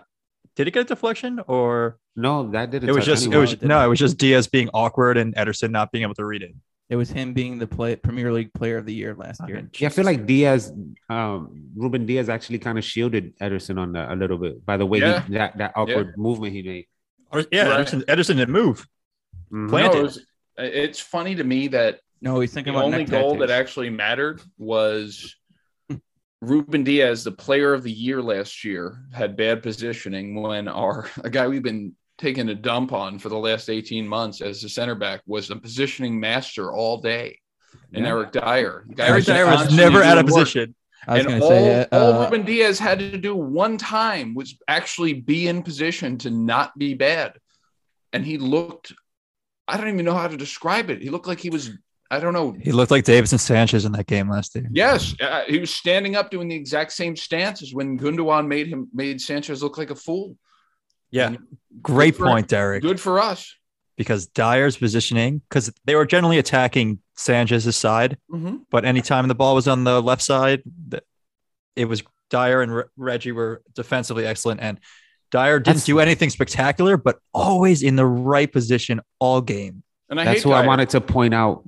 did 0.56 0.68
it 0.68 0.70
get 0.72 0.80
a 0.80 0.84
deflection 0.84 1.40
or 1.48 1.98
No, 2.16 2.50
that 2.50 2.70
didn't. 2.70 2.88
it 2.88 2.92
was 2.92 3.00
touch 3.00 3.06
just 3.06 3.22
it 3.24 3.26
anyone. 3.28 3.40
was 3.42 3.52
it 3.52 3.56
didn't. 3.60 3.68
no, 3.70 3.84
it 3.84 3.88
was 3.88 3.98
just 3.98 4.16
Dias 4.16 4.46
being 4.46 4.70
awkward 4.72 5.16
and 5.18 5.34
Ederson 5.34 5.70
not 5.70 5.90
being 5.92 6.04
able 6.04 6.14
to 6.14 6.24
read 6.24 6.42
it. 6.42 6.54
It 6.90 6.96
was 6.96 7.10
him 7.10 7.34
being 7.34 7.58
the 7.58 7.66
play, 7.66 7.96
Premier 7.96 8.32
League 8.32 8.52
player 8.54 8.78
of 8.78 8.86
the 8.86 8.94
year 8.94 9.14
last 9.14 9.42
year. 9.46 9.68
Yeah, 9.78 9.88
I 9.88 9.90
feel 9.90 10.06
like 10.06 10.24
Dias, 10.26 10.72
um, 11.10 11.68
Ruben 11.76 12.06
Dias 12.06 12.30
actually 12.30 12.58
kind 12.60 12.78
of 12.78 12.84
shielded 12.84 13.36
Ederson 13.40 13.78
on 13.78 13.92
that 13.92 14.10
a 14.10 14.16
little 14.16 14.38
bit 14.38 14.64
by 14.64 14.78
the 14.78 14.86
way 14.86 15.00
Yeah. 15.00 15.22
he, 15.24 15.34
that 15.34 15.58
that 15.58 15.72
awkward 15.76 16.16
movement 16.16 16.54
he 16.54 16.62
made. 16.62 16.86
Or- 17.30 17.44
yeah, 17.52 17.68
Right. 17.68 17.86
Ederson, 17.86 18.04
Ederson 18.06 18.36
didn't 18.36 18.50
move. 18.52 18.86
Mhm. 19.52 19.68
Planted. 19.68 19.92
No, 19.94 20.00
it 20.00 20.02
was- 20.02 20.26
it's 20.56 20.98
funny 21.00 21.34
to 21.34 21.44
me 21.44 21.68
that 21.68 22.00
No, 22.22 22.40
he's 22.40 22.52
thinking 22.54 22.72
the 22.72 22.78
about 22.78 22.86
only 22.86 22.98
neck 23.04 23.10
goal 23.10 23.36
that 23.38 23.50
actually 23.50 23.90
mattered 23.90 24.40
was 24.56 25.36
Ruben 26.40 26.84
Dias, 26.84 27.24
the 27.24 27.32
player 27.32 27.74
of 27.74 27.82
the 27.82 27.92
year 27.92 28.22
last 28.22 28.64
year, 28.64 29.04
had 29.12 29.36
bad 29.36 29.62
positioning 29.62 30.40
when 30.40 30.68
our 30.68 31.08
a 31.24 31.28
guy 31.30 31.48
we've 31.48 31.62
been 31.62 31.94
taking 32.18 32.48
a 32.48 32.54
dump 32.54 32.92
on 32.92 33.18
for 33.18 33.28
the 33.28 33.38
last 33.38 33.70
18 33.70 34.06
months 34.06 34.40
as 34.40 34.62
a 34.64 34.68
center 34.68 34.94
back 34.94 35.22
was 35.26 35.50
a 35.50 35.56
positioning 35.56 36.18
master 36.18 36.72
all 36.72 37.00
day. 37.00 37.38
and 37.92 38.04
Yeah. 38.04 38.10
Eric 38.10 38.32
Dyer. 38.32 38.84
Guy 38.94 39.06
Eric 39.06 39.16
was 39.16 39.26
Dyer 39.26 39.46
was 39.46 39.74
never 39.74 40.02
out 40.02 40.18
of 40.18 40.26
position. 40.26 40.74
I 41.06 41.14
was 41.14 41.20
and 41.20 41.28
going 41.28 41.40
to 41.40 41.46
all, 41.46 41.50
say, 41.50 41.86
all 41.92 42.12
uh, 42.14 42.24
Ruben 42.24 42.44
Dias 42.44 42.78
had 42.78 42.98
to 42.98 43.16
do 43.16 43.34
one 43.34 43.78
time 43.78 44.34
was 44.34 44.58
actually 44.66 45.14
be 45.14 45.48
in 45.48 45.62
position 45.62 46.18
to 46.18 46.30
not 46.30 46.76
be 46.76 46.94
bad. 46.94 47.38
And 48.12 48.24
he 48.24 48.36
looked, 48.36 48.92
I 49.66 49.76
don't 49.76 49.88
even 49.88 50.04
know 50.04 50.14
how 50.14 50.28
to 50.28 50.36
describe 50.36 50.90
it. 50.90 51.00
He 51.00 51.08
looked 51.08 51.26
like 51.26 51.40
he 51.40 51.50
was, 51.50 51.70
I 52.10 52.20
don't 52.20 52.32
know. 52.32 52.56
He 52.60 52.72
looked 52.72 52.90
like 52.90 53.04
Davinson 53.04 53.38
Sanchez 53.38 53.84
in 53.84 53.92
that 53.92 54.06
game 54.06 54.28
last 54.28 54.54
year. 54.54 54.68
Yes, 54.72 55.14
uh, 55.20 55.44
he 55.46 55.58
was 55.58 55.74
standing 55.74 56.16
up 56.16 56.30
doing 56.30 56.48
the 56.48 56.56
exact 56.56 56.92
same 56.92 57.16
stance 57.16 57.62
as 57.62 57.72
when 57.72 57.98
Gundogan 57.98 58.46
made 58.46 58.66
him, 58.66 58.88
made 58.92 59.20
Sanchez 59.20 59.62
look 59.62 59.78
like 59.78 59.90
a 59.90 59.94
fool. 59.94 60.36
Yeah. 61.10 61.28
And 61.28 61.38
Great 61.82 62.14
Good 62.14 62.18
for- 62.18 62.26
point, 62.26 62.48
Derek. 62.48 62.82
Good 62.82 63.00
for 63.00 63.18
us. 63.20 63.54
Because 63.96 64.26
Dier's 64.26 64.76
positioning, 64.76 65.42
because 65.48 65.72
they 65.84 65.94
were 65.96 66.06
generally 66.06 66.38
attacking 66.38 67.00
Sanchez's 67.16 67.76
side, 67.76 68.16
Mhm. 68.32 68.60
but 68.70 68.84
anytime 68.84 69.26
the 69.28 69.34
ball 69.34 69.54
was 69.56 69.66
on 69.66 69.84
the 69.84 70.00
left 70.00 70.22
side, 70.22 70.62
it 71.74 71.86
was 71.86 72.02
Dier 72.30 72.62
and 72.62 72.74
Re- 72.74 72.84
Reggie 72.96 73.32
were 73.32 73.62
defensively 73.74 74.26
excellent. 74.26 74.60
And 74.60 74.78
Dier 75.30 75.58
didn't 75.58 75.66
That's- 75.66 75.84
do 75.86 75.98
anything 75.98 76.30
spectacular, 76.30 76.96
but 76.96 77.18
always 77.34 77.82
in 77.82 77.96
the 77.96 78.06
right 78.06 78.50
position 78.52 79.00
all 79.18 79.40
game. 79.40 79.82
And 80.10 80.20
I 80.20 80.24
That's 80.24 80.42
hate 80.42 80.48
what 80.48 80.62
I 80.64 80.66
wanted 80.66 80.90
to 80.90 81.00
point 81.00 81.34
out, 81.34 81.62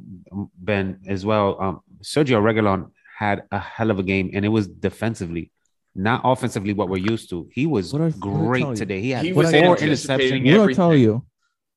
Ben, 0.59 1.00
as 1.07 1.26
well. 1.26 1.61
Um, 1.61 1.81
Sergio 2.03 2.40
Reguilón 2.40 2.90
had 3.18 3.42
a 3.50 3.59
hell 3.59 3.90
of 3.90 3.98
a 3.98 4.03
game, 4.03 4.31
and 4.33 4.44
it 4.44 4.48
was 4.48 4.66
defensively, 4.68 5.50
not 5.94 6.20
offensively. 6.24 6.72
What 6.72 6.88
we're 6.88 6.98
used 6.98 7.31
to. 7.31 7.48
He 7.53 7.66
was 7.66 7.92
I- 7.92 7.98
what 7.98 8.07
I 8.07 8.11
tell 8.11 8.20
great 8.20 8.66
you? 8.66 8.76
today. 8.76 9.00
He 9.00 9.11
had 9.11 9.24
He 9.24 9.33
four 9.33 9.44
was 9.44 9.53
anticipating 9.55 10.44
interceptions. 10.44 10.59
what 10.59 10.66
did 10.68 10.70
I 10.70 10.76
tell 10.76 10.94
you? 10.96 11.24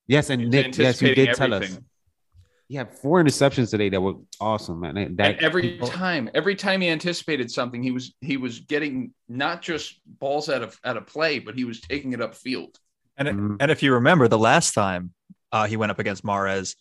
Yes, 0.07 0.29
and 0.29 0.49
Nick, 0.49 0.77
yes, 0.77 0.77
you 0.79 0.85
anticipating 0.85 1.25
did 1.25 1.35
tell 1.35 1.53
us. 1.53 1.63
everything. 1.63 1.85
He 2.69 2.75
had 2.75 2.93
four 2.97 3.21
interceptions 3.23 3.69
today 3.69 3.89
that 3.89 4.01
were 4.01 4.15
awesome, 4.39 4.79
man. 4.79 4.95
That, 5.17 5.35
and 5.35 5.41
every 5.41 5.77
time, 5.79 6.29
every 6.33 6.55
time 6.55 6.81
he 6.81 6.89
anticipated 6.89 7.51
something, 7.51 7.83
he 7.83 7.91
was 7.91 8.13
he 8.21 8.37
was 8.37 8.59
getting 8.61 9.13
not 9.29 9.61
just 9.61 9.99
balls 10.19 10.49
out 10.49 10.61
of 10.63 10.79
out 10.83 10.97
of 10.97 11.05
play, 11.05 11.39
but 11.39 11.55
he 11.55 11.65
was 11.65 11.81
taking 11.81 12.13
it 12.13 12.19
upfield. 12.19 12.75
And 13.17 13.27
it- 13.27 13.35
Mhm. 13.35 13.57
and 13.59 13.69
if 13.69 13.83
you 13.83 13.93
remember 13.93 14.27
the 14.27 14.39
last 14.39 14.73
time 14.73 15.13
uh, 15.51 15.67
he 15.67 15.77
went 15.77 15.91
up 15.91 15.99
against 15.99 16.23
Mahrez, 16.23 16.75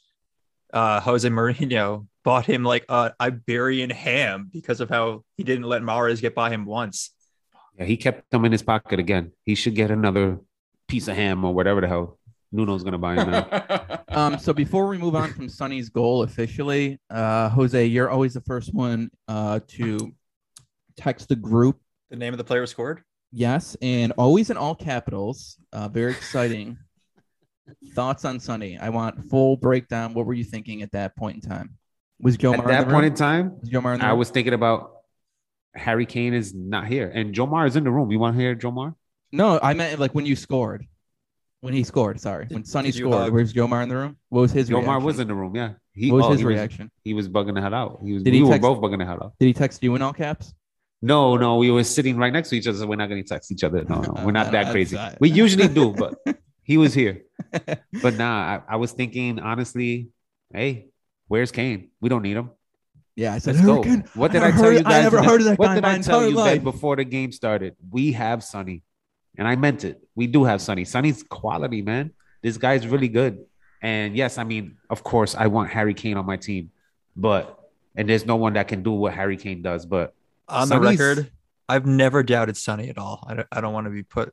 uh, 0.72 1.00
Jose 1.00 1.28
Mourinho 1.28 2.06
bought 2.24 2.46
him 2.46 2.64
like 2.64 2.86
a 2.88 3.12
Iberian 3.20 3.90
ham 3.90 4.48
because 4.50 4.80
of 4.80 4.88
how 4.88 5.24
he 5.36 5.44
didn't 5.44 5.64
let 5.64 5.82
Mahrez 5.82 6.20
get 6.22 6.34
by 6.34 6.48
him 6.50 6.64
once. 6.64 7.10
Yeah, 7.78 7.84
he 7.84 7.96
kept 7.96 8.30
them 8.30 8.44
in 8.44 8.52
his 8.52 8.62
pocket 8.62 8.98
again. 9.00 9.32
He 9.44 9.54
should 9.54 9.74
get 9.74 9.90
another 9.90 10.38
piece 10.88 11.08
of 11.08 11.16
ham 11.16 11.44
or 11.44 11.54
whatever 11.54 11.80
the 11.80 11.88
hell 11.88 12.18
Nuno's 12.52 12.82
gonna 12.84 12.98
buy 12.98 13.16
him 13.16 13.30
now. 13.30 13.98
Um, 14.12 14.38
so 14.38 14.52
before 14.52 14.88
we 14.88 14.98
move 14.98 15.14
on 15.14 15.32
from 15.32 15.48
Sonny's 15.48 15.88
goal 15.88 16.22
officially, 16.22 17.00
uh, 17.08 17.48
Jose, 17.48 17.86
you're 17.86 18.10
always 18.10 18.34
the 18.34 18.42
first 18.42 18.74
one 18.74 19.10
uh, 19.26 19.60
to 19.68 20.12
text 20.98 21.30
the 21.30 21.36
group. 21.36 21.80
The 22.10 22.16
name 22.16 22.34
of 22.34 22.38
the 22.38 22.44
player 22.44 22.66
scored. 22.66 23.00
Yes, 23.32 23.74
and 23.80 24.12
always 24.18 24.50
in 24.50 24.58
all 24.58 24.74
capitals. 24.74 25.56
Uh, 25.72 25.88
very 25.88 26.10
exciting. 26.12 26.76
Thoughts 27.94 28.26
on 28.26 28.38
Sonny? 28.38 28.76
I 28.76 28.90
want 28.90 29.24
full 29.30 29.56
breakdown. 29.56 30.12
What 30.12 30.26
were 30.26 30.34
you 30.34 30.44
thinking 30.44 30.82
at 30.82 30.92
that 30.92 31.16
point 31.16 31.42
in 31.42 31.48
time? 31.50 31.78
Was 32.20 32.36
Joe 32.36 32.52
At 32.52 32.58
Mar 32.58 32.68
that 32.68 32.82
in 32.82 32.88
the 32.88 32.92
point 32.92 33.04
room? 33.04 33.12
in 33.12 33.16
time, 33.16 33.60
Was 33.60 33.70
Joe 33.70 33.80
Mar 33.80 33.94
in 33.94 34.00
the 34.00 34.04
I 34.04 34.10
room? 34.10 34.18
was 34.18 34.28
thinking 34.28 34.52
about 34.52 34.92
Harry 35.74 36.06
Kane 36.06 36.34
is 36.34 36.54
not 36.54 36.86
here, 36.86 37.10
and 37.12 37.34
Jomar 37.34 37.66
is 37.66 37.76
in 37.76 37.84
the 37.84 37.90
room. 37.90 38.10
You 38.10 38.18
want 38.18 38.36
to 38.36 38.40
hear 38.40 38.54
Jomar? 38.54 38.94
No, 39.32 39.58
I 39.62 39.72
meant 39.74 39.98
like 39.98 40.14
when 40.14 40.26
you 40.26 40.36
scored. 40.36 40.86
When 41.60 41.72
he 41.72 41.84
scored, 41.84 42.20
sorry. 42.20 42.46
When 42.50 42.64
Sonny 42.64 42.90
did 42.90 42.98
you 42.98 43.06
scored, 43.06 43.22
hug? 43.22 43.32
was 43.32 43.52
Joe 43.52 43.68
Mar 43.68 43.82
in 43.82 43.88
the 43.88 43.96
room? 43.96 44.16
What 44.30 44.40
was 44.40 44.52
his 44.52 44.68
Jomar 44.68 44.82
reaction? 44.82 45.04
was 45.04 45.18
in 45.20 45.28
the 45.28 45.34
room. 45.34 45.54
Yeah, 45.54 45.74
he, 45.94 46.10
what 46.10 46.18
was 46.18 46.26
oh, 46.26 46.30
his 46.32 46.40
he 46.40 46.46
reaction? 46.46 46.90
he 47.04 47.14
was 47.14 47.28
bugging 47.28 47.54
the 47.54 47.60
hell 47.62 47.72
out. 47.74 48.00
He 48.04 48.12
was. 48.14 48.22
Did 48.24 48.32
we 48.32 48.38
he 48.38 48.42
were 48.42 48.50
text- 48.50 48.62
both 48.62 48.78
bugging 48.80 48.98
the 48.98 49.06
hell 49.06 49.20
out. 49.22 49.32
Did 49.38 49.46
he 49.46 49.52
text 49.52 49.82
you 49.82 49.94
in 49.94 50.02
all 50.02 50.12
caps? 50.12 50.52
No, 51.00 51.36
no, 51.36 51.56
we 51.56 51.70
were 51.70 51.84
sitting 51.84 52.16
right 52.16 52.32
next 52.32 52.50
to 52.50 52.56
each 52.56 52.66
other. 52.66 52.78
So 52.78 52.86
we're 52.86 52.96
not 52.96 53.08
going 53.08 53.22
to 53.22 53.28
text 53.28 53.50
each 53.50 53.64
other. 53.64 53.84
No, 53.84 54.00
no, 54.00 54.24
we're 54.24 54.32
not 54.32 54.48
Uh, 54.48 54.50
that 54.56 54.72
crazy. 54.72 54.96
not- 54.96 55.20
We 55.20 55.30
usually 55.30 55.68
do, 55.68 55.92
but 55.92 56.14
he 56.64 56.78
was 56.78 56.94
here. 56.94 57.22
But 57.50 58.14
nah, 58.18 58.60
I, 58.68 58.74
I 58.74 58.76
was 58.76 58.92
thinking 58.92 59.38
honestly, 59.38 60.08
hey, 60.52 60.88
where's 61.28 61.50
Kane? 61.52 61.90
We 62.00 62.08
don't 62.08 62.22
need 62.22 62.36
him. 62.36 62.50
Yeah, 63.14 63.34
I 63.34 63.38
said, 63.38 63.56
Let's 63.56 63.66
go. 63.66 63.82
What 64.14 64.32
did 64.32 64.42
I 64.42 64.48
I, 64.48 64.50
tell 64.52 64.62
heard- 64.64 64.72
you 64.78 64.82
guys? 64.84 64.92
I 64.94 65.02
never 65.02 65.18
in 65.18 65.24
heard 65.24 65.40
of 65.40 65.46
that 65.46 65.58
what 65.58 65.66
guy 65.66 65.74
did 65.74 65.82
my 65.82 65.88
I 65.94 65.98
tell 65.98 66.18
entire 66.20 66.28
you 66.30 66.34
life. 66.36 66.62
Before 66.64 66.96
the 66.96 67.04
game 67.04 67.30
started? 67.32 67.76
We 67.90 68.12
have 68.12 68.42
Sonny, 68.42 68.82
and 69.36 69.46
I 69.46 69.56
meant 69.56 69.84
it. 69.84 70.02
We 70.14 70.26
do 70.26 70.44
have 70.44 70.62
Sonny. 70.62 70.84
Sonny's 70.84 71.22
quality, 71.22 71.82
man. 71.82 72.12
This 72.42 72.56
guy's 72.56 72.86
really 72.86 73.08
good. 73.08 73.44
And 73.82 74.16
yes, 74.16 74.38
I 74.38 74.44
mean, 74.44 74.76
of 74.88 75.02
course, 75.04 75.34
I 75.34 75.48
want 75.48 75.70
Harry 75.70 75.92
Kane 75.94 76.16
on 76.16 76.24
my 76.24 76.36
team, 76.36 76.70
but 77.16 77.58
and 77.96 78.08
there's 78.08 78.24
no 78.24 78.36
one 78.36 78.54
that 78.54 78.68
can 78.68 78.82
do 78.82 78.92
what 78.92 79.12
Harry 79.12 79.36
Kane 79.36 79.60
does. 79.60 79.84
But 79.84 80.14
On 80.48 80.68
the 80.68 80.80
record, 80.80 81.30
I've 81.68 81.84
never 81.84 82.22
doubted 82.22 82.56
Sonny 82.56 82.88
at 82.88 82.96
all. 82.96 83.24
I 83.28 83.34
don't, 83.34 83.48
I 83.52 83.60
don't 83.60 83.74
want 83.74 83.86
to 83.86 83.90
be 83.90 84.02
put 84.02 84.32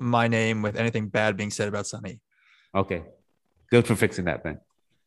my 0.00 0.26
name 0.26 0.62
with 0.62 0.74
anything 0.76 1.06
bad 1.08 1.36
being 1.36 1.50
said 1.50 1.68
about 1.68 1.86
Sonny. 1.86 2.18
Okay. 2.74 3.02
Good 3.70 3.86
for 3.86 3.94
fixing 3.94 4.24
that, 4.24 4.42
Ben. 4.42 4.58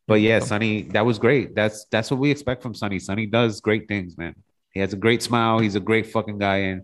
But 0.08 0.22
yeah, 0.22 0.40
Sonny, 0.40 0.84
that 0.94 1.06
was 1.06 1.18
great. 1.18 1.56
That's 1.56 1.86
that's 1.86 2.12
what 2.12 2.20
we 2.20 2.30
expect 2.30 2.62
from 2.62 2.76
Sonny. 2.76 3.00
Sonny 3.00 3.26
does 3.26 3.60
great 3.62 3.88
things, 3.88 4.18
man. 4.18 4.36
He 4.72 4.80
has 4.80 4.94
a 4.94 4.98
great 4.98 5.24
smile. 5.24 5.60
He's 5.60 5.76
a 5.76 5.80
great 5.80 6.08
fucking 6.08 6.38
guy, 6.38 6.58
and 6.58 6.82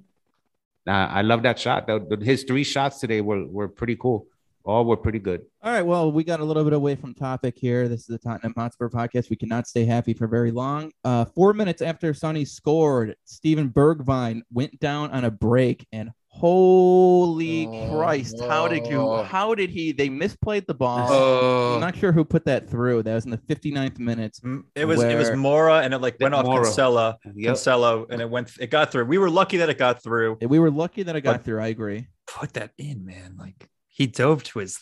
uh, 0.88 0.92
I 0.92 1.22
love 1.22 1.44
that 1.44 1.60
shot. 1.60 1.86
The- 1.88 2.18
his 2.22 2.44
three 2.44 2.64
shots 2.64 3.00
today 3.00 3.22
were 3.22 3.46
were 3.46 3.68
pretty 3.68 3.96
cool. 3.96 4.28
All 4.64 4.86
were 4.86 4.98
pretty 4.98 5.18
good. 5.20 5.42
All 5.64 5.72
right. 5.72 5.82
Well, 5.82 6.12
we 6.12 6.24
got 6.24 6.40
a 6.40 6.44
little 6.44 6.64
bit 6.64 6.74
away 6.74 6.96
from 6.96 7.16
topic 7.16 7.58
here. 7.58 7.88
This 7.88 8.02
is 8.02 8.06
the 8.08 8.20
Tottenham 8.20 8.54
Hotspur 8.56 8.90
podcast. 8.90 9.32
We 9.32 9.36
cannot 9.36 9.68
stay 9.68 9.86
happy 9.86 10.14
for 10.14 10.28
very 10.28 10.52
long. 10.52 10.92
Uh, 11.04 11.26
four 11.26 11.54
minutes 11.54 11.82
after 11.82 12.14
Sonny 12.14 12.46
scored, 12.46 13.16
Steven 13.26 13.70
Bergwijn 13.70 14.42
went 14.54 14.80
down 14.80 15.10
on 15.12 15.26
a 15.26 15.32
break, 15.32 15.88
and 15.92 16.12
holy 16.32 17.68
Oh, 17.68 17.96
Christ, 17.98 18.40
how 18.42 18.68
did 18.68 18.88
you? 18.88 19.00
oh. 19.02 19.24
How 19.24 19.54
did 19.54 19.70
he? 19.70 19.92
They 19.92 20.10
misplayed 20.10 20.66
the 20.66 20.74
ball. 20.74 21.08
Oh, 21.10 21.76
I'm 21.76 21.82
not 21.82 21.96
sure 21.96 22.12
who 22.12 22.24
put 22.26 22.46
that 22.46 22.70
through. 22.70 23.04
That 23.04 23.14
was 23.16 23.26
in 23.26 23.32
the 23.32 23.38
59th 23.38 24.00
minute. 24.00 24.38
It 24.76 24.86
was 24.86 25.02
it 25.04 25.16
was 25.18 25.30
Moura 25.30 25.84
and 25.84 25.94
it 25.94 26.00
like 26.00 26.18
went 26.20 26.34
off 26.34 26.46
Moura. 26.46 26.66
Cancelo, 26.66 27.16
Yep. 27.36 27.54
Cancelo, 27.56 28.08
and 28.10 28.22
it 28.22 28.30
went 28.30 28.52
it 28.60 28.70
got 28.70 28.92
through. 28.92 29.06
We 29.06 29.18
were 29.18 29.30
lucky 29.30 29.58
that 29.58 29.70
it 29.70 29.78
got 29.78 30.02
through. 30.04 30.38
We 30.42 30.60
were 30.60 30.72
lucky 30.72 31.04
that 31.04 31.16
it 31.16 31.22
got 31.22 31.38
But- 31.38 31.44
through. 31.46 31.62
I 31.62 31.68
agree. 31.68 32.08
Put 32.28 32.54
that 32.54 32.72
in, 32.78 33.06
man. 33.06 33.36
Like 33.38 33.68
he 33.88 34.08
dove 34.08 34.44
to 34.46 34.60
his 34.60 34.80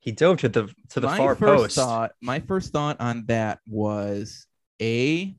he 0.00 0.12
dove 0.12 0.38
to 0.40 0.48
the 0.48 0.68
to 0.90 1.00
the 1.00 1.06
my 1.06 1.16
far 1.16 1.34
first 1.34 1.62
post. 1.62 1.76
thought, 1.76 2.12
my 2.20 2.40
first 2.40 2.72
thought 2.72 3.00
on 3.00 3.24
that 3.28 3.60
was 3.66 4.46
a 4.82 5.34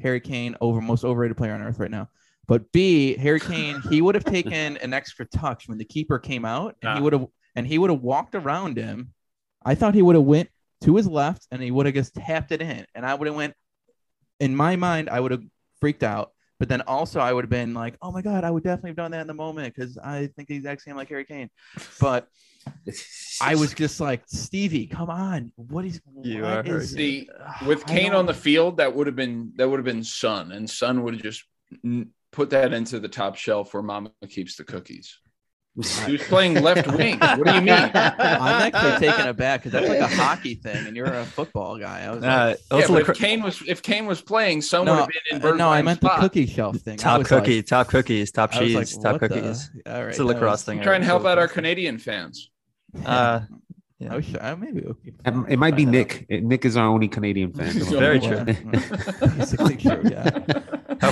Harry 0.00 0.20
Kane 0.20 0.54
over 0.60 0.80
most 0.80 1.02
overrated 1.04 1.36
player 1.36 1.52
on 1.54 1.62
earth 1.62 1.78
right 1.78 1.90
now. 1.90 2.08
But 2.46 2.70
B, 2.72 3.16
Harry 3.16 3.40
Kane, 3.40 3.80
he 3.90 4.00
would 4.00 4.14
have 4.14 4.24
taken 4.24 4.76
an 4.76 4.92
extra 4.94 5.26
touch 5.26 5.68
when 5.68 5.78
the 5.78 5.84
keeper 5.84 6.18
came 6.18 6.44
out, 6.44 6.76
and 6.82 6.92
he 6.94 6.98
Ah. 7.00 7.02
would 7.02 7.12
have 7.12 7.26
and 7.56 7.66
he 7.66 7.78
would 7.78 7.88
have 7.90 8.02
walked 8.02 8.34
around 8.34 8.76
him. 8.76 9.12
I 9.64 9.74
thought 9.74 9.94
he 9.94 10.02
would 10.02 10.14
have 10.14 10.24
went 10.24 10.50
to 10.82 10.94
his 10.96 11.06
left 11.06 11.46
and 11.50 11.62
he 11.62 11.70
would 11.70 11.86
have 11.86 11.94
just 11.94 12.14
tapped 12.14 12.52
it 12.52 12.60
in, 12.60 12.84
and 12.94 13.04
I 13.06 13.14
would 13.14 13.26
have 13.26 13.34
went. 13.36 13.54
In 14.38 14.54
my 14.54 14.76
mind, 14.76 15.08
I 15.08 15.18
would 15.20 15.30
have 15.32 15.42
freaked 15.80 16.02
out. 16.02 16.32
But 16.58 16.68
then 16.68 16.82
also, 16.82 17.20
I 17.20 17.32
would 17.32 17.44
have 17.44 17.50
been 17.50 17.72
like, 17.74 17.96
"Oh 18.02 18.12
my 18.12 18.22
god, 18.22 18.44
I 18.44 18.50
would 18.50 18.62
definitely 18.62 18.90
have 18.90 18.96
done 18.96 19.10
that 19.12 19.22
in 19.22 19.26
the 19.26 19.34
moment 19.34 19.74
because 19.74 19.96
I 19.98 20.26
think 20.36 20.48
the 20.48 20.56
exact 20.56 20.82
same 20.82 20.96
like 20.96 21.08
Harry 21.08 21.24
Kane." 21.24 21.50
But 22.00 22.28
I 23.40 23.54
was 23.56 23.72
just 23.74 24.00
like, 24.00 24.22
Stevie, 24.26 24.86
come 24.86 25.08
on. 25.10 25.52
What 25.56 25.84
is 25.84 26.00
You 26.22 26.42
what 26.42 26.66
are 26.68 26.76
is- 26.76 26.92
The- 26.92 27.30
with 27.66 27.86
Kane 27.86 28.12
on 28.12 28.26
the 28.26 28.34
field, 28.34 28.76
that 28.78 28.94
would 28.94 29.06
have 29.06 29.16
been 29.16 29.52
that 29.56 29.68
would 29.68 29.78
have 29.78 29.84
been 29.84 30.04
Son, 30.04 30.52
and 30.52 30.68
Son 30.68 31.02
would 31.02 31.14
have 31.14 31.22
just 31.22 31.44
n- 31.84 32.10
put 32.36 32.50
that 32.50 32.72
into 32.72 33.00
the 33.00 33.08
top 33.08 33.34
shelf 33.36 33.72
where 33.74 33.82
Mama 33.82 34.10
keeps 34.28 34.56
the 34.56 34.64
cookies. 34.64 35.18
He 36.06 36.12
was 36.12 36.22
playing 36.22 36.62
left 36.62 36.86
wing. 36.96 37.18
What 37.18 37.44
do 37.44 37.52
you 37.54 37.60
mean? 37.60 37.68
I'm 37.70 38.72
actually 38.72 39.08
taken 39.08 39.26
aback 39.28 39.60
because 39.62 39.72
that's 39.72 39.88
like 39.88 39.98
a 39.98 40.08
hockey 40.08 40.54
thing, 40.54 40.86
and 40.86 40.96
you're 40.96 41.04
a 41.12 41.24
football 41.26 41.78
guy. 41.78 42.04
I 42.04 42.10
was 42.14 42.22
Uh, 42.24 42.26
like, 42.26 42.58
also 42.70 42.78
yeah, 42.78 42.86
but 42.86 42.92
lacro- 43.08 43.12
if 43.14 43.18
Kane 43.20 43.42
was 43.42 43.62
if 43.66 43.82
Kane 43.82 44.06
was 44.06 44.22
playing, 44.22 44.62
Son 44.62 44.86
no, 44.86 44.92
would 44.92 45.00
have 45.00 45.08
been 45.08 45.36
in 45.40 45.46
uh, 45.46 45.54
no, 45.54 45.68
I 45.70 45.80
Bergwijn's 45.80 45.84
meant 45.84 46.00
the 46.00 46.08
cookie 46.18 46.46
shelf 46.46 46.76
thing. 46.78 46.96
Top 46.96 47.18
was 47.18 47.30
like- 47.30 47.42
cookie, 47.44 47.62
top 47.62 47.88
cookies, 47.88 48.30
top 48.30 48.52
cheese, 48.52 48.74
like, 48.74 48.88
top 49.02 49.20
what 49.20 49.20
the- 49.20 49.28
cookies. 49.28 49.70
All 49.86 49.92
right, 50.00 50.08
It's 50.08 50.18
a 50.18 50.24
lacrosse 50.24 50.52
was- 50.52 50.62
thing. 50.64 50.80
Try 50.82 50.94
and 50.94 51.04
I- 51.04 51.06
help 51.06 51.26
out 51.26 51.36
our 51.36 51.48
Canadian 51.48 51.98
fans. 51.98 52.50
Uh, 53.04 53.40
I 54.10 54.16
wish 54.16 54.34
I, 54.38 54.54
maybe 54.54 54.82
we'll 54.82 54.96
Um, 55.24 55.46
It 55.48 55.58
might 55.58 55.74
be. 55.74 55.84
Nick. 55.86 56.26
Nick 56.30 56.64
is 56.66 56.76
our 56.76 56.86
only 56.86 57.08
Canadian 57.08 57.52
fan. 57.52 57.72
Very 58.06 58.20
true. 58.20 58.44
Basically 58.44 59.76
true. 59.76 60.02
Yeah. 60.04 60.30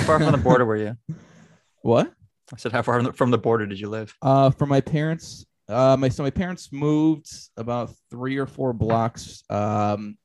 How 0.05 0.17
far 0.17 0.19
from 0.19 0.31
the 0.31 0.37
border 0.37 0.65
were 0.65 0.77
you? 0.77 0.97
What? 1.81 2.11
I 2.51 2.57
said, 2.57 2.71
how 2.71 2.81
far 2.81 2.95
from 2.95 3.05
the- 3.05 3.13
from 3.13 3.31
the 3.31 3.37
border 3.37 3.65
did 3.67 3.79
you 3.79 3.89
live? 3.89 4.15
Uh, 4.21 4.49
for 4.49 4.65
my 4.65 4.81
parents, 4.81 5.45
uh, 5.69 5.95
my 5.99 6.09
so 6.09 6.23
my 6.23 6.31
parents 6.31 6.71
moved 6.71 7.27
about 7.57 7.91
three 8.09 8.37
or 8.37 8.47
four 8.47 8.73
blocks. 8.73 9.43
Um, 9.51 10.17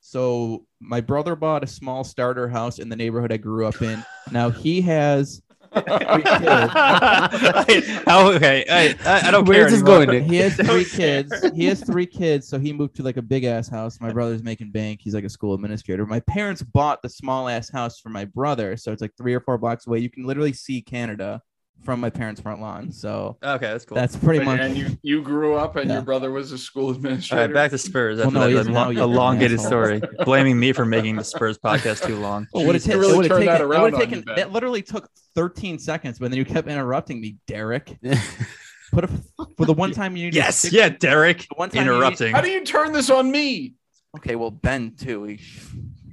so 0.00 0.66
my 0.80 1.00
brother 1.00 1.36
bought 1.36 1.64
a 1.64 1.66
small 1.66 2.04
starter 2.04 2.48
house 2.48 2.78
in 2.78 2.88
the 2.90 2.96
neighborhood 2.96 3.32
I 3.32 3.38
grew 3.38 3.66
up 3.66 3.80
in. 3.80 4.04
Now 4.30 4.50
he 4.50 4.82
has 4.82 5.40
How- 5.72 5.80
okay, 8.34 8.64
I, 8.68 8.96
I, 9.04 9.28
I 9.28 9.30
don't 9.30 9.44
care. 9.44 9.60
Where's 9.60 9.72
this 9.72 9.82
going, 9.82 10.10
Nick? 10.10 10.24
He 10.24 10.36
has 10.36 10.56
three 10.56 10.84
kids. 10.84 11.32
He 11.54 11.66
has 11.66 11.82
three 11.82 12.06
kids, 12.06 12.48
so 12.48 12.58
he 12.58 12.72
moved 12.72 12.96
to 12.96 13.02
like 13.02 13.16
a 13.16 13.22
big 13.22 13.44
ass 13.44 13.68
house. 13.68 14.00
My 14.00 14.12
brother's 14.12 14.42
making 14.42 14.72
bank. 14.72 15.00
He's 15.02 15.14
like 15.14 15.24
a 15.24 15.28
school 15.28 15.54
administrator. 15.54 16.06
My 16.06 16.20
parents 16.20 16.62
bought 16.62 17.02
the 17.02 17.08
small 17.08 17.48
ass 17.48 17.70
house 17.70 18.00
for 18.00 18.08
my 18.08 18.24
brother, 18.24 18.76
so 18.76 18.92
it's 18.92 19.02
like 19.02 19.12
three 19.16 19.34
or 19.34 19.40
four 19.40 19.58
blocks 19.58 19.86
away. 19.86 19.98
You 20.00 20.10
can 20.10 20.24
literally 20.24 20.52
see 20.52 20.82
Canada 20.82 21.40
from 21.82 21.98
my 22.00 22.10
parents' 22.10 22.40
front 22.40 22.60
lawn. 22.60 22.92
So 22.92 23.38
Okay, 23.42 23.66
that's 23.68 23.84
cool. 23.84 23.96
that's 23.96 24.14
pretty 24.16 24.44
much. 24.44 24.60
and 24.60 24.76
you 24.76 24.98
you 25.02 25.22
grew 25.22 25.54
up 25.56 25.76
and 25.76 25.88
Yeah. 25.88 25.94
your 25.96 26.02
brother 26.02 26.30
was 26.30 26.52
a 26.52 26.58
school 26.58 26.90
administrator. 26.90 27.42
right, 27.46 27.54
back 27.54 27.70
to 27.70 27.78
Spurs. 27.78 28.18
Well, 28.18 28.30
no, 28.30 28.46
he 28.48 28.54
that, 28.54 28.60
is 28.60 28.66
that 28.66 28.72
long- 28.72 28.92
You're 28.94 29.04
elongated 29.04 29.60
story, 29.60 30.00
blaming 30.24 30.58
me 30.60 30.72
for 30.72 30.84
making 30.84 31.16
the 31.16 31.24
Spurs 31.24 31.58
podcast 31.58 32.06
too 32.06 32.16
long. 32.16 32.46
Well, 32.52 32.66
would 32.66 32.74
have 32.74 32.84
Jeez, 32.84 33.00
really 33.00 33.12
it 33.12 33.16
would 33.16 33.24
have 33.26 33.30
turned 33.38 33.48
that 33.48 33.52
taken, 33.58 33.66
it 33.66 33.68
around 33.70 33.82
would've 33.82 33.98
taken 34.00 34.18
you, 34.26 34.34
that 34.36 34.52
literally 34.52 34.82
took 34.82 35.08
13 35.34 35.78
seconds, 35.78 36.18
but 36.18 36.30
then 36.30 36.38
you 36.38 36.44
kept 36.44 36.68
interrupting 36.68 37.20
me, 37.20 37.36
Derek. 37.46 37.96
Put 38.92 39.04
a 39.04 39.08
for 39.56 39.66
the 39.66 39.72
one 39.72 39.92
time 40.00 40.16
you 40.16 40.26
need 40.26 40.34
Yes, 40.34 40.56
stick- 40.58 40.72
yeah, 40.72 40.88
Derek, 40.88 41.46
one 41.54 41.70
time 41.70 41.84
you 41.86 41.90
need- 41.92 41.96
interrupting. 41.96 42.34
How 42.34 42.40
do 42.40 42.50
you 42.50 42.64
turn 42.64 42.92
this 42.92 43.08
on 43.08 43.30
me? 43.30 43.74
okay, 44.16 44.34
well, 44.34 44.50
Ben 44.50 44.94
too. 44.96 45.24
He, 45.24 45.40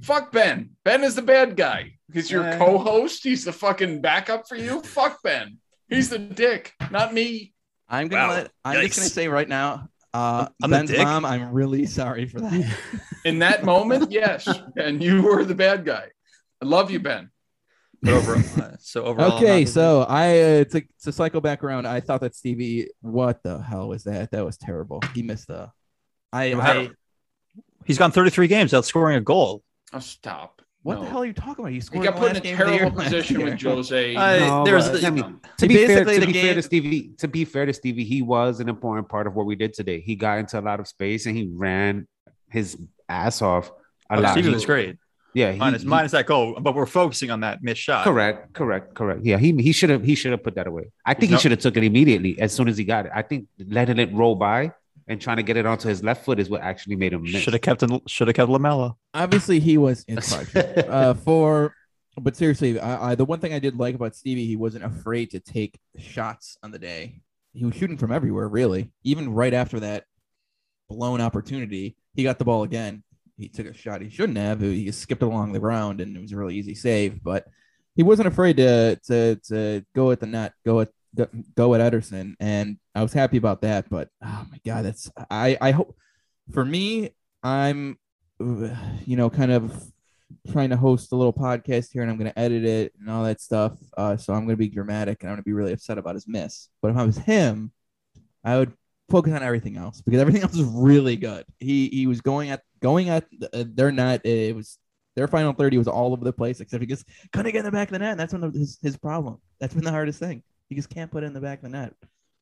Fuck 0.02 0.30
Ben. 0.32 0.70
Ben 0.84 1.02
is 1.02 1.16
the 1.16 1.22
bad 1.22 1.56
guy. 1.56 1.97
He's 2.12 2.30
your 2.30 2.44
Yeah. 2.44 2.58
co-host. 2.58 3.22
He's 3.22 3.44
the 3.44 3.52
fucking 3.52 4.00
backup 4.00 4.48
for 4.48 4.56
you. 4.56 4.82
Fuck 4.82 5.22
Ben. 5.22 5.58
He's 5.88 6.08
the 6.10 6.18
dick, 6.18 6.74
not 6.90 7.12
me. 7.14 7.54
I'm 7.88 8.08
gonna 8.08 8.28
Wow. 8.28 8.34
let. 8.34 8.50
I'm 8.64 8.86
just 8.86 8.98
gonna 8.98 9.08
say 9.08 9.28
right 9.28 9.48
now, 9.48 9.88
uh, 10.12 10.48
I'm 10.62 10.70
Ben's 10.70 10.94
mom. 10.96 11.24
I'm 11.24 11.52
really 11.52 11.86
sorry 11.86 12.26
for 12.26 12.40
that. 12.40 12.76
In 13.24 13.38
that 13.40 13.64
moment, 13.64 14.10
yes. 14.12 14.46
And 14.76 15.02
you 15.02 15.22
were 15.22 15.44
the 15.44 15.54
bad 15.54 15.84
guy. 15.84 16.08
I 16.62 16.66
love 16.66 16.90
you, 16.90 17.00
Ben. 17.00 17.30
But 18.02 18.14
overall, 18.14 18.42
uh, 18.62 18.76
so 18.78 19.04
overall, 19.04 19.32
okay, 19.38 19.64
so 19.64 20.02
I 20.02 20.38
uh, 20.40 20.64
to 20.64 20.82
to 21.04 21.12
cycle 21.12 21.40
back 21.40 21.64
around. 21.64 21.86
I 21.86 22.00
thought 22.00 22.20
that 22.20 22.34
Stevie. 22.36 22.90
What 23.00 23.42
the 23.42 23.60
hell 23.62 23.88
was 23.88 24.04
that? 24.04 24.30
That 24.30 24.44
was 24.44 24.56
terrible. 24.58 25.00
He 25.14 25.22
missed 25.22 25.48
the. 25.48 25.70
I, 26.32 26.52
I 26.54 26.90
he's 27.86 27.96
gone 27.98 28.12
33 28.12 28.46
games 28.48 28.70
without 28.72 28.84
scoring 28.84 29.16
a 29.16 29.20
goal. 29.20 29.62
Oh, 29.94 29.98
stop. 29.98 30.57
What 30.82 30.94
No. 30.94 31.00
the 31.04 31.10
hell 31.10 31.22
are 31.22 31.26
you 31.26 31.32
talking 31.32 31.64
about? 31.64 31.68
He 31.68 31.74
He 31.76 31.80
scored 31.80 32.04
got 32.04 32.14
the 32.14 32.20
put 32.20 32.30
in 32.30 32.36
a 32.36 32.40
game 32.40 32.52
of 32.54 32.58
the 32.66 32.76
terrible 32.78 33.02
position 33.02 33.42
with. 33.42 33.60
Jose. 33.62 34.14
Uh, 34.16 34.20
I- 34.20 34.38
No, 34.38 34.64
there's 34.64 34.88
but, 34.88 35.00
the- 35.00 35.06
I 35.06 35.10
mean, 35.10 35.40
to 35.58 35.68
be 35.68 35.86
fair, 35.86 36.04
to 36.04 36.20
the 36.20 36.26
be 36.26 36.32
fair 36.32 36.54
to 36.54 36.62
Stevie, 36.62 37.10
to 37.18 37.28
be 37.28 37.44
fair 37.44 37.66
to 37.66 37.72
Stevie, 37.72 38.04
he 38.04 38.22
was 38.22 38.60
an 38.60 38.68
important 38.68 39.08
part 39.08 39.26
of 39.26 39.34
what 39.34 39.46
we 39.46 39.56
did 39.56 39.74
today. 39.74 40.00
He 40.00 40.14
got 40.16 40.38
into 40.38 40.58
a 40.58 40.62
lot 40.62 40.80
of 40.80 40.86
space 40.88 41.26
and 41.26 41.36
he 41.36 41.48
ran 41.52 42.06
his 42.48 42.78
ass 43.08 43.42
off 43.42 43.70
a 44.10 44.16
Oh, 44.16 44.20
lot. 44.20 44.32
Stevie 44.32 44.48
He- 44.48 44.54
was 44.54 44.64
great. 44.66 44.96
Yeah, 45.34 45.52
he, 45.52 45.58
Minus, 45.58 45.82
he- 45.82 45.88
minus 45.88 46.12
that 46.12 46.24
goal, 46.26 46.58
but 46.60 46.74
we're 46.74 46.86
focusing 46.86 47.30
on 47.30 47.40
that 47.40 47.62
missed 47.62 47.82
shot. 47.82 48.02
correct, 48.02 48.54
correct, 48.54 48.94
correct. 48.94 49.20
Yeah, 49.24 49.36
he 49.38 49.52
he 49.52 49.72
should 49.72 49.90
have 49.90 50.02
he 50.02 50.14
should 50.14 50.32
have 50.32 50.42
put 50.42 50.54
that 50.54 50.66
away. 50.66 50.90
I 51.04 51.12
think 51.14 51.30
No. 51.30 51.36
he 51.36 51.42
should 51.42 51.50
have 51.50 51.60
took 51.60 51.76
it 51.76 51.84
immediately 51.84 52.40
as 52.40 52.52
soon 52.52 52.66
as 52.66 52.78
he 52.78 52.84
got 52.84 53.06
it. 53.06 53.12
I 53.14 53.22
think 53.22 53.46
letting 53.58 53.98
it 53.98 54.10
roll 54.12 54.34
by 54.36 54.72
and 55.08 55.20
trying 55.20 55.38
to 55.38 55.42
get 55.42 55.56
it 55.56 55.66
onto 55.66 55.88
his 55.88 56.02
left 56.02 56.24
foot 56.24 56.38
is 56.38 56.48
what 56.50 56.60
actually 56.60 56.96
made 56.96 57.12
him 57.12 57.22
miss. 57.22 57.36
Should 57.36 57.54
have 57.54 57.62
kept 57.62 57.82
should 58.08 58.28
have 58.28 58.36
kept 58.36 58.50
Lamela. 58.50 58.96
Obviously, 59.14 59.58
he 59.58 59.78
was 59.78 60.04
in 60.04 60.20
charge. 60.20 60.54
uh, 60.54 61.14
for 61.14 61.74
but 62.20 62.36
seriously, 62.36 62.78
I, 62.78 63.12
I 63.12 63.14
the 63.14 63.24
one 63.24 63.40
thing 63.40 63.52
I 63.52 63.58
did 63.58 63.76
like 63.76 63.94
about 63.94 64.14
Stevie, 64.14 64.46
he 64.46 64.56
wasn't 64.56 64.84
afraid 64.84 65.30
to 65.30 65.40
take 65.40 65.78
shots 65.98 66.58
on 66.62 66.70
the 66.70 66.78
day. 66.78 67.20
He 67.54 67.64
was 67.64 67.74
shooting 67.74 67.96
from 67.96 68.12
everywhere, 68.12 68.48
really. 68.48 68.92
Even 69.02 69.32
right 69.32 69.54
after 69.54 69.80
that 69.80 70.04
blown 70.88 71.20
opportunity, 71.20 71.96
he 72.14 72.22
got 72.22 72.38
the 72.38 72.44
ball 72.44 72.62
again. 72.62 73.02
He 73.36 73.48
took 73.48 73.66
a 73.66 73.72
shot 73.72 74.02
he 74.02 74.10
shouldn't 74.10 74.38
have. 74.38 74.60
He 74.60 74.90
skipped 74.92 75.22
along 75.22 75.52
the 75.52 75.60
ground, 75.60 76.00
and 76.00 76.16
it 76.16 76.20
was 76.20 76.32
a 76.32 76.36
really 76.36 76.56
easy 76.56 76.74
save. 76.74 77.22
But 77.22 77.46
he 77.94 78.02
wasn't 78.02 78.28
afraid 78.28 78.56
to 78.58 78.96
to 79.06 79.36
to 79.48 79.84
go 79.94 80.10
at 80.10 80.20
the 80.20 80.26
net, 80.26 80.52
go 80.64 80.80
at 80.80 80.90
go, 81.56 81.74
at 81.74 81.92
Ederson, 81.92 82.34
and 82.40 82.78
I 82.94 83.02
was 83.02 83.12
happy 83.12 83.36
about 83.36 83.62
that. 83.62 83.88
But 83.90 84.08
oh 84.22 84.46
my 84.50 84.58
god, 84.64 84.84
that's 84.84 85.10
I 85.30 85.56
I 85.60 85.70
hope 85.72 85.96
for 86.52 86.64
me, 86.64 87.10
I'm 87.42 87.98
you 88.40 89.16
know 89.16 89.30
kind 89.30 89.52
of 89.52 89.92
trying 90.50 90.70
to 90.70 90.76
host 90.76 91.12
a 91.12 91.16
little 91.16 91.32
podcast 91.32 91.92
here 91.92 92.02
and 92.02 92.10
I'm 92.10 92.18
going 92.18 92.30
to 92.30 92.38
edit 92.38 92.64
it 92.64 92.92
and 93.00 93.10
all 93.10 93.24
that 93.24 93.40
stuff. 93.40 93.72
Uh, 93.96 94.16
so 94.16 94.32
I'm 94.32 94.40
going 94.40 94.50
to 94.50 94.56
be 94.56 94.68
dramatic 94.68 95.22
and 95.22 95.30
I'm 95.30 95.36
going 95.36 95.42
to 95.42 95.48
be 95.48 95.52
really 95.52 95.72
upset 95.72 95.98
about 95.98 96.14
his 96.14 96.28
miss. 96.28 96.68
But 96.82 96.90
if 96.90 96.96
I 96.96 97.04
was 97.04 97.18
him, 97.18 97.72
I 98.44 98.58
would 98.58 98.72
focus 99.08 99.32
on 99.32 99.42
everything 99.42 99.76
else 99.76 100.00
because 100.00 100.20
everything 100.20 100.42
else 100.44 100.54
is 100.54 100.64
really 100.64 101.16
good. 101.16 101.44
He 101.58 101.88
he 101.88 102.06
was 102.06 102.20
going 102.20 102.50
at 102.50 102.62
going 102.80 103.08
at 103.08 103.26
uh, 103.52 103.64
their 103.66 103.90
net. 103.90 104.24
It 104.24 104.54
was 104.54 104.78
their 105.16 105.28
final 105.28 105.52
30 105.52 105.78
was 105.78 105.88
all 105.88 106.12
over 106.12 106.24
the 106.24 106.32
place 106.32 106.60
except 106.60 106.80
he 106.80 106.86
just 106.86 107.04
couldn't 107.32 107.50
get 107.50 107.60
in 107.60 107.64
the 107.64 107.72
back 107.72 107.88
of 107.88 107.92
the 107.92 107.98
net. 107.98 108.12
And 108.12 108.20
that's 108.20 108.32
one 108.32 108.44
of 108.44 108.54
his, 108.54 108.78
his 108.80 108.96
problem. 108.96 109.38
That's 109.58 109.74
been 109.74 109.82
the 109.82 109.90
hardest 109.90 110.20
thing. 110.20 110.44
He 110.68 110.74
just 110.74 110.90
can't 110.90 111.10
put 111.10 111.22
it 111.22 111.26
in 111.26 111.32
the 111.32 111.40
back 111.40 111.58
of 111.58 111.62
the 111.64 111.68
net. 111.70 111.94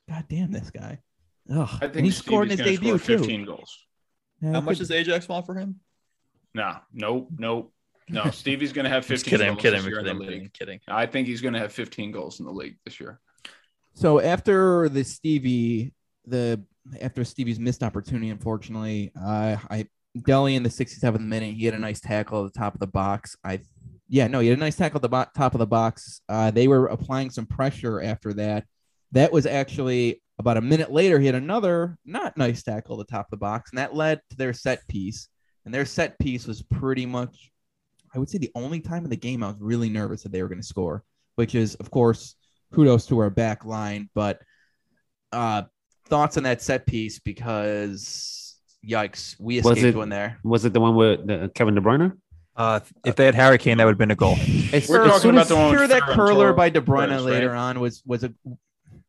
God 0.09 0.25
damn 0.29 0.51
this 0.53 0.71
guy. 0.71 0.99
Ugh. 1.53 1.69
I 1.81 1.85
and 1.87 1.95
think 1.95 2.05
he 2.07 2.11
scored 2.11 2.51
in 2.51 2.59
his 2.59 2.67
debut 2.67 2.99
score 2.99 3.17
too. 3.17 3.19
15 3.19 3.45
goals. 3.45 3.79
Yeah, 4.43 4.53
How 4.53 4.61
much 4.61 4.75
could- 4.79 4.89
does 4.89 4.91
Ajax 4.91 5.29
want 5.29 5.47
for 5.47 5.55
him? 5.55 5.81
Nah, 6.55 6.79
nope, 6.93 7.29
nope. 7.39 7.73
No, 8.09 8.31
Stevie's 8.31 8.73
going 8.73 8.85
to 8.85 8.91
have 8.91 9.05
15 9.05 9.15
Just 9.17 9.25
kidding. 9.27 9.47
I'm 9.49 9.55
goals 9.55 9.63
kidding. 9.63 9.79
this 9.85 9.87
I'm 9.87 9.93
in 9.93 10.05
kidding. 10.05 10.19
the 10.19 10.25
I'm 10.35 10.41
league. 10.43 10.53
kidding. 10.53 10.81
I 10.89 11.07
think 11.07 11.27
he's 11.29 11.41
going 11.41 11.55
to 11.55 11.61
have 11.61 11.73
15 11.73 12.13
goals 12.13 12.41
in 12.41 12.47
the 12.47 12.53
league 12.53 12.77
this 12.85 12.99
year. 13.01 13.21
So 13.95 14.21
after 14.21 14.89
the 14.89 15.05
Stevie, 15.05 15.93
the 16.27 16.63
after 17.01 17.25
Stevie's 17.25 17.59
missed 17.59 17.83
opportunity, 17.83 18.31
unfortunately, 18.31 19.11
uh, 19.21 19.57
I 19.71 19.87
Dele 20.25 20.55
in 20.55 20.63
the 20.63 20.69
67th 20.69 21.21
minute, 21.21 21.55
he 21.55 21.65
had 21.65 21.75
a 21.75 21.79
nice 21.79 22.01
tackle 22.01 22.45
at 22.47 22.53
the 22.53 22.59
top 22.59 22.75
of 22.75 22.81
the 22.81 22.87
box. 22.87 23.37
I, 23.45 23.61
yeah, 24.09 24.27
no, 24.29 24.41
he 24.41 24.49
had 24.49 24.59
a 24.59 24.61
nice 24.61 24.77
tackle 24.77 24.99
at 24.99 25.03
the 25.03 25.09
bo- 25.09 25.27
top 25.37 25.55
of 25.55 25.59
the 25.59 25.67
box. 25.67 26.21
Uh, 26.29 26.51
they 26.51 26.69
were 26.69 26.87
applying 26.87 27.31
some 27.31 27.47
pressure 27.47 28.01
after 28.01 28.33
that. 28.35 28.65
That 29.13 29.33
was 29.33 29.47
actually 29.47 30.23
about 30.39 30.57
a 30.57 30.61
minute 30.61 30.93
later. 30.93 31.19
He 31.19 31.27
had 31.27 31.35
another 31.35 31.97
not 32.05 32.37
nice 32.37 32.63
tackle 32.63 33.01
at 33.01 33.07
the 33.07 33.11
top 33.13 33.27
of 33.27 33.31
the 33.31 33.37
box, 33.39 33.71
and 33.71 33.79
that 33.79 33.95
led 33.95 34.21
to 34.31 34.37
their 34.37 34.53
set 34.53 34.87
piece. 34.89 35.29
And 35.65 35.75
their 35.75 35.85
set 35.85 36.19
piece 36.19 36.47
was 36.47 36.63
pretty 36.63 37.07
much, 37.07 37.51
I 38.15 38.19
would 38.19 38.29
say, 38.29 38.39
the 38.39 38.53
only 38.55 38.81
time 38.81 39.05
in 39.05 39.11
the 39.11 39.17
game 39.17 39.43
I 39.43 39.49
was 39.49 39.57
really 39.61 39.89
nervous 39.89 40.23
that 40.23 40.31
they 40.33 40.43
were 40.43 40.49
going 40.49 40.61
to 40.61 40.67
score, 40.67 41.03
which 41.35 41.55
is, 41.57 41.75
of 41.77 41.91
course, 41.91 42.37
kudos 42.73 43.07
to 43.07 43.19
our 43.19 43.31
back 43.31 43.65
line. 43.65 44.09
But 44.15 44.41
uh, 45.33 45.63
thoughts 46.07 46.37
on 46.37 46.45
that 46.45 46.63
set 46.63 46.87
piece 46.87 47.19
because 47.19 48.57
yikes, 48.87 49.35
we 49.41 49.57
Was 49.61 49.77
escaped 49.79 49.97
it- 49.97 49.99
one 49.99 50.09
there. 50.09 50.39
Was 50.45 50.65
it 50.65 50.73
the 50.73 50.81
one 50.81 50.95
with 50.95 51.27
the, 51.27 51.51
Kevin 51.55 51.75
De 51.75 51.81
Bruyne? 51.81 52.13
Uh, 52.57 52.81
if 53.05 53.17
they 53.17 53.27
had 53.27 53.35
Harry 53.35 53.59
Kane, 53.59 53.77
that 53.79 53.85
would 53.85 53.93
have 53.93 53.99
been 53.99 54.11
a 54.11 54.17
goal. 54.17 54.37
As, 54.73 54.89
We're 54.89 55.03
as 55.03 55.09
talking 55.09 55.21
soon 55.21 55.31
about 55.33 55.43
as, 55.43 55.49
the 55.49 55.57
one 55.57 55.77
Sure, 55.77 55.87
that 55.87 56.03
curler 56.03 56.53
by 56.55 56.71
De 56.71 56.81
Bruyne 56.81 57.11
right? 57.11 57.21
later 57.21 57.53
on 57.55 57.81
was 57.81 58.03
was 58.07 58.25
a. 58.25 58.33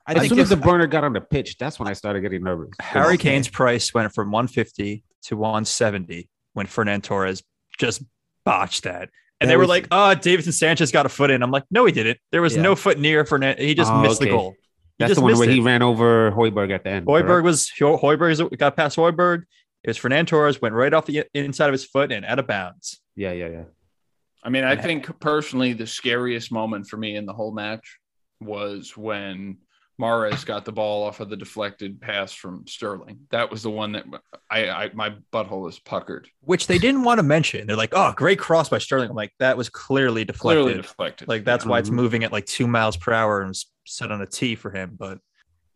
I 0.06 0.14
as 0.14 0.20
think 0.20 0.30
soon 0.30 0.40
as 0.40 0.52
if- 0.52 0.60
De 0.60 0.66
Bruyne 0.66 0.90
got 0.90 1.04
on 1.04 1.14
the 1.14 1.22
pitch, 1.22 1.58
that's 1.58 1.80
when 1.80 1.88
I 1.88 1.94
started 1.94 2.22
getting 2.22 2.44
nervous. 2.44 2.70
Harry 2.82 3.18
Kane's 3.18 3.48
price 3.50 3.94
went 3.94 4.14
from 4.14 4.32
150 4.32 5.04
to 5.24 5.36
170 5.38 6.30
when 6.54 6.66
Ferran 6.68 7.02
Torres 7.02 7.44
just 7.78 8.04
botched 8.46 8.84
that. 8.84 9.10
And 9.40 9.48
That 9.50 9.54
they 9.54 9.56
were 9.58 9.62
was- 9.62 9.70
like, 9.70 9.88
"Oh, 9.92 10.14
Davinson 10.18 10.54
Sanchez 10.54 10.92
got 10.92 11.06
a 11.06 11.10
foot 11.10 11.30
in." 11.32 11.42
I'm 11.44 11.52
like, 11.52 11.64
"No, 11.72 11.86
he 11.86 11.92
didn't. 11.92 12.18
There 12.32 12.42
was 12.42 12.56
Yeah. 12.56 12.64
no 12.64 12.76
foot 12.76 13.00
near 13.00 13.24
Ferran. 13.24 13.58
He 13.60 13.76
just 13.76 13.92
Oh, 13.92 14.02
missed 14.02 14.20
the 14.20 14.28
goal. 14.30 14.52
He 14.52 14.58
That's 15.04 15.10
just 15.12 15.20
the 15.20 15.24
one 15.24 15.38
where 15.38 15.48
it. 15.48 15.54
he 15.54 15.60
ran 15.60 15.82
over 15.84 16.32
Højbjerg 16.32 16.72
at 16.74 16.84
the 16.84 16.90
end. 16.90 17.06
Højbjerg 17.06 17.28
correct? 17.28 17.44
was 17.46 17.72
Højbjerg 17.80 18.58
got 18.58 18.76
past 18.76 18.98
Højbjerg. 18.98 19.44
It 19.84 19.90
was 19.90 20.00
Ferran 20.00 20.26
Torres 20.26 20.60
went 20.62 20.74
right 20.74 20.94
off 20.94 21.06
the 21.06 21.24
inside 21.36 21.68
of 21.68 21.74
his 21.74 21.86
foot 21.86 22.12
and 22.12 22.26
out 22.26 22.40
of 22.40 22.48
bounds. 22.48 23.00
Yeah, 23.18 23.34
yeah, 23.34 23.48
yeah. 23.50 23.64
I 24.44 24.50
mean, 24.50 24.64
I 24.64 24.76
think 24.78 25.20
personally, 25.20 25.74
the 25.74 25.88
scariest 25.88 26.52
moment 26.52 26.88
for 26.88 26.96
me 26.96 27.16
in 27.18 27.26
the 27.26 27.34
whole 27.34 27.52
match 27.52 27.98
was 28.40 28.96
when 28.96 29.58
Mahrez 30.00 30.46
got 30.46 30.64
the 30.64 30.72
ball 30.72 31.04
off 31.04 31.20
of 31.20 31.30
the 31.30 31.36
deflected 31.36 32.00
pass 32.00 32.32
from 32.32 32.66
Sterling. 32.68 33.22
That 33.32 33.50
was 33.50 33.64
the 33.64 33.72
one 33.72 33.94
that 33.94 34.06
I, 34.50 34.70
I 34.70 34.92
my 34.94 35.16
butthole 35.34 35.64
was 35.64 35.80
puckered. 35.80 36.30
Which 36.42 36.68
they 36.68 36.78
didn't 36.78 37.04
want 37.04 37.18
to 37.18 37.24
mention. 37.24 37.66
They're 37.66 37.76
like, 37.76 37.94
"Oh, 37.94 38.14
great 38.16 38.38
cross 38.38 38.70
by 38.70 38.78
Sterling." 38.78 39.10
I'm 39.10 39.16
like, 39.16 39.34
"That 39.40 39.58
was 39.58 39.70
clearly 39.70 40.24
deflected. 40.24 40.64
Clearly 40.64 40.82
deflected. 40.82 41.28
Like 41.28 41.44
that's 41.44 41.66
why 41.66 41.80
it's 41.80 41.90
Mhm. 41.90 41.94
moving 41.94 42.24
at 42.24 42.32
like 42.32 42.46
two 42.46 42.68
miles 42.68 42.96
per 42.96 43.12
hour 43.12 43.42
and 43.42 43.56
set 43.88 44.12
on 44.12 44.22
a 44.22 44.28
tee 44.28 44.54
for 44.56 44.70
him." 44.70 44.96
But 44.98 45.18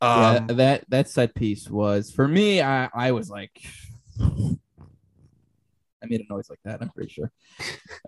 yeah, 0.03 0.45
um, 0.47 0.57
that 0.57 0.85
that 0.89 1.09
set 1.09 1.33
piece 1.33 1.67
was 1.67 2.11
for 2.11 2.27
me. 2.27 2.61
I 2.61 2.89
I 2.93 3.11
was 3.11 3.27
like, 3.31 3.51
I 6.03 6.07
made 6.07 6.21
a 6.21 6.33
noise 6.33 6.49
like 6.49 6.59
that. 6.65 6.81
I'm 6.81 6.89
pretty 6.89 7.11
sure 7.11 7.31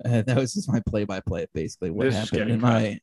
uh, 0.06 0.22
that 0.28 0.36
was 0.38 0.54
just 0.54 0.72
my 0.72 0.82
play-by-play. 0.88 1.48
Basically, 1.54 1.92
what 1.92 2.06
This 2.06 2.16
happened 2.16 2.52
in 2.52 2.60
my 2.62 3.00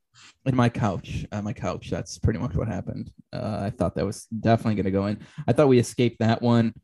in 0.46 0.56
my 0.56 0.68
couch. 0.68 1.24
Uh, 1.30 1.42
my 1.42 1.52
couch. 1.52 1.90
That's 1.90 2.18
pretty 2.18 2.38
much 2.38 2.54
what 2.54 2.68
happened. 2.68 3.10
Uh, 3.32 3.60
I 3.62 3.70
thought 3.70 3.94
that 3.96 4.06
was 4.06 4.26
definitely 4.26 4.74
going 4.76 4.84
to 4.84 4.90
go 4.90 5.06
in. 5.06 5.20
I 5.46 5.52
thought 5.52 5.68
we 5.68 5.78
escaped 5.78 6.18
that 6.20 6.42
one. 6.42 6.74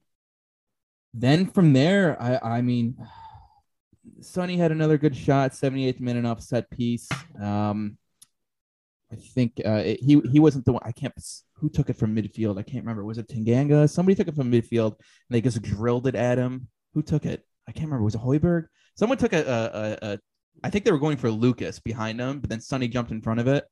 Then 1.14 1.46
from 1.46 1.72
there, 1.72 2.20
I 2.20 2.58
I 2.58 2.62
mean, 2.62 2.96
Sonny 4.20 4.56
had 4.56 4.72
another 4.72 4.98
good 4.98 5.16
shot, 5.16 5.52
78th 5.52 6.00
minute 6.00 6.24
off 6.26 6.40
set 6.42 6.70
piece. 6.70 7.08
Um, 7.40 7.98
I 9.10 9.16
think 9.16 9.60
uh, 9.64 9.82
it- 9.84 10.00
he 10.02 10.20
he 10.30 10.40
wasn't 10.40 10.64
the 10.64 10.72
one. 10.72 10.82
I 10.84 10.92
can't. 10.92 11.14
Who 11.54 11.70
took 11.70 11.88
it 11.88 11.96
from 11.96 12.14
midfield? 12.14 12.58
I 12.58 12.62
can't 12.62 12.84
remember. 12.84 13.04
Was 13.04 13.16
it 13.18 13.28
Tanganga? 13.28 13.88
Somebody 13.88 14.14
took 14.14 14.28
it 14.28 14.34
from 14.36 14.52
midfield 14.52 14.96
and 14.98 15.30
they 15.30 15.40
just 15.40 15.62
drilled 15.62 16.06
it 16.06 16.14
at 16.14 16.36
him. 16.36 16.68
Who 16.92 17.02
took 17.02 17.24
it? 17.24 17.45
I 17.68 17.72
can't 17.72 17.86
remember. 17.86 18.04
Was 18.04 18.14
it 18.14 18.20
Højbjerg? 18.20 18.66
Someone 18.96 19.18
took 19.18 19.32
a, 19.32 19.42
a, 19.42 20.08
a, 20.08 20.12
a 20.14 20.18
I 20.64 20.70
think 20.70 20.84
they 20.84 20.92
were 20.92 20.98
going 20.98 21.16
for 21.16 21.30
Lucas 21.30 21.78
behind 21.80 22.20
him, 22.20 22.40
but 22.40 22.48
then 22.50 22.60
Sonny 22.60 22.88
jumped 22.88 23.10
in 23.10 23.20
front 23.20 23.40
of 23.40 23.46
it. 23.46 23.64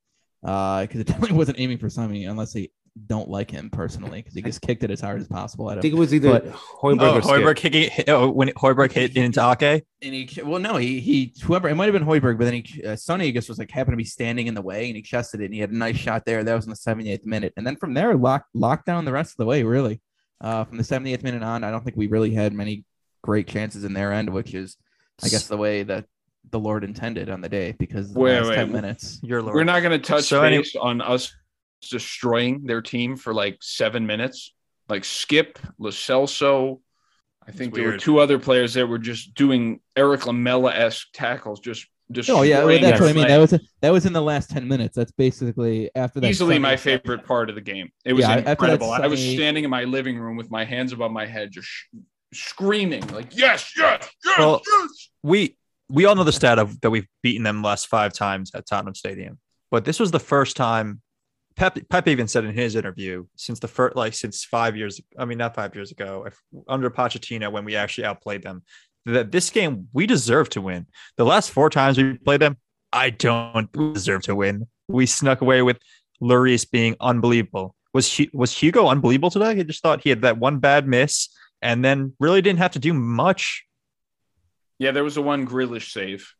because 0.42 1.01
it 1.01 1.07
definitely 1.12 1.36
wasn't 1.36 1.59
aiming 1.61 1.78
for 1.78 1.88
Sonny 1.88 2.24
unless 2.24 2.53
they 2.53 2.70
don't 3.09 3.28
like 3.28 3.51
him 3.51 3.70
personally 3.70 4.20
because 4.20 4.34
he 4.34 4.42
just 4.42 4.61
kicked 4.61 4.84
it 4.84 4.90
as 4.90 5.01
hard 5.01 5.20
as 5.20 5.26
possible 5.26 5.68
at 5.68 5.78
I 5.78 5.80
think 5.80 5.95
it 5.95 5.99
was 5.99 6.14
either 6.14 6.30
But- 6.30 6.47
Højbjerg 6.53 7.01
Oh, 7.01 7.16
or 7.16 7.20
Højbjerg 7.22 7.57
kicking 7.57 7.90
oh, 8.07 8.30
when 8.30 8.51
Højbjerg 8.51 8.92
hit 8.92 9.16
into 9.16 9.40
Ake. 9.40 9.84
and 10.01 10.14
he 10.14 10.28
well 10.45 10.61
no 10.61 10.76
he 10.76 11.01
he 11.01 11.34
whoever 11.42 11.68
it 11.68 11.74
might 11.74 11.86
have 11.86 11.92
been 11.92 12.05
Højbjerg 12.05 12.38
but 12.38 12.45
then 12.45 12.62
he 12.62 12.84
uh, 12.84 12.95
Sonny 12.95 13.26
I 13.26 13.30
guess 13.30 13.49
was 13.49 13.59
like 13.59 13.72
happened 13.72 13.95
to 13.95 13.97
be 13.97 14.05
standing 14.05 14.47
in 14.47 14.55
the 14.55 14.62
way 14.62 14.86
and 14.86 14.95
he 14.95 15.03
chested 15.03 15.40
it 15.40 15.47
and 15.47 15.55
he 15.55 15.59
had 15.59 15.70
a 15.72 15.76
nice 15.76 15.97
shot 15.97 16.24
there 16.24 16.45
that 16.45 16.55
was 16.55 16.66
in 16.66 16.70
the 16.70 16.76
78th 16.76 17.26
minute 17.26 17.53
and 17.57 17.66
then 17.66 17.74
from 17.74 17.95
there 17.95 18.14
locked 18.14 18.51
locked 18.55 18.86
down 18.86 19.05
the 19.05 19.12
rest 19.12 19.32
of 19.32 19.38
the 19.38 19.47
way 19.47 19.64
really 19.64 20.01
uh 20.40 20.62
from 20.62 20.76
the 20.76 20.84
78th 20.84 21.24
minute 21.24 21.42
on 21.42 21.64
I 21.64 21.72
don't 21.72 21.82
think 21.82 21.97
we 21.97 22.07
really 22.07 22.32
had 22.32 22.53
many 22.53 22.84
great 23.25 23.49
chances 23.49 23.85
in 23.85 23.95
their 23.95 24.12
end 24.12 24.29
which 24.29 24.53
is 24.53 24.77
I 25.25 25.29
guess 25.31 25.47
the 25.47 25.57
way 25.57 25.83
that 25.83 26.05
the 26.51 26.61
Lord 26.61 26.85
intended 26.85 27.31
on 27.31 27.41
the 27.41 27.49
day 27.49 27.75
because 27.79 28.12
the 28.12 28.20
Wait, 28.20 28.37
last 28.39 28.49
wait. 28.51 28.57
10 28.57 28.72
minutes 28.72 29.18
Your 29.22 29.41
lord. 29.41 29.55
We're 29.55 29.64
not 29.64 29.81
going 29.81 29.99
to 29.99 30.07
touch 30.07 30.25
So 30.25 30.43
any- 30.43 30.59
base 30.59 30.77
on 30.77 31.01
us 31.01 31.33
destroying 31.91 32.64
their 32.66 32.83
team 32.83 33.16
for 33.16 33.33
like 33.35 33.59
seven 33.61 34.07
minutes. 34.07 34.53
Like 34.89 35.03
Skipp, 35.03 35.57
Lo 35.79 35.91
Celso. 35.91 36.81
I 37.47 37.51
think 37.53 37.75
there 37.75 37.87
were 37.87 37.97
two 37.97 38.18
other 38.20 38.39
players 38.39 38.75
that 38.75 38.87
were 38.87 38.99
just 38.99 39.35
doing 39.35 39.81
Erik 39.97 40.27
Lamela 40.27 40.72
esque 40.75 41.09
tackles, 41.14 41.61
just 41.61 41.87
just 42.12 42.29
Oh 42.29 42.43
yeah, 42.43 42.62
well, 42.64 42.79
that's 42.79 43.01
what 43.01 43.09
I 43.09 43.12
mean. 43.14 43.29
That 43.29 43.39
was 43.39 43.55
that 43.81 43.91
was 43.91 44.05
in 44.05 44.12
the 44.12 44.20
last 44.22 44.51
ten 44.51 44.68
minutes. 44.68 44.95
That's 44.95 45.12
basically 45.12 45.91
after 45.95 46.20
that. 46.20 46.29
easily 46.29 46.59
my 46.59 46.77
favorite 46.77 47.25
part 47.27 47.49
of 47.49 47.55
the 47.55 47.62
game. 47.62 47.89
It 48.05 48.12
was 48.12 48.22
Yeah, 48.25 48.33
after 48.33 48.43
that 48.45 48.51
incredible. 48.53 48.91
I 48.93 49.07
was 49.07 49.20
standing 49.20 49.64
in 49.64 49.70
my 49.70 49.85
living 49.85 50.18
room 50.18 50.37
with 50.37 50.51
my 50.51 50.64
hands 50.64 50.93
above 50.93 51.11
my 51.12 51.25
head, 51.27 51.51
just 51.51 51.66
sh- 51.68 51.85
screaming 52.35 53.07
like, 53.09 53.37
"Yes, 53.37 53.72
yes, 53.76 54.09
yes, 54.24 54.39
Well, 54.39 54.62
yes!" 54.66 55.11
we 55.22 55.57
we 55.89 56.05
all 56.05 56.14
know 56.14 56.24
the 56.24 56.32
stat 56.32 56.59
of 56.59 56.80
that 56.80 56.91
we've 56.91 57.07
beaten 57.22 57.43
them 57.43 57.62
last 57.62 57.87
five 57.89 58.12
times 58.12 58.51
at 58.55 58.66
Tottenham 58.66 58.95
Stadium, 58.95 59.39
but 59.70 59.85
this 59.85 60.01
was 60.01 60.11
the 60.11 60.20
first 60.20 60.57
time. 60.57 61.01
Pep 61.57 61.78
Pep 61.89 62.09
even 62.09 62.26
said 62.26 62.45
in 62.45 62.53
his 62.53 62.74
interview 62.74 63.24
since 63.37 63.61
the 63.61 63.68
first 63.68 63.95
like 63.97 64.14
since 64.14 64.45
five 64.45 64.76
years. 64.76 65.01
I 65.18 65.24
mean, 65.24 65.39
not 65.39 65.55
five 65.55 65.74
years 65.74 65.93
ago, 65.93 66.24
if, 66.26 66.41
under 66.66 66.91
Pochettino 66.91 67.53
when 67.53 67.64
we 67.64 67.76
actually 67.76 68.05
outplayed 68.05 68.43
them. 68.43 68.62
That 69.07 69.30
this 69.30 69.51
game 69.51 69.89
we 69.93 70.07
deserve 70.07 70.49
to 70.51 70.62
win. 70.62 70.87
The 71.16 71.24
last 71.24 71.51
four 71.51 71.68
times 71.68 71.99
we 71.99 72.14
played 72.14 72.41
them, 72.41 72.57
I 72.93 73.11
don't 73.11 73.70
deserve 73.72 74.22
to 74.22 74.35
win. 74.35 74.66
We 74.89 75.05
snuck 75.07 75.43
away 75.43 75.62
with 75.62 75.78
Lloris 76.22 76.68
being 76.68 76.97
unbelievable. 77.01 77.74
Was 77.93 78.16
Hu- 78.16 78.30
was 78.32 78.57
Hugo 78.57 78.89
unbelievable 78.89 79.30
today? 79.30 79.55
He 79.55 79.64
just 79.64 79.82
thought 79.82 80.03
he 80.03 80.11
had 80.11 80.22
that 80.22 80.39
one 80.39 80.59
bad 80.59 80.89
miss 80.89 81.28
and 81.64 81.84
then 81.84 82.14
really 82.20 82.40
didn't 82.42 82.60
have 82.60 82.72
to 82.72 82.78
do 82.78 82.92
much 82.94 83.64
Yeah, 84.78 84.90
there 84.92 85.04
was 85.04 85.16
a 85.16 85.22
one 85.22 85.46
Grealish 85.46 85.90
save 85.92 86.32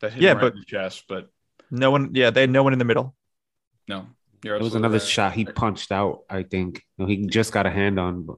that 0.00 0.12
hit 0.12 0.22
Yeah, 0.22 0.30
him 0.32 0.36
right 0.38 0.42
but- 0.44 0.52
in 0.54 0.58
the 0.60 0.64
chest, 0.64 1.04
but 1.08 1.28
No 1.70 1.90
one, 1.90 2.10
yeah, 2.14 2.30
they 2.30 2.42
had 2.42 2.50
no 2.50 2.62
one 2.62 2.72
in 2.72 2.78
the 2.78 2.84
middle. 2.84 3.14
no, 3.88 4.06
you're 4.42 4.56
It 4.56 4.62
was 4.62 4.74
another 4.74 4.98
right. 4.98 5.06
shot 5.16 5.32
he 5.34 5.44
punched 5.44 5.90
out. 5.92 6.20
I 6.30 6.42
think 6.42 6.82
no, 6.98 7.06
he 7.06 7.26
just 7.26 7.52
got 7.52 7.66
a 7.66 7.70
hand 7.70 7.98
on, 7.98 8.22
but 8.26 8.36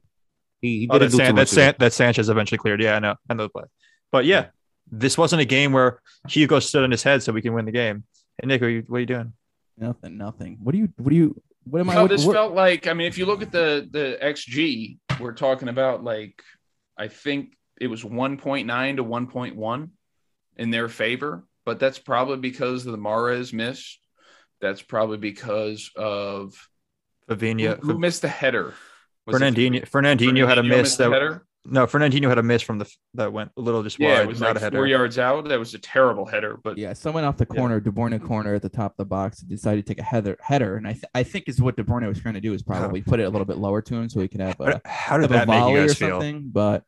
he, 0.60 0.80
he 0.80 0.88
Oh, 0.90 0.98
didn't 0.98 1.12
that, 1.12 1.16
do 1.16 1.24
San, 1.24 1.30
too 1.34 1.36
that. 1.40 1.48
San, 1.48 1.74
that 1.78 1.92
Sanchez 1.92 2.28
eventually 2.28 2.58
cleared. 2.58 2.80
Yeah, 2.82 2.96
I 2.96 2.98
know, 2.98 3.14
I 3.28 3.34
know 3.34 3.44
the 3.44 3.48
play. 3.50 3.64
But 4.12 4.24
yeah, 4.24 4.46
this 4.90 5.18
wasn't 5.18 5.42
a 5.42 5.44
game 5.44 5.72
where 5.72 6.00
Hugo 6.28 6.58
stood 6.60 6.84
on 6.84 6.90
his 6.90 7.02
head 7.02 7.22
so 7.22 7.32
we 7.32 7.42
can 7.42 7.52
win 7.54 7.64
the 7.66 7.72
game. 7.72 8.04
Hey 8.40 8.46
Nick, 8.48 8.60
what 8.60 8.66
are 8.68 8.70
you, 8.70 8.84
what 8.86 8.96
are 8.98 9.00
you 9.00 9.06
doing? 9.06 9.32
Nothing, 9.76 10.16
nothing. 10.16 10.58
What 10.62 10.72
do 10.72 10.78
you? 10.78 10.88
What 10.96 11.10
do 11.10 11.16
you? 11.16 11.42
What 11.64 11.80
am 11.80 11.90
I? 11.90 11.94
No, 11.94 12.02
what- 12.02 12.10
this 12.10 12.24
what- 12.24 12.34
felt 12.34 12.54
like 12.54 12.86
I 12.86 12.92
mean, 12.94 13.06
if 13.08 13.18
you 13.18 13.26
look 13.26 13.42
at 13.42 13.52
the 13.52 13.86
the 13.90 14.16
XG, 14.22 14.98
we're 15.20 15.32
talking 15.32 15.68
about 15.68 16.04
like 16.04 16.42
I 16.96 17.08
think 17.08 17.54
it 17.80 17.88
was 17.88 18.02
1.9 18.02 18.96
to 18.96 19.04
1.1 19.04 19.90
in 20.56 20.70
their 20.70 20.88
favor, 20.88 21.44
but 21.64 21.78
that's 21.78 21.98
probably 21.98 22.38
because 22.38 22.86
of 22.86 22.92
the 22.92 22.98
Mahrez 22.98 23.52
miss. 23.52 23.98
That's 24.60 24.80
probably 24.80 25.18
because 25.18 25.90
of 25.94 26.54
Fabinho, 27.28 27.78
who, 27.80 27.92
who 27.92 27.98
missed 27.98 28.22
the 28.22 28.28
header. 28.28 28.74
Was 29.26 29.40
it 29.40 29.54
Fernandinho, 29.54 29.88
Fernandinho 29.88 30.46
had 30.46 30.58
a 30.58 30.62
miss 30.62 30.96
that 30.96 31.12
header? 31.12 31.46
No, 31.68 31.86
Fernandinho 31.86 32.28
had 32.28 32.38
a 32.38 32.42
miss 32.42 32.62
from 32.62 32.78
the 32.78 32.90
that 33.14 33.32
went 33.32 33.50
a 33.56 33.60
little 33.60 33.82
just 33.82 33.98
Yeah, 33.98 34.14
wide, 34.14 34.22
it 34.22 34.28
was 34.28 34.40
not 34.40 34.48
like 34.48 34.56
a 34.56 34.60
header. 34.60 34.76
four 34.78 34.86
yards 34.86 35.18
out. 35.18 35.48
That 35.48 35.58
was 35.58 35.74
a 35.74 35.78
terrible 35.78 36.24
header, 36.26 36.58
but 36.62 36.78
Yeah, 36.78 36.92
someone 36.92 37.24
off 37.24 37.36
the 37.36 37.46
Yeah. 37.50 37.56
corner, 37.58 37.80
De 37.80 37.90
Bruyne 37.90 38.22
corner 38.24 38.54
at 38.54 38.62
the 38.62 38.68
top 38.68 38.92
of 38.92 38.96
the 38.98 39.04
box, 39.04 39.40
decided 39.40 39.84
to 39.86 39.94
take 39.94 40.00
a 40.00 40.04
header, 40.06 40.36
header, 40.40 40.76
and 40.76 40.86
I, 40.86 40.92
th- 40.92 41.04
I 41.14 41.22
think 41.22 41.48
is 41.48 41.60
what 41.60 41.76
De 41.76 41.82
Bruyne 41.84 42.06
was 42.08 42.20
trying 42.20 42.34
to 42.34 42.40
do 42.40 42.52
is 42.54 42.62
probably 42.62 43.02
put 43.02 43.20
it 43.20 43.24
a 43.24 43.30
little 43.30 43.44
bit 43.46 43.58
lower 43.58 43.82
to 43.82 43.94
him 43.94 44.08
so 44.08 44.20
he 44.20 44.28
could 44.28 44.40
have 44.40 44.58
a, 44.60 44.64
How, 44.64 44.80
how 44.84 45.16
did 45.18 45.22
have 45.22 45.30
a 45.32 45.34
that 45.34 45.48
make 45.48 45.58
volley 45.60 45.72
you 45.74 45.78
or 45.80 45.86
guys 45.88 45.96
feel? 45.98 46.20
something. 46.20 46.48
But 46.52 46.84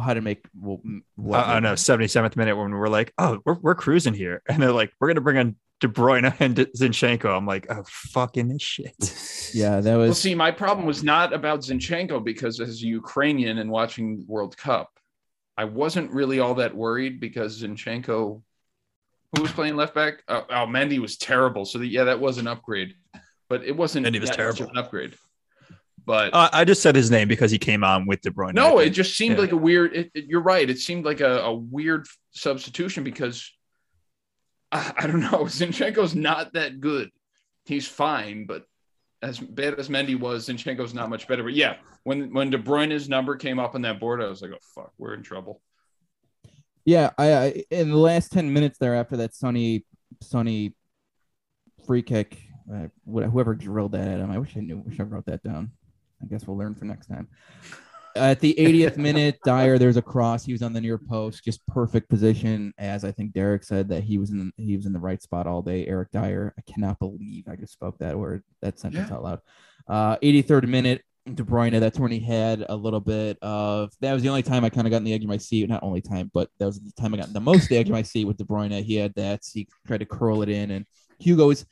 how 0.00 0.14
to 0.14 0.20
make 0.20 0.46
well, 0.58 0.80
m- 0.84 1.04
what 1.16 1.40
I, 1.40 1.56
I 1.56 1.60
know, 1.60 1.72
77th 1.72 2.36
minute 2.36 2.56
when 2.56 2.70
we're 2.70 2.88
like, 2.88 3.12
oh, 3.18 3.40
we're, 3.44 3.58
we're 3.60 3.74
cruising 3.74 4.14
here. 4.14 4.40
And 4.48 4.62
they're 4.62 4.72
like, 4.72 4.92
we're 5.00 5.08
going 5.08 5.16
to 5.16 5.20
bring 5.20 5.38
on 5.38 5.56
De 5.80 5.88
Bruyne 5.88 6.34
and 6.40 6.56
Zinchenko. 6.56 7.36
I'm 7.36 7.46
like, 7.46 7.66
oh, 7.70 7.82
fucking 7.86 8.58
shit. 8.58 8.94
Yeah, 9.52 9.80
that 9.80 9.96
Well, 9.96 10.06
was 10.06 10.20
see, 10.20 10.36
my 10.36 10.52
problem 10.52 10.86
was 10.86 11.02
not 11.02 11.32
about 11.32 11.60
Zinchenko 11.62 12.22
because 12.22 12.60
as 12.60 12.80
a 12.84 12.86
Ukrainian 12.86 13.58
and 13.58 13.68
watching 13.68 14.24
World 14.28 14.56
Cup, 14.56 14.88
I 15.58 15.64
wasn't 15.64 16.12
really 16.12 16.38
all 16.38 16.54
that 16.54 16.72
worried 16.76 17.18
because 17.18 17.60
Zinchenko, 17.60 18.42
who 19.34 19.42
was 19.42 19.50
playing 19.50 19.74
left 19.74 19.92
back, 19.94 20.22
oh, 20.28 20.44
oh 20.48 20.66
Mendy 20.66 21.00
was 21.00 21.16
terrible. 21.16 21.64
So 21.64 21.78
that, 21.80 21.88
yeah, 21.88 22.04
that 22.04 22.20
was 22.20 22.38
an 22.38 22.46
upgrade, 22.46 22.94
but 23.48 23.64
it 23.64 23.76
wasn't 23.76 24.06
And 24.06 24.14
Mendy 24.14 24.20
was 24.20 24.30
that 24.30 24.38
much 24.38 24.50
of 24.50 24.56
terrible. 24.58 24.78
an 24.78 24.84
upgrade. 24.84 25.14
But 26.06 26.32
Uh, 26.32 26.48
I 26.52 26.64
just 26.64 26.80
said 26.80 26.94
his 26.94 27.10
name 27.10 27.26
because 27.26 27.50
he 27.50 27.58
came 27.58 27.82
on 27.82 28.06
with 28.06 28.20
De 28.20 28.30
Bruyne. 28.30 28.54
no, 28.54 28.78
it 28.78 28.90
just 28.90 29.16
seemed 29.16 29.34
Yeah. 29.34 29.40
like 29.42 29.52
a 29.52 29.56
weird. 29.56 29.94
It, 29.96 30.10
it- 30.14 30.26
you're 30.26 30.40
right. 30.42 30.70
It 30.70 30.78
seemed 30.78 31.04
like 31.04 31.20
a, 31.20 31.40
a 31.40 31.52
weird 31.54 32.06
substitution 32.30 33.02
because 33.02 33.52
I, 34.72 34.92
I 34.98 35.06
don't 35.06 35.20
know. 35.20 35.44
Zinchenko's 35.44 36.14
not 36.14 36.52
that 36.54 36.80
good. 36.80 37.10
He's 37.64 37.86
fine, 37.86 38.46
but 38.46 38.64
as 39.22 39.38
bad 39.38 39.74
as 39.74 39.88
Mendy 39.88 40.18
was, 40.18 40.48
Zinchenko's 40.48 40.94
not 40.94 41.10
much 41.10 41.28
better. 41.28 41.42
But 41.42 41.54
yeah, 41.54 41.76
when 42.04 42.32
when 42.32 42.50
De 42.50 42.58
Bruyne's 42.58 43.08
number 43.08 43.36
came 43.36 43.58
up 43.58 43.74
on 43.74 43.82
that 43.82 44.00
board, 44.00 44.22
I 44.22 44.28
was 44.28 44.42
like, 44.42 44.52
oh 44.54 44.58
fuck, 44.74 44.92
we're 44.98 45.14
in 45.14 45.22
trouble. 45.22 45.60
yeah. 46.84 47.10
I, 47.18 47.32
I 47.32 47.64
in 47.70 47.90
the 47.90 47.96
last 47.96 48.32
ten 48.32 48.52
minutes 48.52 48.78
there 48.78 48.94
after 48.94 49.16
that 49.18 49.34
Sonny 49.34 49.84
Sonny 50.22 50.74
free 51.86 52.02
kick, 52.02 52.38
uh, 52.72 52.88
whoever 53.04 53.54
drilled 53.54 53.92
that 53.92 54.08
at 54.08 54.20
him, 54.20 54.30
I 54.30 54.38
wish 54.38 54.56
I 54.56 54.60
knew. 54.60 54.78
Wish 54.78 55.00
I 55.00 55.02
wrote 55.04 55.26
that 55.26 55.42
down. 55.42 55.72
I 56.22 56.26
guess 56.26 56.46
we'll 56.46 56.58
learn 56.58 56.74
for 56.74 56.84
next 56.84 57.06
time. 57.06 57.28
At 58.16 58.40
the 58.40 58.54
80th 58.58 58.96
minute, 58.96 59.38
Dier, 59.44 59.78
there's 59.78 59.96
a 59.96 60.02
cross. 60.02 60.44
He 60.44 60.52
was 60.52 60.62
on 60.62 60.72
the 60.72 60.80
near 60.80 60.98
post, 60.98 61.44
just 61.44 61.64
perfect 61.66 62.08
position. 62.08 62.72
As 62.78 63.04
I 63.04 63.12
think 63.12 63.32
Derek 63.32 63.62
said 63.62 63.88
that 63.90 64.02
he 64.02 64.18
was 64.18 64.30
in 64.30 64.52
he 64.56 64.76
was 64.76 64.86
in 64.86 64.92
the 64.92 64.98
right 64.98 65.22
spot 65.22 65.46
all 65.46 65.62
day. 65.62 65.86
Eric 65.86 66.10
Dier. 66.10 66.52
I 66.58 66.62
cannot 66.72 66.98
believe 66.98 67.44
I 67.48 67.56
just 67.56 67.72
spoke 67.72 67.98
that 67.98 68.18
word, 68.18 68.42
that 68.62 68.78
sentence 68.78 69.08
Yeah. 69.10 69.16
out 69.16 69.22
loud. 69.22 69.40
Uh, 69.86 70.16
83rd 70.22 70.68
minute, 70.68 71.02
De 71.34 71.42
Bruyne. 71.44 71.78
That's 71.78 71.98
when 72.00 72.10
he 72.10 72.18
had 72.20 72.64
a 72.68 72.74
little 72.74 73.00
bit 73.00 73.38
of. 73.42 73.92
That 74.00 74.12
was 74.12 74.22
the 74.22 74.28
only 74.28 74.42
time 74.42 74.64
I 74.64 74.70
kind 74.70 74.86
of 74.86 74.90
got 74.90 74.96
in 74.98 75.04
the 75.04 75.12
edge 75.14 75.22
of 75.22 75.28
my 75.28 75.36
seat. 75.36 75.68
Not 75.68 75.82
only 75.84 76.00
time, 76.00 76.30
but 76.34 76.48
that 76.58 76.66
was 76.66 76.80
the 76.80 76.92
time 77.00 77.14
I 77.14 77.18
got 77.18 77.32
the 77.32 77.40
most 77.40 77.68
the 77.68 77.76
edge 77.76 77.88
of 77.88 77.92
my 77.92 78.02
seat 78.02 78.24
with 78.24 78.38
De 78.38 78.44
Bruyne. 78.44 78.82
He 78.82 78.96
had 78.96 79.14
that. 79.14 79.42
He 79.52 79.68
tried 79.86 79.98
to 80.00 80.06
curl 80.06 80.42
it 80.42 80.48
in, 80.48 80.70
and 80.72 80.84
Hugo's. 81.20 81.64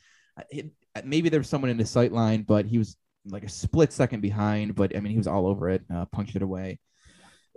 it- 0.51 0.71
Maybe 1.05 1.29
there 1.29 1.39
was 1.39 1.47
someone 1.47 1.69
in 1.69 1.77
the 1.77 1.85
sight 1.85 2.11
line, 2.11 2.41
but 2.43 2.65
he 2.65 2.77
was 2.77 2.97
like 3.25 3.43
a 3.43 3.49
split 3.49 3.93
second 3.93 4.21
behind. 4.21 4.75
But 4.75 4.95
I 4.95 4.99
mean, 4.99 5.11
he 5.11 5.17
was 5.17 5.27
all 5.27 5.47
over 5.47 5.69
it. 5.69 5.83
Uh, 5.93 6.05
punched 6.05 6.35
it 6.35 6.41
away. 6.41 6.79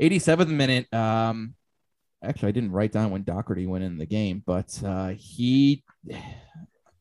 87th 0.00 0.48
minute. 0.48 0.92
Um, 0.92 1.54
actually, 2.22 2.48
I 2.48 2.52
didn't 2.52 2.72
write 2.72 2.92
down 2.92 3.10
when 3.10 3.22
Doherty 3.22 3.66
went 3.66 3.84
in 3.84 3.98
the 3.98 4.06
game, 4.06 4.42
but 4.46 4.78
uh, 4.84 5.12
he. 5.16 5.84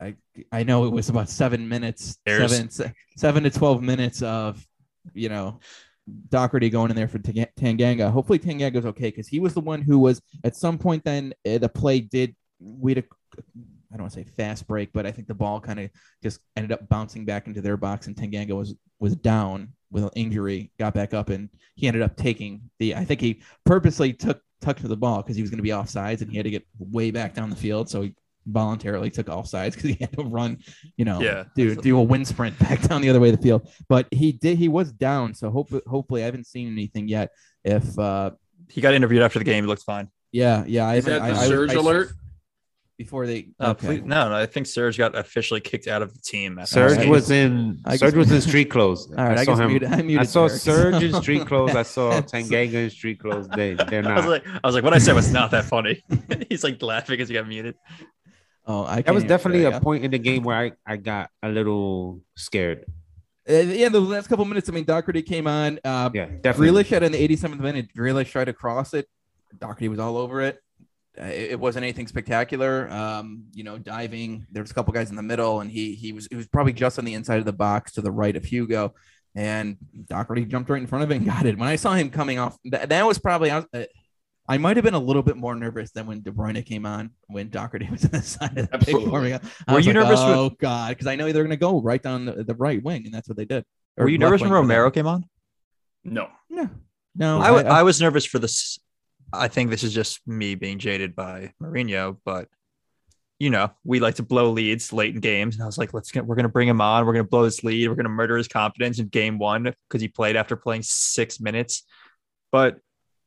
I 0.02 0.16
I 0.52 0.64
know 0.64 0.86
it 0.86 0.92
was 0.92 1.10
about 1.10 1.30
seven 1.30 1.70
minutes, 1.70 2.18
seven 2.28 2.70
seven 3.18 3.44
to 3.44 3.52
twelve 3.52 3.84
minutes 3.84 4.24
of, 4.24 4.66
you 5.14 5.30
know, 5.30 5.60
Doherty 6.30 6.72
going 6.72 6.90
in 6.90 6.96
there 6.96 7.08
for 7.08 7.20
Tanganga. 7.20 8.10
Hopefully 8.10 8.40
Tanganga's 8.40 8.88
okay 8.88 9.10
because 9.10 9.28
he 9.28 9.40
was 9.40 9.54
the 9.54 9.62
one 9.62 9.82
who 9.82 10.00
was 10.00 10.20
at 10.44 10.56
some 10.56 10.80
point. 10.80 11.04
Then 11.04 11.34
uh, 11.48 11.60
the 11.60 11.70
play 11.70 12.00
did 12.00 12.36
we 12.60 12.96
I 13.94 13.98
don't 13.98 14.04
want 14.04 14.14
to 14.14 14.20
say 14.20 14.24
fast 14.26 14.68
break, 14.68 14.92
but 14.94 15.06
I 15.06 15.12
think 15.12 15.28
the 15.28 15.34
ball 15.34 15.60
kind 15.60 15.80
of 15.80 15.90
just 16.24 16.40
ended 16.56 16.72
up 16.72 16.88
bouncing 16.88 17.26
back 17.26 17.48
into 17.48 17.62
their 17.62 17.78
box, 17.78 18.08
and 18.08 18.16
Tanganga 18.16 18.52
was 18.56 18.74
was 19.00 19.16
down 19.16 19.74
with 19.92 20.04
an 20.04 20.10
injury, 20.16 20.72
got 20.80 20.94
back 20.94 21.14
up, 21.14 21.30
and 21.30 21.50
he 21.76 21.88
ended 21.88 22.02
up 22.02 22.16
taking 22.16 22.62
the. 22.80 22.96
I 22.96 23.04
think 23.06 23.20
he 23.22 23.42
purposely 23.66 24.14
took 24.14 24.42
tucked 24.62 24.82
to 24.82 24.88
the 24.88 24.96
ball 24.98 25.22
because 25.22 25.36
he 25.36 25.42
was 25.42 25.50
going 25.50 25.58
to 25.58 25.64
be 25.64 25.72
off 25.72 25.90
sides, 25.90 26.22
and 26.22 26.30
he 26.32 26.38
had 26.38 26.44
to 26.46 26.52
get 26.52 26.66
way 26.80 27.12
back 27.12 27.34
down 27.34 27.50
the 27.50 27.56
field, 27.56 27.90
so 27.90 28.04
he 28.04 28.16
voluntarily 28.48 29.10
took 29.10 29.30
all 29.30 29.44
sides 29.44 29.76
because 29.76 29.90
he 29.92 29.98
had 30.00 30.12
to 30.14 30.24
run, 30.24 30.58
you 30.98 31.06
know, 31.06 31.22
Yeah. 31.22 31.44
do 31.56 31.76
do 31.76 31.98
a 31.98 32.04
wind 32.04 32.28
sprint 32.28 32.58
back 32.68 32.82
down 32.82 33.02
the 33.02 33.10
other 33.10 33.20
way 33.20 33.30
of 33.30 33.38
the 33.38 33.42
field. 33.44 33.68
But 33.90 34.08
he 34.12 34.32
did. 34.32 34.58
He 34.58 34.68
was 34.68 34.92
down, 34.92 35.34
so 35.34 35.50
hope 35.52 35.70
hopefully 35.88 36.22
I 36.22 36.26
haven't 36.26 36.48
seen 36.48 36.72
anything 36.72 37.08
yet. 37.08 37.32
If 37.64 37.98
uh, 38.00 38.32
He 38.70 38.82
got 38.82 38.94
interviewed 38.94 39.22
after 39.22 39.38
the 39.40 39.46
game. 39.46 39.64
He 39.64 39.68
looked 39.68 39.84
fine. 39.84 40.10
yeah, 40.32 40.64
yeah, 40.66 40.88
I 40.88 40.96
Is 40.96 41.06
haven't- 41.06 41.24
that 41.24 41.34
the 41.36 41.40
I- 41.40 41.44
I- 41.44 41.48
surge 41.48 41.72
I- 41.72 41.74
alert? 41.74 42.12
Before 43.04 43.26
they. 43.28 43.48
Uh, 43.60 43.72
okay. 43.72 43.88
please- 43.88 44.04
no, 44.04 44.30
no, 44.30 44.36
I 44.36 44.46
think 44.46 44.68
Serge 44.68 44.98
got 44.98 45.16
officially 45.18 45.60
kicked 45.60 45.88
out 45.88 46.02
of 46.02 46.14
the 46.14 46.20
team. 46.20 46.60
after 46.60 46.74
Serge 46.74 46.98
the 47.00 47.08
was 47.10 47.32
in 47.32 47.80
I 47.86 47.98
Serge 47.98 48.12
guess- 48.12 48.18
was 48.18 48.32
in 48.32 48.42
street 48.50 48.70
clothes. 48.70 49.10
All 49.18 49.26
right, 49.26 49.38
I, 49.38 49.42
I 49.42 49.46
saw 49.46 49.56
him. 49.56 49.68
muted, 49.70 49.92
I, 49.92 50.02
muted 50.02 50.20
I 50.20 50.24
saw 50.24 50.48
Derek, 50.48 50.62
Serge 50.70 51.04
in 51.04 51.14
street 51.22 51.46
clothes. 51.48 51.76
I 51.76 51.84
saw 51.84 52.22
Tanganga 52.22 52.74
in 52.86 52.90
street 52.90 53.20
clothes. 53.20 53.48
They 53.50 53.74
they're 53.74 54.06
I 54.08 54.16
was 54.16 54.26
not. 54.26 54.30
like, 54.30 54.48
I 54.48 54.60
was 54.68 54.76
like, 54.76 54.84
what 54.84 54.94
I 54.94 54.98
said 55.00 55.16
was 55.16 55.32
not 55.32 55.52
that 55.52 55.66
funny. 55.66 56.04
He's 56.50 56.64
like 56.64 56.82
laughing 56.82 57.14
because 57.14 57.30
he 57.30 57.34
got 57.36 57.48
muted. 57.48 57.76
Oh, 58.66 58.84
I 58.86 59.02
That 59.02 59.14
was 59.16 59.24
definitely 59.24 59.62
tell 59.64 59.72
a 59.72 59.76
ya. 59.76 59.80
point 59.80 60.04
in 60.06 60.12
the 60.12 60.20
game 60.20 60.44
where 60.44 60.56
I, 60.56 60.72
I 60.86 60.98
got 60.98 61.30
a 61.42 61.50
little 61.50 62.22
scared. 62.36 62.86
Uh, 63.50 63.54
yeah, 63.54 63.90
the 63.90 64.00
last 64.00 64.28
couple 64.28 64.46
minutes. 64.46 64.70
I 64.70 64.72
mean, 64.72 64.84
Doherty 64.86 65.24
came 65.24 65.48
on. 65.48 65.80
Uh, 65.84 66.12
Yeah, 66.14 66.28
definitely. 66.42 66.84
Grealish 66.84 66.90
had 66.90 67.02
in 67.02 67.12
the 67.12 67.28
87th 67.28 67.60
minute. 67.60 67.88
Grealish 67.98 68.30
tried 68.30 68.46
to 68.46 68.54
cross 68.54 68.94
it. 68.94 69.08
Doherty 69.58 69.88
was 69.90 69.98
all 70.00 70.16
over 70.16 70.42
it. 70.42 70.62
Uh, 71.20 71.26
It, 71.26 71.52
it 71.52 71.60
wasn't 71.60 71.84
anything 71.84 72.08
spectacular. 72.08 72.90
Um, 72.92 73.46
you 73.54 73.64
know, 73.64 73.78
diving. 73.78 74.46
There 74.52 74.64
was 74.64 74.72
a 74.72 74.74
couple 74.74 74.94
guys 74.94 75.10
in 75.10 75.16
the 75.16 75.22
middle, 75.24 75.62
and 75.62 75.70
he 75.72 75.94
he 75.96 76.14
was 76.14 76.28
he 76.30 76.36
was 76.36 76.48
probably 76.48 76.74
just 76.74 76.98
on 77.00 77.06
the 77.06 77.14
inside 77.14 77.40
of 77.40 77.46
the 77.46 77.54
box 77.54 77.94
to 77.94 78.02
the 78.02 78.12
right 78.12 78.36
of 78.36 78.46
Hugo, 78.46 78.94
and 79.36 79.78
Doherty 80.06 80.46
jumped 80.46 80.70
right 80.70 80.82
in 80.82 80.88
front 80.88 81.04
of 81.04 81.12
it 81.12 81.16
and 81.18 81.26
got 81.26 81.46
it. 81.46 81.58
When 81.58 81.68
I 81.68 81.76
saw 81.76 81.94
him 81.94 82.10
coming 82.10 82.40
off, 82.40 82.58
that, 82.66 82.90
that 82.90 83.06
was 83.06 83.20
probably 83.20 83.52
I, 83.52 83.58
was, 83.58 83.66
uh, 83.74 83.84
I 84.48 84.58
might 84.58 84.78
have 84.78 84.84
been 84.84 84.94
a 84.94 85.00
little 85.00 85.22
bit 85.24 85.38
more 85.38 85.56
nervous 85.56 85.92
than 85.92 86.08
when 86.08 86.22
De 86.24 86.32
Bruyne 86.32 86.66
came 86.66 86.86
on 86.86 87.12
when 87.28 87.50
Doherty 87.50 87.90
was 87.92 88.06
on 88.06 88.12
the 88.12 88.22
side 88.22 88.58
of 88.58 88.70
the 88.70 88.78
pitch 88.78 88.88
Absolutely. 88.90 89.10
warming 89.12 89.34
up. 89.34 89.44
Were 89.70 89.80
you 89.80 89.94
like, 89.94 90.04
nervous 90.04 90.20
with- 90.20 90.36
Oh 90.38 90.50
God, 90.60 90.90
because 90.90 91.08
I 91.08 91.16
know 91.16 91.26
they're 91.32 91.44
going 91.44 91.50
to 91.50 91.58
go 91.58 91.82
right 91.82 92.02
down 92.02 92.26
the, 92.26 92.44
the 92.44 92.56
right 92.56 92.82
wing, 92.82 93.06
and 93.06 93.14
that's 93.14 93.28
what 93.28 93.38
they 93.38 93.46
did. 93.46 93.66
Or 93.98 94.06
Were 94.06 94.10
you 94.10 94.18
nervous 94.18 94.42
when 94.42 94.50
wing 94.50 94.58
for 94.58 94.62
them. 94.62 94.70
Romero 94.70 94.92
came 94.92 95.08
on? 95.08 95.26
No. 96.04 96.30
No, 96.50 96.70
no. 97.16 97.40
I 97.40 97.80
I 97.80 97.84
was 97.84 98.00
nervous 98.02 98.26
for 98.26 98.40
this. 98.40 98.80
I 99.34 99.48
think 99.48 99.70
this 99.70 99.84
is 99.84 99.94
just 99.94 100.26
me 100.28 100.56
being 100.56 100.80
jaded 100.80 101.16
by 101.16 101.54
Mourinho, 101.62 102.18
but 102.26 102.48
you 103.40 103.50
know, 103.50 103.72
we 103.84 104.00
like 104.00 104.16
to 104.16 104.24
blow 104.24 104.52
leads 104.52 104.94
late 104.94 105.16
in 105.16 105.20
games, 105.20 105.56
and 105.56 105.64
I 105.64 105.66
was 105.66 105.78
like, 105.78 105.94
let's 105.96 106.12
get, 106.12 106.26
we're 106.26 106.36
gonna 106.36 106.50
bring 106.50 106.68
him 106.68 106.80
on, 106.82 107.06
we're 107.06 107.14
gonna 107.14 107.24
blow 107.24 107.44
this 107.44 107.64
lead, 107.64 107.88
we're 107.88 107.96
gonna 107.96 108.10
murder 108.10 108.38
his 108.38 108.48
confidence 108.48 109.00
in 109.00 109.08
game 109.08 109.40
one 109.40 109.64
because 109.64 110.02
he 110.02 110.08
played 110.08 110.36
after 110.36 110.56
playing 110.56 110.84
six 110.84 111.40
minutes. 111.40 111.84
But 112.52 112.78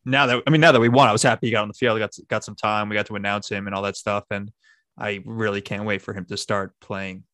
now 0.04 0.26
that 0.26 0.42
I 0.46 0.50
mean, 0.50 0.60
now 0.60 0.72
that 0.72 0.80
we 0.80 0.88
won, 0.88 1.08
I 1.08 1.12
was 1.12 1.22
happy 1.22 1.48
he 1.48 1.50
got 1.50 1.62
on 1.62 1.68
the 1.68 1.74
field, 1.74 1.98
got 1.98 2.12
got 2.28 2.44
some 2.44 2.54
time, 2.54 2.88
we 2.88 2.94
got 2.94 3.06
to 3.06 3.16
announce 3.16 3.48
him 3.48 3.66
and 3.66 3.74
all 3.74 3.82
that 3.82 3.96
stuff, 3.96 4.24
and 4.30 4.52
I 4.96 5.22
really 5.24 5.60
can't 5.60 5.84
wait 5.84 6.02
for 6.02 6.14
him 6.14 6.26
to 6.26 6.36
start 6.36 6.72
playing. 6.80 7.24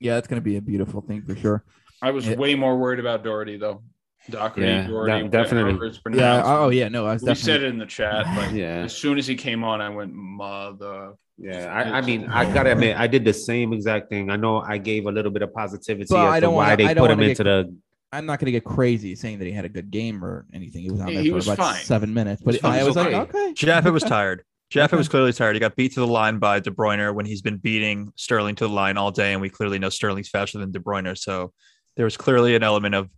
yeah, 0.00 0.18
it's 0.18 0.28
going 0.28 0.40
to 0.40 0.44
be 0.44 0.56
a 0.56 0.60
beautiful 0.60 1.00
thing 1.00 1.22
for 1.22 1.34
sure. 1.34 1.64
I 2.02 2.10
was 2.10 2.26
Yeah. 2.28 2.34
way 2.36 2.54
more 2.54 2.76
worried 2.76 3.00
about 3.00 3.24
Doherty 3.24 3.56
though. 3.56 3.82
Doherty, 4.30 4.62
Yeah, 4.62 4.86
Doherty, 4.86 5.22
that- 5.22 5.30
definitely. 5.30 5.90
Yeah. 6.14 6.42
Oh, 6.44 6.70
yeah. 6.70 6.88
No, 6.88 7.06
I 7.06 7.12
was 7.14 7.22
we 7.22 7.26
definitely. 7.26 7.52
said 7.52 7.62
it 7.62 7.66
in 7.68 7.78
the 7.78 7.86
chat. 7.86 8.26
Like 8.36 8.52
Yeah. 8.54 8.84
as 8.84 8.96
soon 8.96 9.18
as 9.18 9.26
he 9.26 9.34
came 9.34 9.62
on, 9.64 9.80
I 9.80 9.88
went 9.90 10.12
mother. 10.14 11.12
Yeah, 11.36 11.66
I, 11.72 11.98
I 11.98 12.00
mean, 12.00 12.26
I 12.30 12.44
gotta 12.52 12.70
admit, 12.72 12.96
I 12.96 13.06
did 13.08 13.24
the 13.24 13.32
same 13.34 13.72
exact 13.72 14.08
thing. 14.08 14.30
I 14.30 14.36
know 14.36 14.60
I 14.60 14.78
gave 14.78 15.06
a 15.06 15.10
little 15.12 15.32
bit 15.32 15.42
of 15.42 15.52
positivity 15.52 16.06
But 16.08 16.26
as 16.28 16.32
I 16.32 16.36
to 16.36 16.40
don't 16.46 16.54
why 16.54 16.64
wanna- 16.68 16.76
they 16.76 16.84
I 16.86 16.94
don't 16.94 17.02
put 17.04 17.10
him 17.10 17.18
wanna 17.18 17.30
into 17.30 17.44
the. 17.44 17.76
I'm 18.12 18.26
not 18.26 18.38
going 18.38 18.46
to 18.46 18.52
get 18.52 18.62
crazy 18.64 19.16
saying 19.16 19.40
that 19.40 19.46
he 19.46 19.50
had 19.50 19.64
a 19.64 19.68
good 19.68 19.90
game 19.90 20.24
or 20.24 20.46
anything. 20.54 20.82
He 20.82 20.90
was 20.92 21.00
on 21.00 21.12
there 21.12 21.20
he 21.20 21.30
for 21.30 21.34
was 21.34 21.46
about 21.48 21.58
fine. 21.58 21.82
seven 21.82 22.14
minutes, 22.14 22.42
He 22.42 22.46
was 22.46 22.58
but. 22.58 22.70
I 22.70 22.78
was 22.84 22.94
was 22.94 22.96
like, 22.96 23.06
okay. 23.08 23.20
okay. 23.38 23.52
Jaffa 23.54 23.90
was 23.90 24.04
tired. 24.04 24.44
Jaffa 24.70 24.94
Okay. 24.94 24.98
was 24.98 25.08
clearly 25.08 25.32
tired. 25.32 25.56
He 25.56 25.60
got 25.60 25.74
beat 25.74 25.94
to 25.94 26.00
the 26.00 26.06
line 26.06 26.38
by 26.38 26.60
De 26.60 26.70
Bruyne 26.70 27.12
when 27.12 27.26
he's 27.26 27.42
been 27.42 27.56
beating 27.56 28.12
Sterling 28.14 28.54
to 28.56 28.68
the 28.68 28.72
line 28.72 28.96
all 28.96 29.10
day, 29.10 29.32
and 29.32 29.40
we 29.42 29.50
clearly 29.50 29.80
know 29.80 29.88
Sterling's 29.88 30.28
faster 30.28 30.58
than 30.58 30.70
De 30.70 30.78
Bruyne. 30.78 31.18
So 31.18 31.52
there 31.96 32.04
was 32.04 32.16
clearly 32.16 32.54
an 32.54 32.62
element 32.62 32.94
of 32.94 33.10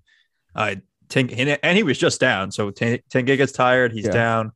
uh, 0.54 0.76
Ten, 1.08 1.28
and 1.30 1.76
he 1.76 1.82
was 1.82 1.98
just 1.98 2.20
down. 2.20 2.50
So 2.50 2.70
Ten, 2.70 2.98
Tenge 3.10 3.36
gets 3.36 3.52
tired. 3.52 3.92
He's 3.92 4.06
Yeah. 4.06 4.12
down. 4.12 4.52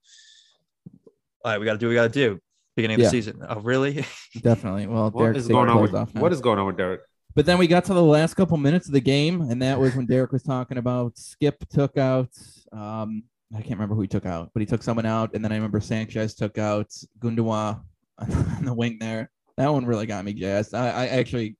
All 1.44 1.52
right, 1.52 1.58
we 1.58 1.64
got 1.64 1.72
to 1.72 1.78
do 1.78 1.86
what 1.86 1.90
we 1.90 1.94
got 1.94 2.12
to 2.12 2.18
do. 2.18 2.40
Beginning 2.76 2.96
of 2.96 3.00
Yeah. 3.00 3.06
the 3.06 3.10
season. 3.10 3.42
Oh, 3.48 3.60
really? 3.60 4.04
Definitely. 4.42 4.86
Well, 4.86 5.10
What 5.10 5.22
Derek 5.22 5.36
is 5.38 5.48
going 5.48 5.68
on 5.68 5.82
with 5.82 5.94
off 5.94 6.14
what 6.14 6.32
is 6.32 6.40
going 6.40 6.58
on 6.58 6.66
with 6.66 6.76
Derek? 6.76 7.00
But 7.34 7.46
then 7.46 7.58
we 7.58 7.66
got 7.66 7.84
to 7.86 7.94
the 7.94 8.02
last 8.02 8.34
couple 8.34 8.56
minutes 8.56 8.86
of 8.88 8.92
the 8.92 9.00
game, 9.00 9.40
and 9.42 9.62
that 9.62 9.78
was 9.78 9.94
when 9.94 10.06
Derek 10.06 10.32
was 10.32 10.42
talking 10.42 10.78
about 10.78 11.14
Skipp 11.14 11.66
took 11.68 11.96
out. 11.96 12.28
Um, 12.72 13.22
I 13.54 13.58
can't 13.58 13.70
remember 13.72 13.94
who 13.94 14.02
he 14.02 14.08
took 14.08 14.26
out, 14.26 14.50
but 14.52 14.60
he 14.60 14.66
took 14.66 14.82
someone 14.82 15.06
out, 15.06 15.34
and 15.34 15.44
then 15.44 15.52
I 15.52 15.54
remember 15.56 15.80
Sanchez 15.80 16.34
took 16.34 16.58
out 16.58 16.88
Gundogan 17.20 17.80
on 18.18 18.64
the 18.64 18.74
wing 18.74 18.98
there. 19.00 19.30
That 19.56 19.72
one 19.72 19.84
really 19.86 20.06
got 20.06 20.24
me 20.24 20.32
jazzed. 20.32 20.74
I, 20.74 20.88
I 20.88 21.06
actually 21.08 21.56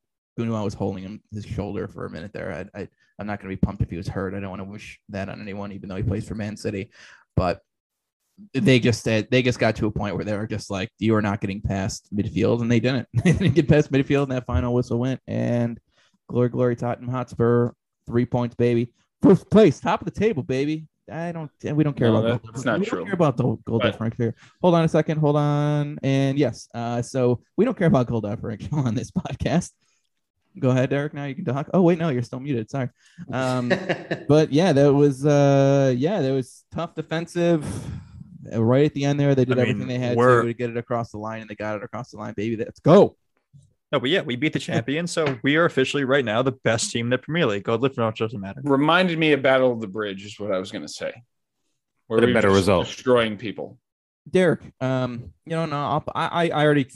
Gundogan 0.47 0.65
was 0.65 0.75
holding 0.75 1.03
him 1.05 1.21
his 1.33 1.45
shoulder 1.45 1.89
for 1.89 2.07
a 2.07 2.11
minute 2.11 2.33
there. 2.33 2.69
I, 2.75 2.81
I 2.81 2.89
I'm 3.19 3.27
not 3.27 3.41
going 3.41 3.51
to 3.51 3.57
be 3.57 3.61
pumped 3.67 3.83
if 3.83 3.91
he 3.91 3.97
was 3.97 4.09
hurt. 4.09 4.35
I 4.35 4.41
don't 4.41 4.51
want 4.51 4.61
to 4.61 4.65
wish 4.65 4.99
that 5.11 5.29
on 5.29 5.41
anyone, 5.41 5.73
even 5.73 5.89
though 5.89 5.97
he 5.97 6.03
plays 6.03 6.27
for 6.27 6.35
Man 6.35 6.57
City. 6.57 6.91
But 7.37 7.61
they 8.55 8.81
just 8.81 9.03
said 9.03 9.29
they 9.31 9.43
just 9.43 9.59
got 9.59 9.77
to 9.77 9.87
a 9.87 9.91
point 9.91 10.17
where 10.17 10.25
they 10.25 10.35
were 10.37 10.47
just 10.47 10.71
like, 10.71 10.89
you 10.99 11.15
are 11.15 11.21
not 11.23 11.41
getting 11.43 11.61
past 11.61 12.09
midfield, 12.15 12.63
and 12.63 12.71
they 12.73 12.81
didn't. 12.81 13.07
They 13.25 13.33
didn't 13.33 13.55
get 13.55 13.69
past 13.69 13.93
midfield, 13.93 14.25
and 14.25 14.33
that 14.33 14.47
final 14.47 14.73
whistle 14.75 14.99
went. 14.99 15.21
And 15.27 15.79
glory, 16.29 16.49
glory, 16.49 16.77
Tottenham 16.77 17.11
Hotspur, 17.11 17.73
three 18.07 18.25
points, 18.25 18.55
baby, 18.55 18.93
first 19.23 19.51
place, 19.51 19.79
top 19.81 20.01
of 20.01 20.07
the 20.07 20.19
table, 20.19 20.43
baby. 20.43 20.87
I 21.13 21.33
don't. 21.33 21.51
We 21.65 21.85
don't 21.85 21.97
care 21.97 22.09
No, 22.09 22.25
about 22.25 22.43
that- 22.43 22.53
goal 22.55 22.65
not 22.65 22.81
we 22.81 22.87
true. 22.87 22.99
Don't 23.01 23.07
care 23.09 23.15
about 23.15 23.37
the 23.37 23.43
goal 23.43 23.61
But- 23.67 23.83
differential 23.93 24.25
here. 24.25 24.35
Hold 24.63 24.75
on 24.77 24.85
a 24.85 24.89
second. 24.89 25.19
Hold 25.19 25.37
on. 25.37 25.99
And 26.03 26.39
yes, 26.39 26.69
uh, 26.73 27.03
so 27.03 27.41
we 27.57 27.65
don't 27.67 27.77
care 27.77 27.89
about 27.89 28.07
goal 28.07 28.21
differential 28.23 28.79
on 28.87 28.95
this 28.95 29.11
podcast. 29.11 29.73
Go 30.59 30.71
ahead, 30.71 30.91
Derek. 30.91 31.15
Now 31.15 31.25
you 31.27 31.35
can 31.35 31.45
talk. 31.45 31.69
Oh 31.73 31.83
wait, 31.83 31.99
no, 31.99 32.09
you're 32.09 32.23
still 32.23 32.41
muted. 32.41 32.71
Sorry. 32.71 32.89
Um, 33.33 33.69
but 34.29 34.53
yeah, 34.53 34.73
that 34.73 34.93
was 34.93 35.25
uh 35.25 35.95
yeah, 35.97 36.21
that 36.23 36.33
was 36.33 36.65
tough 36.73 36.95
defensive. 36.95 37.65
Uh, 38.53 38.63
Right 38.63 38.85
at 38.87 38.95
the 38.95 39.05
end 39.05 39.21
there, 39.21 39.35
they 39.35 39.45
did 39.45 39.59
I 39.59 39.63
everything 39.63 39.87
mean, 39.87 39.89
they 39.89 39.99
had 39.99 40.17
we're- 40.17 40.43
to 40.43 40.49
to 40.49 40.55
get 40.55 40.71
it 40.71 40.77
across 40.77 41.11
the 41.13 41.19
line, 41.19 41.43
and 41.43 41.49
they 41.51 41.55
got 41.55 41.77
it 41.77 41.85
across 41.85 42.11
the 42.11 42.17
line, 42.17 42.35
baby. 42.37 42.57
Let's 42.57 42.81
go. 42.81 43.17
No, 43.93 43.99
but 44.01 44.09
yeah, 44.09 44.23
we 44.23 44.37
beat 44.37 44.53
the 44.53 44.59
champion, 44.61 45.07
so 45.09 45.39
we 45.43 45.57
are 45.57 45.65
officially 45.65 46.05
right 46.05 46.25
now 46.25 46.43
the 46.43 46.53
best 46.53 46.91
team 46.93 47.07
in 47.07 47.11
the 47.11 47.19
Premier 47.19 47.45
League. 47.47 47.65
Go 47.65 47.75
lift 47.75 47.99
it 47.99 48.15
doesn't 48.17 48.41
matter. 48.41 48.61
Reminded 48.63 49.19
me 49.19 49.33
of 49.33 49.43
Battle 49.43 49.73
of 49.73 49.81
the 49.81 49.89
Bridge, 49.89 50.25
is 50.25 50.39
what 50.39 50.53
I 50.53 50.59
was 50.59 50.71
going 50.71 50.83
to 50.83 50.89
say. 50.93 51.13
Where 52.07 52.21
But 52.21 52.29
a 52.31 52.33
better 52.33 52.51
result. 52.51 52.87
destroying 52.87 53.37
people. 53.37 53.79
Derek, 54.31 54.61
um, 54.81 55.33
you 55.45 55.57
know, 55.57 55.67
no, 55.67 55.77
I'll, 55.77 56.05
I 56.15 56.51
I 56.51 56.65
already 56.65 56.89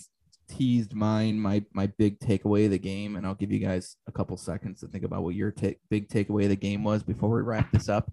teased 0.48 0.94
mine, 0.94 1.38
my 1.38 1.64
my 1.72 1.86
big 1.86 2.18
takeaway 2.18 2.66
of 2.66 2.70
the 2.70 2.78
game, 2.78 3.16
and 3.16 3.26
I'll 3.26 3.34
give 3.34 3.52
you 3.52 3.58
guys 3.58 3.96
a 4.06 4.12
couple 4.12 4.36
seconds 4.36 4.80
to 4.80 4.88
think 4.88 5.04
about 5.04 5.22
what 5.22 5.34
your 5.34 5.50
ta- 5.50 5.78
big 5.90 6.08
takeaway 6.08 6.44
of 6.44 6.50
the 6.50 6.56
game 6.56 6.84
was 6.84 7.02
before 7.02 7.30
we 7.30 7.42
wrap 7.42 7.70
this 7.72 7.88
up. 7.88 8.10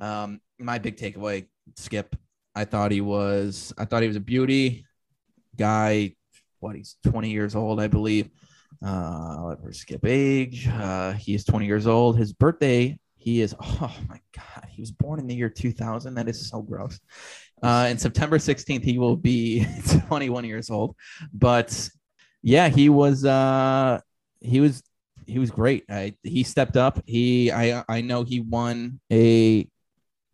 Um, 0.00 0.40
my 0.58 0.78
big 0.78 0.96
takeaway, 0.96 1.46
Skipp. 1.74 2.12
I 2.54 2.64
thought 2.64 2.90
he 2.90 3.00
was, 3.00 3.72
I 3.78 3.84
thought 3.84 4.02
he 4.02 4.08
was 4.08 4.16
a 4.16 4.20
beauty 4.20 4.84
guy. 5.56 6.14
What 6.60 6.74
he's 6.74 6.96
20 7.04 7.30
years 7.30 7.54
old, 7.54 7.80
I 7.80 7.86
believe. 7.86 8.30
Uh, 8.84 9.54
let 9.62 9.74
skip 9.74 10.04
age. 10.04 10.68
Uh, 10.68 11.12
he 11.12 11.34
is 11.34 11.44
20 11.44 11.66
years 11.66 11.86
old. 11.86 12.18
His 12.18 12.32
birthday, 12.32 12.98
he 13.16 13.40
is. 13.40 13.54
Oh 13.60 13.96
my 14.08 14.20
God, 14.34 14.66
he 14.68 14.82
was 14.82 14.90
born 14.90 15.20
in 15.20 15.26
the 15.26 15.34
year 15.34 15.48
2000. 15.48 16.14
That 16.14 16.28
is 16.28 16.48
so 16.48 16.62
gross. 16.62 16.98
Uh, 17.62 17.86
and 17.88 18.00
September 18.00 18.38
16th, 18.38 18.84
he 18.84 18.98
will 18.98 19.16
be 19.16 19.66
21 20.06 20.44
years 20.44 20.70
old. 20.70 20.94
But 21.32 21.90
yeah, 22.42 22.68
he 22.68 22.88
was 22.88 23.24
uh 23.24 24.00
he 24.40 24.60
was 24.60 24.82
he 25.26 25.38
was 25.38 25.50
great. 25.50 25.84
I, 25.90 26.14
he 26.22 26.42
stepped 26.42 26.76
up. 26.76 27.02
He 27.06 27.52
I 27.52 27.84
I 27.88 28.00
know 28.00 28.24
he 28.24 28.40
won 28.40 29.00
a 29.12 29.68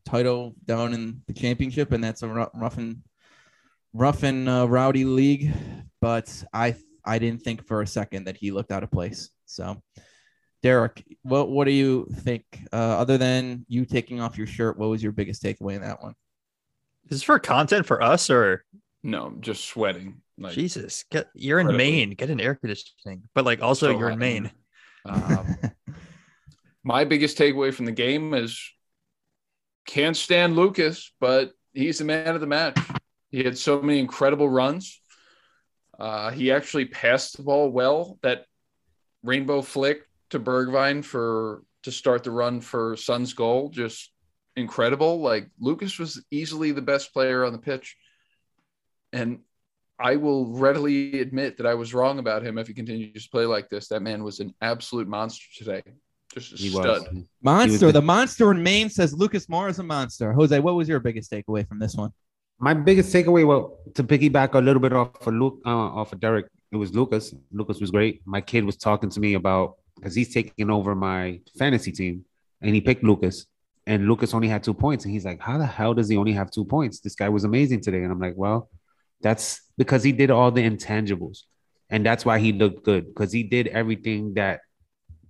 title 0.04 0.54
down 0.64 0.94
in 0.94 1.22
the 1.26 1.32
championship, 1.32 1.92
and 1.92 2.04
that's 2.04 2.22
a 2.22 2.28
rough, 2.28 2.78
and 2.78 3.02
rough 3.92 4.22
and 4.22 4.48
uh, 4.48 4.68
rowdy 4.68 5.04
league. 5.04 5.52
But 6.00 6.44
I 6.52 6.76
I 7.04 7.18
didn't 7.18 7.42
think 7.42 7.66
for 7.66 7.82
a 7.82 7.86
second 7.86 8.24
that 8.24 8.36
he 8.36 8.50
looked 8.50 8.72
out 8.72 8.82
of 8.82 8.90
place. 8.90 9.30
So. 9.46 9.82
Derek, 10.62 11.04
what 11.20 11.50
what 11.50 11.66
do 11.66 11.72
you 11.72 12.08
think? 12.20 12.42
Uh, 12.72 12.76
other 12.76 13.18
than 13.18 13.66
you 13.68 13.84
taking 13.84 14.22
off 14.22 14.38
your 14.38 14.46
shirt, 14.46 14.78
what 14.78 14.88
was 14.88 15.02
your 15.02 15.12
biggest 15.12 15.42
takeaway 15.42 15.74
in 15.74 15.82
that 15.82 16.02
one? 16.02 16.14
Is 17.04 17.10
this 17.10 17.22
for 17.22 17.38
content 17.38 17.86
for 17.86 18.02
us 18.02 18.30
or 18.30 18.64
No, 19.02 19.34
just 19.40 19.64
sweating. 19.64 20.22
Like 20.38 20.54
Jesus? 20.54 21.04
Get 21.10 21.28
you're 21.34 21.60
in 21.60 21.66
Incredibly. 21.68 21.92
Maine. 21.92 22.10
Get 22.10 22.30
an 22.30 22.40
air 22.40 22.54
conditioning. 22.56 23.22
But 23.34 23.44
like 23.44 23.62
also 23.62 23.92
so 23.92 23.98
you're 23.98 24.10
in. 24.10 24.18
Maine. 24.18 24.50
Um, 25.04 25.56
my 26.84 27.04
biggest 27.04 27.38
takeaway 27.38 27.72
from 27.72 27.86
the 27.86 27.92
game 27.92 28.34
is 28.34 28.60
can't 29.86 30.16
stand 30.16 30.56
Lucas, 30.56 31.12
but 31.20 31.52
he's 31.72 31.98
the 31.98 32.04
man 32.04 32.34
of 32.34 32.40
the 32.40 32.46
match. 32.46 32.78
He 33.30 33.44
had 33.44 33.58
so 33.58 33.82
many 33.82 33.98
incredible 33.98 34.48
runs. 34.48 35.00
Uh, 35.98 36.30
he 36.30 36.50
actually 36.50 36.86
passed 36.86 37.36
the 37.36 37.42
ball 37.42 37.70
well. 37.70 38.18
That 38.22 38.46
rainbow 39.22 39.62
flick 39.62 40.02
to 40.30 40.40
Bergwijn 40.40 41.04
for 41.04 41.62
to 41.84 41.92
start 41.92 42.24
the 42.24 42.30
run 42.30 42.60
for 42.60 42.96
Son's 42.96 43.34
goal, 43.34 43.68
just 43.68 44.10
incredible. 44.56 45.20
Like 45.20 45.48
Lucas 45.58 45.98
was 45.98 46.22
easily 46.30 46.72
the 46.72 46.82
best 46.82 47.12
player 47.12 47.44
on 47.44 47.52
the 47.52 47.58
pitch, 47.58 47.96
and 49.12 49.40
I 49.98 50.16
will 50.16 50.46
readily 50.46 51.20
admit 51.20 51.56
that 51.58 51.66
I 51.66 51.74
was 51.74 51.94
wrong 51.94 52.18
about 52.18 52.44
him 52.44 52.58
if 52.58 52.66
he 52.66 52.74
continues 52.74 53.24
to 53.24 53.30
play 53.30 53.46
like 53.46 53.68
this. 53.70 53.88
That 53.88 54.00
man 54.02 54.24
was 54.24 54.40
an 54.40 54.52
absolute 54.60 55.06
monster 55.08 55.44
today. 55.56 55.82
Just 56.32 56.52
a 56.52 56.56
He 56.56 56.70
stud. 56.70 56.84
was. 57.14 57.24
Monster. 57.42 57.86
the- 57.86 57.92
The 57.92 58.02
monster 58.02 58.50
in 58.50 58.62
Maine 58.62 58.90
says 58.90 59.14
Lucas 59.14 59.46
Moura 59.46 59.70
is 59.70 59.78
a 59.78 59.84
monster. 59.84 60.32
Jose, 60.32 60.58
what 60.58 60.74
was 60.74 60.88
your 60.88 60.98
biggest 60.98 61.30
takeaway 61.30 61.66
from 61.68 61.78
this 61.78 61.94
one? 61.94 62.12
My 62.58 62.74
biggest 62.74 63.12
takeaway, 63.14 63.46
well, 63.46 63.78
to 63.94 64.02
piggyback 64.02 64.54
a 64.54 64.58
little 64.58 64.80
bit 64.80 64.92
off 64.92 65.26
of 65.26 65.34
Luke, 65.34 65.60
uh, 65.64 65.68
off 65.70 66.12
of 66.12 66.20
Derek, 66.20 66.46
it 66.72 66.76
was 66.76 66.92
Lucas. 66.92 67.34
Lucas 67.52 67.80
was 67.80 67.90
great. 67.92 68.20
My 68.24 68.40
kid 68.40 68.64
was 68.64 68.76
talking 68.76 69.10
to 69.10 69.20
me 69.20 69.34
about 69.34 69.76
because 69.96 70.14
he's 70.14 70.32
taking 70.34 70.70
over 70.70 70.94
my 70.96 71.40
fantasy 71.56 71.92
team, 71.92 72.24
and 72.60 72.74
he 72.74 72.80
picked 72.80 73.04
Lucas, 73.04 73.46
and 73.86 74.08
Lucas 74.08 74.32
only 74.34 74.48
had 74.48 74.62
two 74.62 74.74
points, 74.74 75.04
and 75.04 75.12
he's 75.12 75.24
like, 75.24 75.40
"How 75.40 75.58
the 75.58 75.66
hell 75.66 75.94
does 75.94 76.08
he 76.08 76.16
only 76.16 76.32
have 76.32 76.50
two 76.50 76.64
points? 76.64 77.00
This 77.00 77.14
guy 77.14 77.28
was 77.28 77.44
amazing 77.44 77.80
today." 77.82 78.02
And 78.02 78.10
I'm 78.12 78.20
like, 78.20 78.34
"Well, 78.36 78.68
that's 79.20 79.60
because 79.76 80.02
he 80.02 80.12
did 80.12 80.30
all 80.30 80.50
the 80.50 80.62
intangibles." 80.62 81.42
and 81.90 82.04
that's 82.04 82.24
why 82.24 82.38
he 82.38 82.50
looked 82.50 82.82
good 82.82 83.04
because 83.06 83.30
he 83.30 83.42
did 83.42 83.66
everything 83.68 84.32
that 84.34 84.60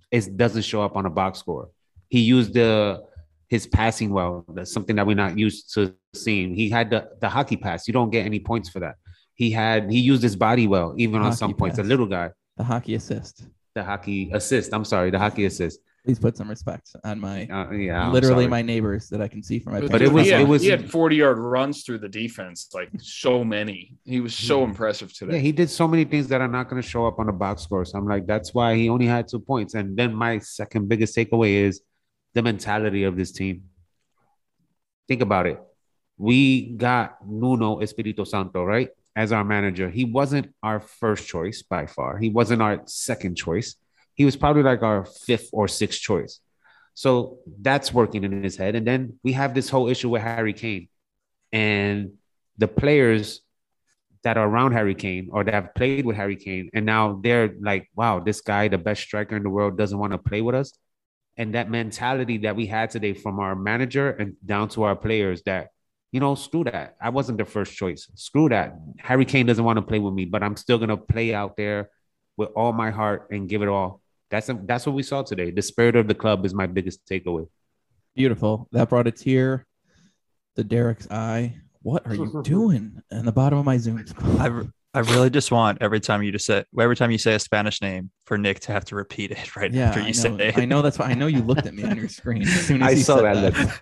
it 0.09 0.37
doesn't 0.37 0.61
show 0.61 0.81
up 0.81 0.95
on 0.95 1.05
a 1.05 1.09
box 1.09 1.39
score. 1.39 1.69
He 2.07 2.21
used 2.21 2.53
the 2.53 3.03
his 3.49 3.67
passing 3.67 4.09
well. 4.11 4.45
That's 4.53 4.71
something 4.71 4.95
that 4.95 5.05
we're 5.05 5.17
not 5.17 5.37
used 5.37 5.73
to 5.73 5.93
seeing. 6.15 6.55
He 6.55 6.69
had 6.69 6.89
the, 6.89 7.09
the 7.19 7.27
hockey 7.27 7.57
pass. 7.57 7.87
You 7.87 7.93
don't 7.93 8.09
get 8.09 8.25
any 8.25 8.39
points 8.39 8.69
for 8.69 8.79
that. 8.79 8.95
He 9.33 9.51
had 9.51 9.91
he 9.91 9.99
used 9.99 10.23
his 10.23 10.37
body 10.37 10.65
well, 10.65 10.93
even 10.97 11.17
on 11.17 11.25
Hockey 11.25 11.35
some 11.37 11.53
points. 11.55 11.75
pass. 11.77 11.85
A 11.85 11.89
little 11.89 12.05
guy, 12.07 12.29
The 12.55 12.63
hockey 12.63 12.95
assist. 12.95 13.43
the 13.75 13.83
hockey 13.83 14.31
assist. 14.31 14.73
I'm 14.73 14.85
sorry, 14.85 15.11
the 15.11 15.19
hockey 15.19 15.43
assist. 15.45 15.81
Please 16.05 16.19
put 16.19 16.37
some 16.37 16.47
respect 16.47 16.95
on 17.03 17.19
my 17.19 17.47
Uh, 17.47 17.71
yeah, 17.71 18.05
I'm 18.05 18.13
literally 18.13 18.43
sorry. 18.43 18.47
my 18.47 18.61
neighbors 18.61 19.09
that 19.09 19.21
I 19.21 19.27
can 19.27 19.41
see 19.41 19.57
from 19.57 19.73
my. 19.73 19.81
But 19.81 20.03
it 20.03 20.11
was- 20.11 20.25
he 20.27 20.31
had, 20.31 20.41
it 20.41 20.47
was- 20.47 20.61
he 20.61 20.69
had 20.69 20.87
40 20.89 21.15
yard 21.15 21.39
runs 21.39 21.83
through 21.83 21.97
the 21.97 22.07
defense, 22.09 22.69
like 22.75 22.89
so 22.99 23.43
many. 23.43 23.97
He 24.05 24.19
was 24.19 24.35
so 24.35 24.59
Mhm. 24.61 24.65
impressive 24.69 25.11
Yeah, 25.19 25.25
today. 25.27 25.39
he 25.39 25.51
did 25.51 25.67
so 25.69 25.87
many 25.87 26.05
things 26.05 26.27
that 26.27 26.41
are 26.41 26.47
not 26.47 26.69
going 26.69 26.79
to 26.79 26.87
show 26.87 27.07
up 27.07 27.17
on 27.17 27.25
the 27.25 27.31
box 27.33 27.63
score. 27.63 27.85
So 27.85 27.97
I'm 27.97 28.07
like, 28.07 28.27
that's 28.27 28.53
why 28.53 28.75
he 28.75 28.87
only 28.87 29.07
had 29.07 29.27
two 29.27 29.39
points. 29.39 29.73
And 29.73 29.97
then 29.97 30.13
my 30.13 30.37
second 30.37 30.87
biggest 30.87 31.15
takeaway 31.17 31.53
is 31.65 31.81
the 32.35 32.43
mentality 32.43 33.03
of 33.03 33.15
this 33.17 33.31
team. 33.31 33.63
Think 35.07 35.21
about 35.23 35.47
it. 35.47 35.59
We 36.17 36.67
got 36.75 37.17
Nuno 37.27 37.79
Espirito 37.79 38.25
Santo, 38.25 38.63
right? 38.63 38.89
As 39.15 39.31
our 39.31 39.43
manager. 39.43 39.89
He 39.89 40.03
wasn't 40.05 40.53
our 40.61 40.79
first 40.79 41.27
choice 41.27 41.63
by 41.63 41.87
far. 41.87 42.19
He 42.19 42.29
wasn't 42.29 42.61
our 42.61 42.83
second 42.85 43.35
choice. 43.37 43.75
He 44.15 44.25
was 44.25 44.35
probably 44.35 44.63
like 44.63 44.81
our 44.81 45.05
fifth 45.05 45.49
or 45.53 45.67
sixth 45.67 46.01
choice. 46.01 46.39
So 46.93 47.39
that's 47.61 47.93
working 47.93 48.23
in 48.23 48.41
his 48.41 48.55
head. 48.55 48.75
And 48.75 48.87
then 48.87 49.19
we 49.23 49.33
have 49.33 49.53
this 49.53 49.69
whole 49.69 49.89
issue 49.89 50.09
with 50.09 50.21
Harry 50.21 50.53
Kane. 50.53 50.87
And 51.51 52.13
the 52.57 52.67
players 52.67 53.41
that 54.23 54.37
are 54.37 54.47
around 54.47 54.71
Harry 54.71 54.95
Kane 54.95 55.29
or 55.31 55.43
that 55.43 55.53
have 55.53 55.75
played 55.75 56.05
with 56.05 56.15
Harry 56.15 56.35
Kane, 56.35 56.69
and 56.73 56.85
now 56.85 57.19
they're 57.21 57.53
like, 57.61 57.89
wow, 57.95 58.19
this 58.19 58.41
guy, 58.41 58.67
the 58.69 58.77
best 58.77 59.03
striker 59.03 59.35
in 59.35 59.43
the 59.43 59.49
world, 59.49 59.77
doesn't 59.77 59.99
want 59.99 60.13
to 60.13 60.17
play 60.17 60.41
with 60.41 60.55
us. 60.55 60.73
And 61.37 61.53
that 61.53 61.69
mentality 61.69 62.39
that 62.39 62.55
we 62.55 62.65
had 62.65 62.89
today 62.89 63.13
from 63.13 63.39
our 63.39 63.55
manager 63.55 64.09
and 64.09 64.35
down 64.43 64.69
to 64.69 64.83
our 64.83 64.95
players 64.95 65.43
that, 65.43 65.67
you 66.13 66.21
know, 66.21 66.33
screw 66.33 66.63
that. 66.63 66.95
I 67.01 67.09
wasn't 67.09 67.37
the 67.37 67.45
first 67.45 67.75
choice. 67.75 68.09
Screw 68.15 68.47
that. 68.49 68.79
Harry 68.99 69.25
Kane 69.25 69.45
doesn't 69.45 69.63
want 69.63 69.77
to 69.77 69.81
play 69.81 69.99
with 69.99 70.13
me, 70.13 70.23
but 70.23 70.41
I'm 70.41 70.55
still 70.55 70.77
gonna 70.77 70.97
play 70.97 71.33
out 71.33 71.57
there 71.57 71.89
with 72.37 72.49
all 72.55 72.71
my 72.71 72.89
heart 72.89 73.27
and 73.31 73.49
give 73.49 73.61
it 73.61 73.67
all. 73.67 74.01
That's 74.35 74.49
that's 74.65 74.85
what 74.85 74.95
we 74.95 75.03
saw 75.03 75.23
today. 75.23 75.49
The 75.49 75.61
spirit 75.61 75.95
of 75.95 76.09
the 76.09 76.13
club 76.13 76.45
is 76.45 76.53
my 76.53 76.67
biggest 76.67 77.05
takeaway. 77.05 77.47
Beautiful. 78.15 78.67
That 78.73 78.89
brought 78.89 79.07
a 79.07 79.11
tear 79.11 79.65
to 80.57 80.63
Derek's 80.63 81.09
eye. 81.09 81.55
What 81.83 82.05
are 82.05 82.15
you 82.15 82.41
doing 82.43 83.01
in 83.11 83.25
the 83.25 83.31
bottom 83.31 83.59
of 83.59 83.65
my 83.65 83.77
Zoom? 83.77 84.03
I, 84.39 84.47
re- 84.47 84.67
I 84.93 84.99
really 84.99 85.29
just 85.29 85.51
want 85.51 85.77
every 85.79 86.01
time 86.01 86.21
you 86.21 86.33
just 86.33 86.45
say 86.45 86.65
every 86.77 86.97
time 86.97 87.11
you 87.11 87.17
say 87.17 87.35
a 87.35 87.39
Spanish 87.39 87.81
name 87.81 88.11
for 88.25 88.37
Nick 88.37 88.59
to 88.61 88.73
have 88.73 88.83
to 88.85 88.95
repeat 88.95 89.31
it 89.31 89.55
right 89.55 89.71
yeah, 89.71 89.87
after 89.87 90.01
you 90.01 90.07
I 90.07 90.11
say 90.11 90.31
it. 90.31 90.57
I 90.57 90.65
know 90.65 90.81
that's 90.81 90.99
why 90.99 91.05
I 91.05 91.13
know 91.13 91.27
you 91.27 91.41
looked 91.41 91.65
at 91.65 91.73
me 91.73 91.83
on 91.83 91.95
your 91.95 92.09
screen 92.19 92.41
as 92.41 92.67
soon 92.67 92.81
as 92.81 92.87
I 92.87 92.91
you 92.91 93.03
saw 93.03 93.17
said 93.19 93.53
that 93.53 93.81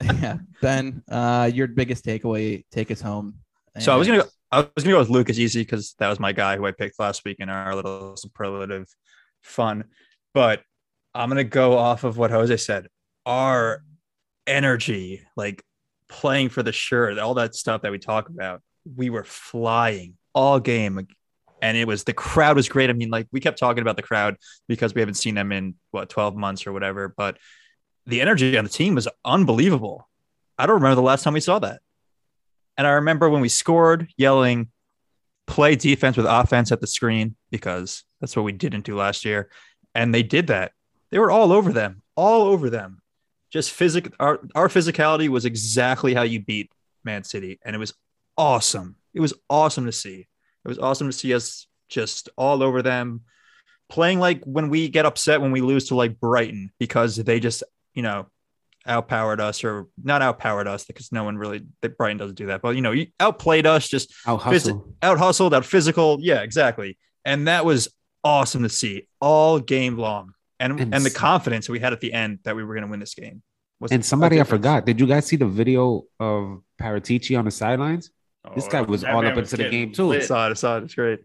yeah, 0.20 0.38
Ben, 0.60 1.04
uh, 1.08 1.50
your 1.54 1.68
biggest 1.68 2.04
takeaway. 2.04 2.64
Take 2.72 2.90
us 2.90 3.00
home. 3.00 3.34
So 3.78 3.92
I 3.92 3.96
was 3.96 4.08
gonna 4.08 4.22
go. 4.22 4.28
I 4.50 4.58
was 4.60 4.82
gonna 4.82 4.94
go 4.94 4.98
with 4.98 5.10
Lucas 5.10 5.38
Easy 5.38 5.60
because 5.60 5.94
that 6.00 6.08
was 6.08 6.18
my 6.18 6.32
guy 6.32 6.56
who 6.56 6.66
I 6.66 6.72
picked 6.72 6.98
last 6.98 7.24
week 7.24 7.36
in 7.38 7.48
our 7.48 7.76
little 7.76 8.16
superlative 8.16 8.88
fun. 9.48 9.84
But 10.34 10.62
I'm 11.14 11.28
gonna 11.28 11.44
go 11.44 11.76
off 11.76 12.04
of 12.04 12.18
what 12.18 12.30
Jose 12.30 12.56
said. 12.58 12.88
Our 13.26 13.82
energy, 14.46 15.22
like 15.36 15.62
playing 16.08 16.48
for 16.48 16.62
the 16.62 16.72
shirt, 16.72 17.18
all 17.18 17.34
that 17.34 17.54
stuff 17.54 17.82
that 17.82 17.92
we 17.92 17.98
talk 17.98 18.28
about, 18.28 18.62
we 18.96 19.10
were 19.10 19.24
flying 19.24 20.14
all 20.34 20.60
game. 20.60 21.06
And 21.60 21.76
it 21.76 21.86
was 21.86 22.04
the 22.04 22.12
crowd 22.12 22.56
was 22.56 22.68
great. 22.68 22.88
I 22.88 22.92
mean, 22.92 23.10
like 23.10 23.26
we 23.32 23.40
kept 23.40 23.58
talking 23.58 23.82
about 23.82 23.96
the 23.96 24.02
crowd 24.02 24.36
because 24.68 24.94
we 24.94 25.00
haven't 25.00 25.14
seen 25.14 25.34
them 25.34 25.50
in 25.52 25.74
what 25.90 26.08
12 26.08 26.36
months 26.36 26.66
or 26.66 26.72
whatever, 26.72 27.12
but 27.16 27.36
the 28.06 28.20
energy 28.20 28.56
on 28.56 28.64
the 28.64 28.70
team 28.70 28.94
was 28.94 29.08
unbelievable. 29.24 30.08
I 30.56 30.66
don't 30.66 30.76
remember 30.76 30.94
the 30.96 31.02
last 31.02 31.24
time 31.24 31.34
we 31.34 31.40
saw 31.40 31.58
that. 31.58 31.80
And 32.76 32.86
I 32.86 32.92
remember 32.92 33.28
when 33.28 33.40
we 33.40 33.48
scored, 33.48 34.08
yelling, 34.16 34.70
play 35.46 35.74
defense 35.74 36.16
with 36.16 36.26
offense 36.26 36.70
at 36.70 36.80
the 36.80 36.86
screen 36.86 37.34
because 37.50 38.04
that's 38.20 38.36
what 38.36 38.44
we 38.44 38.52
didn't 38.52 38.84
do 38.84 38.96
last 38.96 39.24
year. 39.24 39.50
And 39.94 40.14
they 40.14 40.22
did 40.22 40.48
that. 40.48 40.72
They 41.10 41.18
were 41.18 41.30
all 41.30 41.52
over 41.52 41.72
them, 41.72 42.02
all 42.16 42.42
over 42.48 42.70
them. 42.70 43.00
Just 43.50 43.70
physical. 43.70 44.12
Our, 44.20 44.40
our 44.54 44.68
physicality 44.68 45.28
was 45.28 45.44
exactly 45.44 46.14
how 46.14 46.22
you 46.22 46.40
beat 46.44 46.70
Man 47.04 47.24
City. 47.24 47.58
And 47.64 47.74
it 47.74 47.78
was 47.78 47.94
awesome. 48.36 48.96
It 49.14 49.20
was 49.20 49.32
awesome 49.48 49.86
to 49.86 49.92
see. 49.92 50.26
It 50.64 50.68
was 50.68 50.78
awesome 50.78 51.08
to 51.08 51.12
see 51.16 51.32
us 51.34 51.66
just 51.88 52.28
all 52.36 52.62
over 52.62 52.82
them 52.82 53.22
playing 53.88 54.20
like 54.20 54.44
when 54.44 54.68
we 54.68 54.88
get 54.90 55.06
upset 55.06 55.40
when 55.40 55.50
we 55.52 55.62
lose 55.62 55.88
to 55.88 55.94
like 55.94 56.20
Brighton 56.20 56.70
because 56.78 57.16
they 57.16 57.40
just, 57.40 57.62
you 57.94 58.02
know, 58.02 58.26
outpowered 58.86 59.40
us 59.40 59.64
or 59.64 59.86
not 60.02 60.20
outpowered 60.22 60.66
us 60.68 60.84
because 60.84 61.10
no 61.10 61.24
one 61.24 61.38
really 61.38 61.64
that 61.80 61.96
Brighton 61.96 62.18
doesn't 62.18 62.36
do 62.36 62.46
that, 62.46 62.60
but 62.60 62.74
you 62.76 62.82
know, 62.82 62.92
you 62.92 63.06
outplayed 63.18 63.66
us, 63.66 63.88
just 63.88 64.12
Out 64.26 64.40
Phys- 64.40 64.44
hustle. 64.44 64.94
out 65.02 65.18
hustled, 65.18 65.54
out 65.54 65.64
physical. 65.64 66.18
Yeah, 66.20 66.42
exactly. 66.42 66.98
And 67.24 67.48
that 67.48 67.64
was 67.64 67.88
awesome 68.24 68.62
to 68.62 68.68
see 68.68 69.06
all 69.20 69.58
game 69.58 69.96
long. 69.96 70.32
And 70.60 70.80
And 70.80 70.94
and, 70.94 71.04
the 71.04 71.10
confidence 71.10 71.68
we 71.68 71.78
had 71.78 71.92
at 71.92 72.00
the 72.00 72.12
end 72.12 72.40
that 72.44 72.56
we 72.56 72.64
were 72.64 72.74
going 72.74 72.84
to 72.84 72.90
win 72.90 72.98
this 73.00 73.14
game. 73.14 73.42
Was 73.80 73.92
And 73.92 74.04
somebody 74.04 74.40
I 74.40 74.44
forgot. 74.44 74.84
Did 74.84 74.98
you 74.98 75.06
guys 75.06 75.26
see 75.26 75.36
the 75.36 75.46
video 75.46 76.02
of 76.18 76.62
Paratici 76.80 77.38
on 77.38 77.44
the 77.44 77.50
sidelines? 77.52 78.10
This 78.56 78.66
guy 78.66 78.80
was 78.80 79.04
all 79.04 79.24
up 79.24 79.36
was 79.36 79.52
into 79.52 79.62
the 79.64 79.70
game, 79.70 79.92
too. 79.92 80.12
I 80.12 80.20
saw 80.20 80.46
it. 80.48 80.50
I 80.50 80.54
saw 80.54 80.78
it. 80.78 80.84
It's 80.84 80.94
great. 80.94 81.20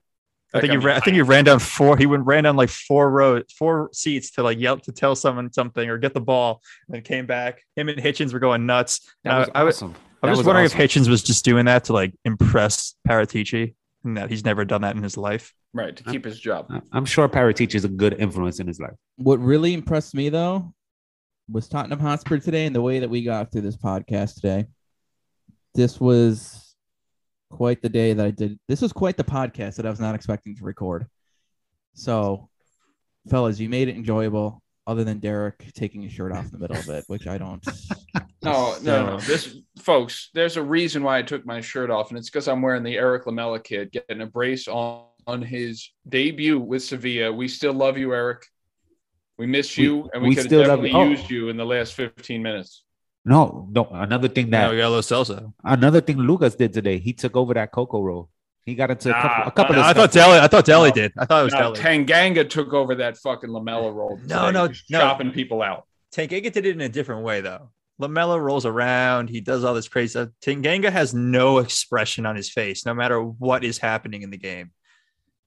I 0.54 0.60
think 0.60 0.72
he 0.72 0.78
got 0.78 0.86
ran, 0.86 0.98
I 0.98 1.00
think 1.00 1.16
he 1.16 1.22
ran 1.24 1.46
down 1.46 1.58
four. 1.58 1.98
He 1.98 2.06
went 2.06 2.28
ran 2.28 2.44
down 2.44 2.56
like 2.56 2.70
four 2.70 3.10
rows, 3.10 3.46
four 3.58 3.90
seats 3.92 4.30
to 4.32 4.44
like 4.44 4.60
yell 4.60 4.78
to 4.78 4.92
tell 4.92 5.16
someone 5.16 5.52
something 5.52 5.90
or 5.90 5.98
get 5.98 6.14
the 6.14 6.22
ball, 6.22 6.62
and 6.88 6.94
then 6.94 7.02
came 7.02 7.26
back. 7.26 7.64
Him 7.76 7.90
and 7.90 8.00
Hitchens 8.00 8.34
were 8.34 8.40
going 8.40 8.68
nuts. 8.68 9.00
That 9.24 9.32
Now, 9.32 9.40
was 9.40 9.50
I 9.56 9.64
was- 9.64 9.78
awesome. 9.78 9.96
I'm 10.22 10.28
That 10.30 10.34
just 10.34 10.38
was 10.38 10.46
wondering 10.46 10.66
awesome. 10.68 10.80
if 10.82 10.92
Hitchens 10.92 11.10
was 11.10 11.24
just 11.24 11.44
doing 11.44 11.66
that 11.66 11.86
to 11.86 11.94
like 11.94 12.14
impress 12.24 12.94
Paratici, 13.08 13.74
and 14.04 14.18
that 14.18 14.30
he's 14.30 14.44
never 14.46 14.66
done 14.66 14.82
that 14.82 14.96
in 14.96 15.04
his 15.04 15.18
life. 15.18 15.54
Right, 15.74 15.96
to 15.96 16.04
keep 16.04 16.26
his 16.26 16.40
job. 16.40 16.68
I- 16.70 16.82
I'm 16.92 17.06
sure 17.06 17.28
Paratici 17.30 17.76
is 17.76 17.86
a 17.86 17.90
good 17.90 18.16
influence 18.20 18.60
in 18.60 18.68
his 18.68 18.80
life. 18.80 18.94
What 19.18 19.40
really 19.40 19.74
impressed 19.74 20.14
me 20.14 20.30
though 20.30 20.74
was 21.50 21.68
Tottenham 21.68 22.00
Hotspur 22.00 22.40
today 22.40 22.66
and 22.66 22.76
the 22.76 22.82
way 22.82 23.00
that 23.00 23.10
we 23.10 23.24
got 23.24 23.52
through 23.52 23.62
this 23.62 23.78
podcast 23.78 24.36
today. 24.36 24.66
This 25.76 26.00
was 26.00 26.76
quite 27.50 27.82
the 27.82 27.90
day 27.90 28.14
that 28.14 28.26
I 28.26 28.32
did. 28.32 28.60
This 28.68 28.82
was 28.82 28.94
quite 28.94 29.18
the 29.18 29.24
podcast 29.24 29.76
that 29.76 29.86
I 29.86 29.90
was 29.90 30.00
not 30.00 30.16
expecting 30.16 30.56
to 30.56 30.64
record. 30.64 31.06
So, 31.96 32.50
fellas, 33.30 33.60
you 33.60 33.70
made 33.70 33.88
it 33.88 33.96
enjoyable. 33.96 34.62
Other 34.86 35.04
than 35.06 35.20
Derek 35.20 35.72
taking 35.74 36.02
his 36.02 36.12
shirt 36.12 36.34
off 36.34 36.46
in 36.46 36.52
the 36.52 36.58
middle 36.60 36.76
of 36.76 36.90
it, 36.90 37.06
which 37.08 37.26
I 37.26 37.38
don't. 37.38 37.66
No, 38.44 38.76
no, 38.84 39.06
no. 39.06 39.20
This, 39.20 39.58
folks, 39.80 40.30
there's 40.34 40.58
a 40.58 40.64
reason 40.64 41.04
why 41.04 41.18
I 41.18 41.22
took 41.24 41.46
my 41.46 41.62
shirt 41.62 41.90
off, 41.90 42.10
and 42.10 42.18
it's 42.18 42.30
because 42.30 42.48
I'm 42.48 42.62
wearing 42.62 42.84
the 42.84 42.96
Erik 42.98 43.26
Lamela 43.26 43.60
kid, 43.60 43.92
getting 43.92 44.22
a 44.22 44.26
brace 44.28 44.68
on 44.68 45.06
on 45.26 45.42
his 45.42 45.90
debut 46.10 46.60
with 46.60 46.84
Sevilla. 46.84 47.32
We 47.32 47.48
still 47.48 47.72
love 47.74 47.98
you, 47.98 48.14
Erik. 48.14 48.46
We 49.38 49.46
miss 49.48 49.78
We- 49.78 49.86
you, 49.86 50.10
and 50.14 50.22
we, 50.22 50.30
we 50.30 50.36
could 50.36 50.44
have 50.44 50.50
still 50.50 50.60
love 50.68 50.82
definitely 50.82 50.90
you. 50.92 50.98
Oh. 50.98 51.10
used 51.10 51.30
you 51.30 51.50
in 51.50 51.56
the 51.58 51.66
last 51.66 51.94
15 51.94 52.44
minutes. 52.44 52.84
No, 53.26 53.70
no. 53.72 53.86
Another 53.90 54.28
thing 54.28 54.50
that 54.50 54.66
No, 54.66 54.72
we 54.72 54.78
got 54.80 54.90
Lo 54.90 55.00
Celso. 55.00 55.54
another 55.64 56.02
thing 56.02 56.18
Lucas 56.18 56.56
did 56.56 56.74
today. 56.74 57.00
He 57.00 57.14
took 57.14 57.38
over 57.38 57.54
that 57.54 57.72
Coco 57.72 58.02
role. 58.02 58.30
He 58.66 58.76
got 58.76 58.92
into 58.92 59.10
a 59.12 59.14
couple, 59.14 59.30
Nah, 59.30 59.48
a 59.48 59.52
couple 59.52 59.76
nah, 59.76 59.82
of 59.82 59.88
I 59.88 59.94
thought 59.94 60.12
stuff. 60.12 60.26
Dele. 60.28 60.40
I 60.40 60.48
thought 60.48 60.66
Dele 60.66 60.90
No. 60.90 60.94
did. 60.94 61.14
I 61.18 61.26
thought 61.26 61.40
it 61.42 61.44
was 61.46 61.54
No, 61.54 61.74
Dele. 61.74 61.78
Tanganga 62.06 62.50
took 62.50 62.74
over 62.74 62.96
that 62.96 63.18
fucking 63.18 63.50
Lamela 63.50 63.92
role. 63.94 64.18
No, 64.26 64.48
today, 64.48 64.52
no, 64.52 64.68
just 64.68 64.92
no. 64.92 65.00
chopping 65.00 65.32
people 65.32 65.62
out. 65.62 65.88
Tanganga 66.14 66.52
did 66.52 66.66
it 66.66 66.76
in 66.76 66.82
a 66.82 66.90
different 66.90 67.24
way 67.24 67.40
though. 67.40 67.70
Lamela 68.00 68.40
rolls 68.40 68.66
around. 68.66 69.30
He 69.30 69.40
does 69.42 69.64
all 69.64 69.74
this 69.74 69.88
crazy 69.88 70.10
stuff. 70.10 70.30
Tanganga 70.42 70.92
has 70.92 71.14
no 71.14 71.60
expression 71.60 72.26
on 72.26 72.36
his 72.36 72.50
face, 72.50 72.86
no 72.86 72.94
matter 72.94 73.22
what 73.22 73.64
is 73.64 73.78
happening 73.78 74.22
in 74.24 74.30
the 74.30 74.38
game. 74.38 74.72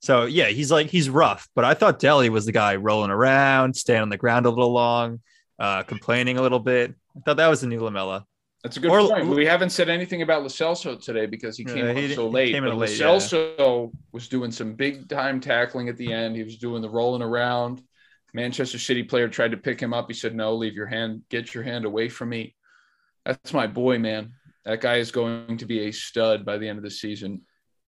So 0.03 0.25
yeah, 0.27 0.47
he's 0.49 0.71
like 0.71 0.89
he's 0.89 1.11
rough. 1.11 1.49
But 1.55 1.65
I 1.65 1.75
thought 1.75 1.99
Dele 1.99 2.29
was 2.31 2.47
the 2.47 2.53
guy 2.53 2.77
rolling 2.77 3.11
around, 3.11 3.75
staying 3.75 4.03
on 4.03 4.09
the 4.11 4.17
ground 4.17 4.47
a 4.47 4.51
little 4.51 4.73
long, 4.73 5.21
uh, 5.59 5.83
complaining 5.83 6.39
a 6.39 6.43
little 6.43 6.61
bit. 6.61 6.95
I 7.17 7.21
thought 7.25 7.39
that 7.39 7.49
was 7.49 7.63
the 7.63 7.67
new 7.67 7.81
Lamela. 7.81 8.25
That's 8.63 8.77
a 8.77 8.81
good 8.81 8.91
Or- 8.91 9.09
point. 9.09 9.29
We 9.29 9.47
haven't 9.47 9.71
said 9.71 9.89
anything 9.89 10.23
about 10.23 10.43
Lo 10.43 10.49
Celso 10.49 11.01
today 11.03 11.27
because 11.27 11.57
he 11.57 11.65
came 11.65 11.79
Yeah, 11.79 11.93
he- 11.93 12.15
so 12.15 12.27
he 12.29 12.35
late. 12.35 12.53
came 12.53 12.65
but 12.65 12.77
late, 12.77 12.99
Lo 13.01 13.17
Celso 13.17 13.93
was 14.13 14.29
doing 14.29 14.51
some 14.51 14.75
big 14.75 15.09
time 15.09 15.41
tackling 15.41 15.89
at 15.89 15.97
the 15.97 16.13
end. 16.13 16.37
He 16.37 16.43
was 16.43 16.59
doing 16.59 16.83
the 16.83 16.91
rolling 16.91 17.23
around. 17.23 17.81
Manchester 18.37 18.79
City 18.79 19.03
player 19.03 19.29
tried 19.29 19.53
to 19.53 19.57
pick 19.57 19.81
him 19.81 19.95
up. 19.95 20.09
He 20.09 20.15
said, 20.15 20.35
"No, 20.35 20.55
leave 20.55 20.75
your 20.75 20.87
hand. 20.87 21.23
Get 21.31 21.55
your 21.55 21.65
hand 21.65 21.87
away 21.87 22.11
from 22.11 22.29
me." 22.29 22.55
That's 23.25 23.55
my 23.55 23.67
boy, 23.67 23.99
man. 23.99 24.35
That 24.67 24.83
guy 24.83 24.97
is 24.97 25.11
going 25.11 25.57
to 25.57 25.65
be 25.65 25.89
a 25.89 25.91
stud 25.91 26.45
by 26.45 26.59
the 26.59 26.69
end 26.69 26.77
of 26.77 26.85
the 26.85 26.91
season. 26.91 27.47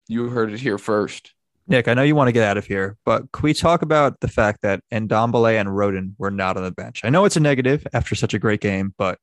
You 0.10 0.28
heard 0.28 0.52
it 0.52 0.60
here 0.60 0.78
first. 0.78 1.34
Nick, 1.66 1.88
I 1.88 1.94
know 1.94 2.04
you 2.04 2.14
want 2.14 2.28
to 2.28 2.34
get 2.34 2.44
out 2.44 2.58
of 2.58 2.66
here, 2.66 2.98
but 3.06 3.32
can 3.32 3.44
we 3.44 3.54
talk 3.54 3.84
about 3.84 4.20
the 4.20 4.28
fact 4.28 4.64
that 4.64 4.84
Ndombele 4.92 5.58
and 5.58 5.70
Rodon 5.70 6.14
were 6.18 6.30
not 6.30 6.58
on 6.58 6.64
the 6.64 6.72
bench? 6.72 7.06
I 7.06 7.10
know 7.10 7.24
it's 7.24 7.38
a 7.38 7.40
negative 7.40 7.88
after 7.94 8.14
such 8.14 8.34
a 8.34 8.40
great 8.40 8.60
game, 8.60 8.94
but 8.98 9.20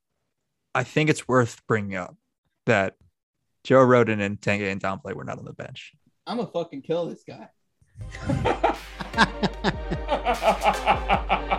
I 0.74 0.84
think 0.84 1.10
it's 1.10 1.28
worth 1.28 1.60
bringing 1.66 1.96
up 1.96 2.16
that 2.64 2.94
Joe 3.62 3.84
Rodon 3.84 4.22
and 4.22 4.40
Tanguy 4.40 4.72
and 4.72 4.80
Ndombele 4.80 5.14
were 5.14 5.24
not 5.24 5.38
on 5.38 5.44
the 5.44 5.52
bench. 5.52 5.92
I'm 6.26 6.38
gonna 6.38 6.50
fucking 6.50 6.80
kill 6.80 7.04
this 7.06 7.24
guy. 7.24 7.50
ha 9.20 9.26
ha 10.34 10.52
ha 10.62 10.94
ha 11.08 11.38
ha 11.48 11.56